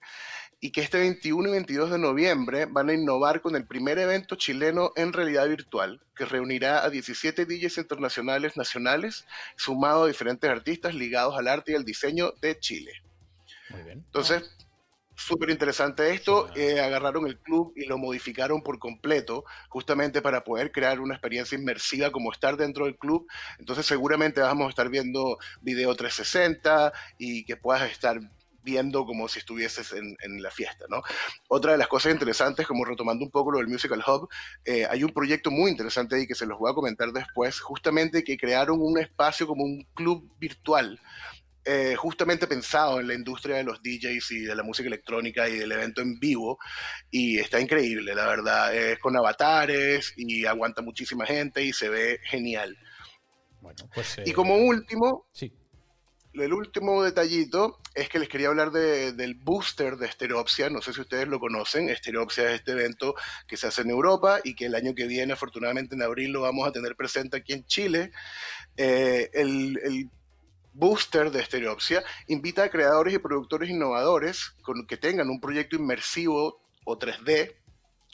y 0.59 0.71
que 0.71 0.81
este 0.81 0.97
21 0.97 1.49
y 1.49 1.51
22 1.51 1.91
de 1.91 1.99
noviembre 1.99 2.65
van 2.65 2.89
a 2.89 2.93
innovar 2.93 3.41
con 3.41 3.55
el 3.57 3.67
primer 3.67 3.99
evento 3.99 4.36
chileno 4.36 4.93
en 4.95 5.11
realidad 5.11 5.47
virtual, 5.49 6.01
que 6.15 6.23
reunirá 6.23 6.86
a 6.86 6.89
17 6.89 7.45
DJs 7.45 7.79
internacionales 7.79 8.55
nacionales, 8.55 9.25
sumado 9.57 10.05
a 10.05 10.07
diferentes 10.07 10.49
artistas 10.49 10.95
ligados 10.95 11.38
al 11.38 11.49
arte 11.49 11.73
y 11.73 11.75
al 11.75 11.84
diseño 11.84 12.31
de 12.41 12.57
Chile. 12.59 12.93
Muy 13.71 13.84
bien. 13.84 14.03
Entonces, 14.05 14.55
súper 15.24 15.49
interesante 15.49 16.13
esto. 16.13 16.49
Eh, 16.55 16.80
agarraron 16.80 17.28
el 17.28 17.38
club 17.39 17.74
y 17.76 17.86
lo 17.86 17.97
modificaron 17.97 18.61
por 18.61 18.80
completo, 18.80 19.45
justamente 19.69 20.21
para 20.21 20.43
poder 20.43 20.71
crear 20.71 20.99
una 20.99 21.15
experiencia 21.15 21.57
inmersiva 21.57 22.11
como 22.11 22.32
estar 22.32 22.57
dentro 22.57 22.86
del 22.86 22.97
club. 22.97 23.28
Entonces 23.59 23.86
seguramente 23.86 24.41
vamos 24.41 24.67
a 24.67 24.69
estar 24.69 24.89
viendo 24.89 25.38
video 25.61 25.95
360 25.95 26.93
y 27.17 27.45
que 27.45 27.57
puedas 27.57 27.89
estar 27.91 28.19
viendo 28.63 29.05
como 29.05 29.28
si 29.28 29.39
estuvieses 29.39 29.93
en, 29.93 30.41
la 30.41 30.49
fiesta, 30.49 30.86
¿no? 30.89 31.01
Otra 31.49 31.74
de 31.74 31.78
las 31.78 31.88
cosas 31.88 32.13
interesantes, 32.13 32.65
como 32.65 32.86
retomando 32.86 33.26
un 33.26 33.32
poco 33.32 33.51
lo 33.51 33.57
del 33.57 33.67
Musical 33.67 34.03
Hub, 34.07 34.30
eh, 34.65 34.88
hay 34.89 35.03
un 35.03 35.11
proyecto 35.11 35.51
muy 35.51 35.69
interesante 35.69 36.15
ahí 36.15 36.26
que 36.26 36.36
se 36.36 36.45
los 36.45 36.57
voy 36.57 36.71
a 36.71 36.74
comentar 36.74 37.11
después, 37.11 37.59
justamente 37.59 38.24
que 38.24 38.38
crearon 38.38 38.82
un 38.82 38.97
espacio 38.97 39.47
como 39.47 39.63
un 39.63 39.86
club 39.93 40.30
virtual, 40.39 40.99
eh, 41.66 41.95
justamente 41.95 42.47
pensado 42.47 42.99
en 42.99 43.07
la 43.07 43.14
industria 43.14 43.57
de 43.57 43.64
los 43.64 43.82
DJs 43.82 44.32
y 44.32 44.39
de 44.41 44.55
la 44.55 44.64
música 44.64 44.88
electrónica 44.88 45.47
y 45.47 45.57
del 45.57 45.72
evento 45.72 46.01
en 46.01 46.20
vivo, 46.20 46.57
y 47.09 47.39
está 47.39 47.59
increíble, 47.59 48.16
la 48.16 48.28
verdad, 48.28 48.76
es 48.76 48.99
con 48.99 49.16
avatares 49.18 50.14
y 50.18 50.45
aguanta 50.45 50.82
muchísima 50.82 51.26
gente 51.26 51.64
y 51.64 51.74
se 51.74 51.89
ve 51.89 52.20
genial. 52.24 52.78
Bueno, 53.61 53.89
pues, 53.93 54.18
y 54.26 54.34
como 54.34 54.55
eh, 54.55 54.68
último, 54.68 55.28
sí 55.32 55.53
el 56.41 56.53
último 56.53 57.03
detallito 57.03 57.80
es 57.93 58.09
que 58.09 58.18
les 58.18 58.28
quería 58.28 58.47
hablar 58.47 58.72
del 58.72 59.36
booster 59.36 59.97
de 59.97 60.07
Estereopsia. 60.07 60.70
No 60.70 60.82
sé 60.82 60.93
si 60.93 61.01
ustedes 61.01 61.28
lo 61.28 61.39
conocen. 61.39 61.89
Estereopsia 61.89 62.49
es 62.49 62.55
este 62.55 62.72
evento 62.72 63.14
que 63.47 63.55
se 63.55 63.68
hace 63.68 63.82
en 63.84 63.91
Europa 63.91 64.39
y 64.43 64.55
que 64.55 64.66
el 64.66 64.76
año 64.76 64.95
que 64.95 65.05
viene, 65.05 65.34
afortunadamente 65.34 65.93
en 65.95 66.01
abril, 66.01 66.32
lo 66.32 66.41
vamos 66.41 66.68
a 66.68 66.72
tener 66.72 66.95
presente 66.95 67.38
aquí 67.38 67.53
en 67.53 67.66
Chile. 67.66 68.11
Eh, 68.78 69.30
el, 69.34 70.09
booster 70.74 71.32
de 71.32 71.41
Estereopsia 71.41 72.03
invita 72.28 72.63
a 72.63 72.69
creadores 72.69 73.13
y 73.13 73.19
productores 73.19 73.69
innovadores 73.69 74.55
con, 74.61 74.86
que 74.86 74.97
tengan 74.97 75.30
un 75.30 75.39
proyecto 75.39 75.76
inmersivo 75.76 76.61
o 76.84 76.97
3D 76.97 77.55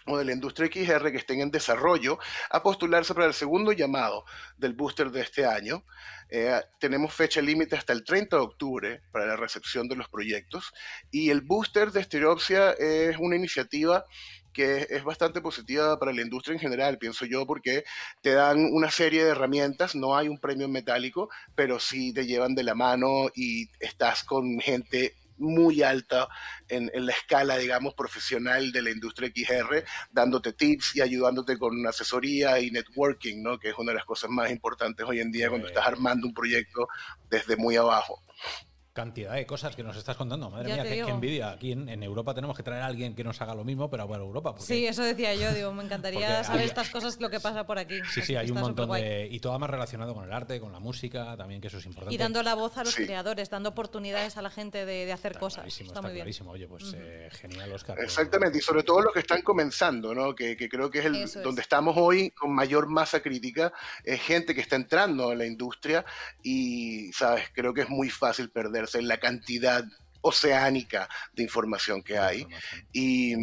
o 0.05 0.17
de 0.17 0.25
la 0.25 0.31
industria 0.31 0.69
XR 0.71 1.11
que 1.11 1.17
estén 1.17 1.41
en 1.41 1.51
desarrollo 1.51 2.19
a 2.49 2.63
postularse 2.63 3.13
para 3.13 3.27
el 3.27 3.33
segundo 3.33 3.71
llamado 3.71 4.25
del 4.57 4.73
booster 4.73 5.11
de 5.11 5.21
este 5.21 5.45
año. 5.45 5.83
Eh, 6.29 6.59
tenemos 6.79 7.13
fecha 7.13 7.41
límite 7.41 7.75
hasta 7.75 7.93
el 7.93 8.03
30 8.03 8.35
de 8.35 8.41
octubre 8.41 9.01
para 9.11 9.25
la 9.25 9.35
recepción 9.35 9.87
de 9.87 9.95
los 9.95 10.09
proyectos 10.09 10.73
y 11.11 11.29
el 11.29 11.41
booster 11.41 11.91
de 11.91 12.01
Estereopsia 12.01 12.71
es 12.71 13.17
una 13.17 13.35
iniciativa 13.35 14.05
que 14.59 14.87
es 14.89 15.05
bastante 15.05 15.39
positiva 15.39 15.97
para 15.97 16.11
la 16.11 16.21
industria 16.21 16.53
en 16.53 16.59
general, 16.59 16.97
pienso 16.97 17.25
yo, 17.25 17.47
porque 17.47 17.85
te 18.21 18.33
dan 18.33 18.67
una 18.73 18.91
serie 18.91 19.23
de 19.23 19.29
herramientas, 19.29 19.95
no 19.95 20.17
hay 20.17 20.27
un 20.27 20.37
premio 20.37 20.67
metálico, 20.67 21.29
pero 21.55 21.79
sí 21.79 22.11
te 22.11 22.25
llevan 22.25 22.55
de 22.55 22.63
la 22.63 22.75
mano 22.75 23.29
y 23.33 23.69
estás 23.79 24.25
con 24.25 24.59
gente 24.59 25.15
muy 25.37 25.81
alta 25.81 26.27
en, 26.67 26.91
la 26.93 27.13
escala, 27.13 27.57
digamos, 27.57 27.93
profesional 27.93 28.73
de 28.73 28.81
la 28.81 28.91
industria 28.91 29.31
XR, 29.33 29.85
dándote 30.11 30.51
tips 30.51 30.97
y 30.97 31.01
ayudándote 31.01 31.57
con 31.57 31.87
asesoría 31.87 32.59
y 32.59 32.69
networking, 32.69 33.41
¿no? 33.41 33.57
Que 33.57 33.69
es 33.69 33.75
una 33.77 33.93
de 33.93 33.99
las 33.99 34.05
cosas 34.05 34.29
más 34.29 34.51
importantes 34.51 35.05
hoy 35.07 35.21
en 35.21 35.31
día 35.31 35.47
cuando 35.47 35.69
estás 35.69 35.87
armando 35.87 36.27
un 36.27 36.33
proyecto 36.33 36.89
desde 37.29 37.55
muy 37.55 37.77
abajo 37.77 38.21
cantidad 38.99 39.33
de 39.33 39.45
cosas 39.45 39.75
que 39.75 39.83
nos 39.83 39.95
estás 39.95 40.17
contando. 40.17 40.49
Madre 40.49 40.73
mía, 40.73 40.83
qué, 40.83 40.99
envidia. 40.99 41.51
Aquí 41.51 41.71
en, 41.71 42.03
Europa 42.03 42.33
tenemos 42.33 42.57
que 42.57 42.63
traer 42.63 42.83
a 42.83 42.87
alguien 42.87 43.15
que 43.15 43.23
nos 43.23 43.39
haga 43.41 43.55
lo 43.55 43.63
mismo, 43.63 43.89
pero 43.89 44.07
para 44.07 44.21
Europa. 44.21 44.55
sí, 44.59 44.85
eso 44.85 45.03
decía 45.03 45.33
yo. 45.35 45.53
Digo, 45.53 45.73
me 45.73 45.83
encantaría 45.83 46.43
saber 46.43 46.65
estas 46.65 46.89
cosas, 46.89 47.19
lo 47.19 47.29
que 47.29 47.39
pasa 47.39 47.65
por 47.65 47.79
aquí. 47.79 47.99
Sí, 48.11 48.21
sí, 48.21 48.35
hay 48.35 48.51
un 48.51 48.59
montón 48.59 48.91
de. 48.91 49.27
Y 49.31 49.39
todo 49.39 49.57
más 49.57 49.69
relacionado 49.69 50.13
con 50.13 50.25
el 50.25 50.33
arte, 50.33 50.59
con 50.59 50.71
la 50.71 50.79
música, 50.79 51.35
también, 51.37 51.61
que 51.61 51.67
eso 51.67 51.77
es 51.77 51.85
importante. 51.85 52.13
Y 52.13 52.17
dando 52.17 52.43
la 52.43 52.55
voz 52.55 52.77
a 52.77 52.83
los 52.83 52.95
creadores, 52.95 53.49
dando 53.49 53.69
oportunidades 53.69 54.37
a 54.37 54.41
la 54.41 54.49
gente 54.49 54.85
de, 54.85 55.11
hacer 55.11 55.37
cosas. 55.37 55.65
está, 55.79 56.01
muy 56.01 56.13
clarísimo. 56.13 56.51
Oye, 56.51 56.67
pues 56.67 56.93
eh, 56.95 57.29
genial, 57.31 57.71
Oscar. 57.71 57.97
Exactamente, 57.99 58.57
y 58.57 58.61
sobre 58.61 58.83
todo 58.83 59.01
los 59.01 59.13
que 59.13 59.19
están 59.19 59.41
comenzando, 59.41 60.13
¿no? 60.13 60.35
Que, 60.35 60.57
creo 60.69 60.89
que 60.89 60.99
es 60.99 61.05
el 61.05 61.43
donde 61.43 61.61
estamos 61.61 61.95
hoy 61.97 62.31
con 62.31 62.53
mayor 62.53 62.87
masa 62.87 63.21
crítica, 63.21 63.71
es 64.03 64.21
gente 64.21 64.53
que 64.53 64.61
está 64.61 64.75
entrando 64.75 65.31
en 65.31 65.37
la 65.37 65.45
industria 65.45 66.05
y, 66.43 67.11
¿sabes? 67.13 67.45
Creo 67.53 67.73
que 67.73 67.81
es 67.81 67.89
muy 67.89 68.09
fácil 68.09 68.49
perderse 68.49 68.88
en 68.95 69.07
la 69.07 69.17
cantidad 69.17 69.83
oceánica 70.21 71.07
de 71.33 71.43
información 71.43 72.03
que 72.03 72.17
hay. 72.17 72.45
Y, 72.93 73.35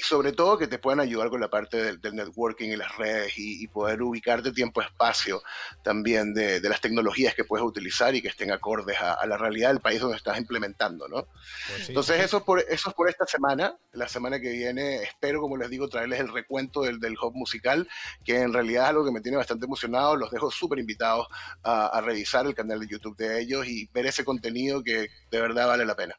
y, 0.00 0.02
sobre 0.02 0.32
todo 0.32 0.58
que 0.58 0.66
te 0.66 0.78
puedan 0.78 1.00
ayudar 1.00 1.30
con 1.30 1.40
la 1.40 1.48
parte 1.48 1.96
del, 1.96 2.00
networking 2.14 2.70
y 2.70 2.76
las 2.76 2.96
redes 2.96 3.34
y, 3.36 3.66
poder 3.68 4.02
ubicarte 4.02 4.52
tiempo-espacio 4.52 5.42
también 5.82 6.34
de, 6.34 6.60
las 6.60 6.80
tecnologías 6.80 7.34
que 7.34 7.44
puedes 7.44 7.64
utilizar 7.64 8.14
y 8.14 8.22
que 8.22 8.28
estén 8.28 8.50
acordes 8.50 8.98
a, 9.00 9.24
la 9.26 9.36
realidad 9.36 9.68
del 9.68 9.80
país 9.80 10.00
donde 10.00 10.16
estás 10.16 10.38
implementando, 10.38 11.08
¿no? 11.08 11.26
Pues 11.68 11.88
Entonces 11.88 12.20
eso, 12.20 12.38
es 12.38 12.42
por, 12.42 12.60
eso 12.60 12.90
es 12.90 12.94
por 12.94 13.08
esta 13.08 13.26
semana. 13.26 13.76
La 13.92 14.08
semana 14.08 14.40
que 14.40 14.50
viene 14.50 15.02
espero, 15.02 15.40
como 15.40 15.56
les 15.56 15.70
digo, 15.70 15.88
traerles 15.88 16.20
el 16.20 16.32
recuento 16.32 16.82
del, 16.82 16.98
del 16.98 17.16
hub 17.20 17.34
musical, 17.34 17.88
que 18.24 18.40
en 18.40 18.52
realidad 18.52 18.84
es 18.84 18.90
algo 18.90 19.04
que 19.04 19.12
me 19.12 19.20
tiene 19.20 19.36
bastante 19.36 19.66
emocionado. 19.66 20.16
Los 20.16 20.30
dejo 20.30 20.50
súper 20.50 20.78
invitados 20.78 21.26
a, 21.62 21.86
a 21.86 22.00
revisar 22.00 22.46
el 22.46 22.54
canal 22.54 22.80
de 22.80 22.88
YouTube 22.88 23.16
de 23.16 23.40
ellos 23.40 23.66
y 23.66 23.88
ver 23.92 24.06
ese 24.06 24.24
contenido 24.24 24.82
que 24.82 25.08
de 25.30 25.40
verdad 25.40 25.68
vale 25.68 25.84
la 25.84 25.96
pena. 25.96 26.16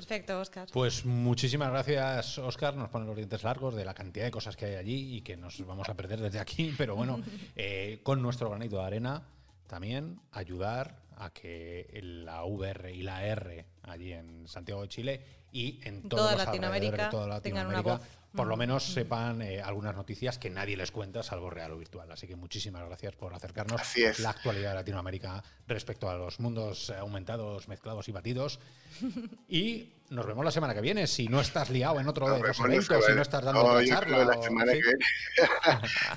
Perfecto, 0.00 0.40
Oscar. 0.40 0.66
Pues 0.72 1.04
muchísimas 1.04 1.70
gracias, 1.70 2.38
Oscar. 2.38 2.74
Nos 2.74 2.88
ponen 2.88 3.06
los 3.06 3.16
dientes 3.16 3.42
largos 3.42 3.74
de 3.74 3.84
la 3.84 3.92
cantidad 3.92 4.24
de 4.24 4.30
cosas 4.30 4.56
que 4.56 4.64
hay 4.64 4.74
allí 4.76 5.16
y 5.16 5.20
que 5.20 5.36
nos 5.36 5.64
vamos 5.66 5.90
a 5.90 5.94
perder 5.94 6.20
desde 6.20 6.40
aquí. 6.40 6.74
Pero 6.78 6.96
bueno, 6.96 7.20
eh, 7.56 8.00
con 8.02 8.22
nuestro 8.22 8.48
granito 8.48 8.76
de 8.76 8.84
arena 8.84 9.22
también 9.66 10.18
ayudar 10.32 11.02
a 11.18 11.30
que 11.30 12.00
la 12.02 12.44
VR 12.44 12.94
y 12.94 13.02
la 13.02 13.26
R 13.26 13.66
allí 13.82 14.14
en 14.14 14.48
Santiago 14.48 14.80
de 14.80 14.88
Chile 14.88 15.26
y 15.52 15.86
en 15.86 16.08
toda 16.08 16.34
Latinoamérica, 16.34 17.10
tengan 17.42 17.66
una 17.66 17.82
voz. 17.82 18.00
Por 18.34 18.46
lo 18.46 18.56
menos 18.56 18.84
sepan 18.92 19.42
eh, 19.42 19.60
algunas 19.60 19.96
noticias 19.96 20.38
que 20.38 20.50
nadie 20.50 20.76
les 20.76 20.92
cuenta, 20.92 21.22
salvo 21.22 21.50
real 21.50 21.72
o 21.72 21.78
virtual. 21.78 22.10
Así 22.12 22.28
que 22.28 22.36
muchísimas 22.36 22.84
gracias 22.86 23.16
por 23.16 23.34
acercarnos 23.34 23.80
a 23.80 24.22
la 24.22 24.30
actualidad 24.30 24.70
de 24.70 24.76
Latinoamérica 24.76 25.42
respecto 25.66 26.08
a 26.08 26.14
los 26.14 26.38
mundos 26.38 26.90
aumentados, 26.90 27.66
mezclados 27.68 28.08
y 28.08 28.12
batidos. 28.12 28.60
Y 29.48 29.94
nos 30.10 30.26
vemos 30.26 30.44
la 30.44 30.50
semana 30.50 30.74
que 30.74 30.80
viene. 30.80 31.06
Si 31.06 31.28
no 31.28 31.40
estás 31.40 31.70
liado 31.70 31.98
en 32.00 32.08
otro 32.08 32.28
de 32.32 32.40
los 32.40 32.58
eventos, 32.60 33.04
si 33.04 33.12
no 33.12 33.22
estás 33.22 33.44
dando 33.44 33.62
no, 33.62 33.84
charla. 33.84 34.24
La 34.24 34.42
semana 34.42 34.72
que 34.72 34.80
viene. 34.80 35.04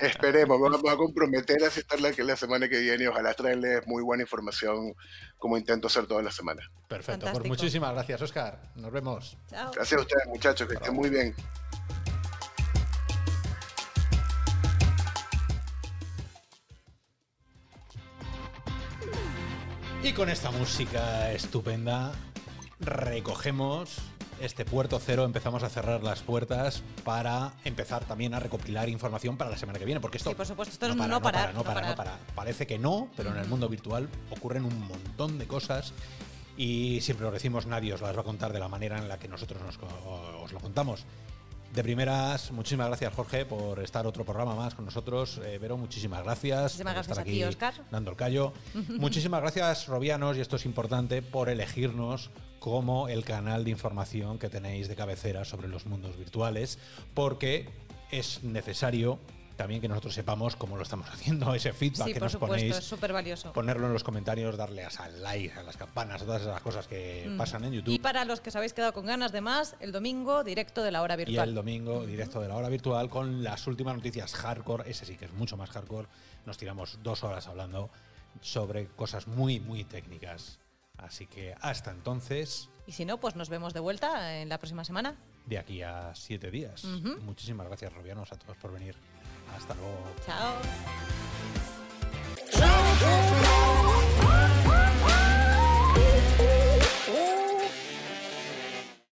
Esperemos, 0.00 0.60
vamos 0.60 0.92
a 0.92 0.96
comprometer 0.96 1.62
a 1.62 1.66
estar 1.66 2.00
la, 2.00 2.12
la 2.16 2.36
semana 2.36 2.68
que 2.68 2.80
viene 2.80 3.04
y 3.04 3.06
ojalá 3.06 3.34
traerles 3.34 3.86
muy 3.86 4.02
buena 4.02 4.22
información 4.22 4.94
como 5.38 5.56
intento 5.56 5.86
hacer 5.86 6.06
toda 6.06 6.22
la 6.22 6.30
semana. 6.30 6.62
Perfecto, 6.88 7.26
pues 7.32 7.44
muchísimas 7.46 7.92
gracias, 7.92 8.22
Oscar. 8.22 8.72
Nos 8.76 8.92
vemos. 8.92 9.36
Gracias 9.50 9.92
a 9.92 10.00
ustedes, 10.00 10.26
muchachos, 10.26 10.68
que 10.68 10.74
estén 10.74 10.94
muy 10.94 11.10
bien. 11.10 11.34
Y 20.04 20.12
con 20.12 20.28
esta 20.28 20.50
música 20.50 21.32
estupenda 21.32 22.12
recogemos 22.78 23.96
este 24.38 24.66
puerto 24.66 25.00
cero, 25.02 25.24
empezamos 25.24 25.62
a 25.62 25.70
cerrar 25.70 26.02
las 26.02 26.20
puertas 26.20 26.82
para 27.04 27.54
empezar 27.64 28.04
también 28.04 28.34
a 28.34 28.38
recopilar 28.38 28.90
información 28.90 29.38
para 29.38 29.48
la 29.48 29.56
semana 29.56 29.78
que 29.78 29.86
viene, 29.86 30.02
porque 30.02 30.18
esto 30.18 30.28
sí, 30.28 30.36
por 30.36 30.44
supuesto, 30.44 30.74
esto 30.74 30.88
no, 30.88 30.96
para, 30.96 31.08
no, 31.08 31.22
para, 31.22 31.52
no, 31.54 31.64
para, 31.64 31.88
no, 31.88 31.94
para, 31.94 32.18
Parece 32.34 32.66
que 32.66 32.78
no, 32.78 33.08
pero 33.16 33.30
en 33.30 33.38
el 33.38 33.48
mundo 33.48 33.66
virtual 33.66 34.10
ocurren 34.28 34.66
un 34.66 34.78
montón 34.86 35.38
de 35.38 35.46
cosas 35.46 35.94
y 36.58 37.00
siempre 37.00 37.24
lo 37.24 37.32
decimos, 37.32 37.64
nadie 37.64 37.94
os 37.94 38.02
las 38.02 38.14
va 38.14 38.20
a 38.20 38.24
contar 38.24 38.52
de 38.52 38.60
la 38.60 38.68
manera 38.68 38.98
en 38.98 39.08
la 39.08 39.18
que 39.18 39.28
nosotros 39.28 39.62
nos, 39.62 39.78
os 40.42 40.52
lo 40.52 40.60
contamos. 40.60 41.06
De 41.74 41.82
primeras, 41.82 42.52
muchísimas 42.52 42.86
gracias 42.86 43.12
Jorge 43.14 43.44
por 43.44 43.80
estar 43.80 44.06
otro 44.06 44.24
programa 44.24 44.54
más 44.54 44.76
con 44.76 44.84
nosotros. 44.84 45.40
Eh, 45.44 45.58
Vero, 45.58 45.76
muchísimas 45.76 46.22
gracias. 46.22 46.62
Muchísimas 46.62 46.92
por 46.92 46.94
gracias 46.94 47.18
estar 47.18 47.22
a 47.22 47.24
ti, 47.24 47.42
aquí 47.42 47.44
Óscar. 47.44 47.74
Dando 47.90 48.12
el 48.12 48.16
callo. 48.16 48.52
muchísimas 48.90 49.40
gracias, 49.40 49.88
Robianos, 49.88 50.36
y 50.36 50.40
esto 50.40 50.54
es 50.54 50.66
importante, 50.66 51.20
por 51.20 51.48
elegirnos 51.48 52.30
como 52.60 53.08
el 53.08 53.24
canal 53.24 53.64
de 53.64 53.72
información 53.72 54.38
que 54.38 54.48
tenéis 54.48 54.86
de 54.86 54.94
cabecera 54.94 55.44
sobre 55.44 55.66
los 55.66 55.84
mundos 55.86 56.16
virtuales, 56.16 56.78
porque 57.12 57.68
es 58.12 58.44
necesario 58.44 59.18
también 59.56 59.80
que 59.80 59.88
nosotros 59.88 60.14
sepamos 60.14 60.56
cómo 60.56 60.76
lo 60.76 60.82
estamos 60.82 61.08
haciendo, 61.08 61.54
ese 61.54 61.72
feedback 61.72 62.06
Sí, 62.08 62.12
que 62.12 62.18
por 62.20 62.22
nos 62.24 62.32
supuesto, 62.32 62.56
ponéis. 62.56 62.76
es 62.76 62.84
súper 62.84 63.12
valioso. 63.12 63.52
Ponerlo 63.52 63.86
en 63.86 63.92
los 63.92 64.02
comentarios, 64.04 64.56
darle 64.56 64.84
a 64.84 65.08
like, 65.20 65.52
a 65.58 65.62
las 65.62 65.76
campanas, 65.76 66.22
a 66.22 66.24
todas 66.24 66.42
esas 66.42 66.60
cosas 66.62 66.86
que 66.88 67.32
pasan 67.38 67.64
en 67.64 67.72
YouTube. 67.72 67.90
Mm. 67.92 67.94
Y 67.94 67.98
para 67.98 68.24
los 68.24 68.40
que 68.40 68.50
os 68.50 68.56
habéis 68.56 68.72
quedado 68.72 68.92
con 68.92 69.06
ganas 69.06 69.32
de 69.32 69.40
más, 69.40 69.76
el 69.80 69.92
domingo 69.92 70.44
directo 70.44 70.82
de 70.82 70.90
la 70.92 71.02
hora 71.02 71.14
Y 71.14 71.18
virtual. 71.18 71.48
el 71.48 71.54
domingo, 71.54 72.04
directo 72.06 72.40
de 72.40 72.48
la 72.48 72.56
hora 72.56 72.68
virtual, 72.68 73.08
con 73.08 73.42
las 73.44 73.66
últimas 73.66 73.94
noticias 73.96 74.34
hardcore. 74.34 74.90
Ese 74.90 75.06
sí 75.06 75.16
que 75.16 75.26
es 75.26 75.32
mucho 75.32 75.56
más 75.56 75.70
hardcore. 75.70 76.08
Nos 76.46 76.58
tiramos 76.58 76.98
dos 77.02 77.22
horas 77.24 77.46
hablando 77.46 77.90
sobre 78.40 78.86
cosas 78.88 79.26
muy, 79.28 79.60
muy 79.60 79.84
técnicas. 79.84 80.58
Así 80.98 81.26
que 81.26 81.54
hasta 81.60 81.90
entonces, 81.90 82.68
Y 82.86 82.92
si 82.92 83.04
no, 83.04 83.18
pues 83.18 83.34
nos 83.36 83.48
vemos 83.48 83.74
de 83.74 83.80
vuelta 83.80 84.40
en 84.40 84.48
la 84.48 84.58
próxima 84.58 84.84
semana. 84.84 85.16
de 85.46 85.58
aquí 85.58 85.82
a 85.82 86.12
siete 86.14 86.50
días. 86.50 86.84
Muchísimas 86.84 87.66
gracias, 87.66 87.92
Robianos, 87.92 88.32
a 88.32 88.36
todos 88.38 88.56
por 88.56 88.72
venir. 88.72 88.96
Hasta 89.56 89.74
luego. 89.74 89.98
Chao. 90.26 90.54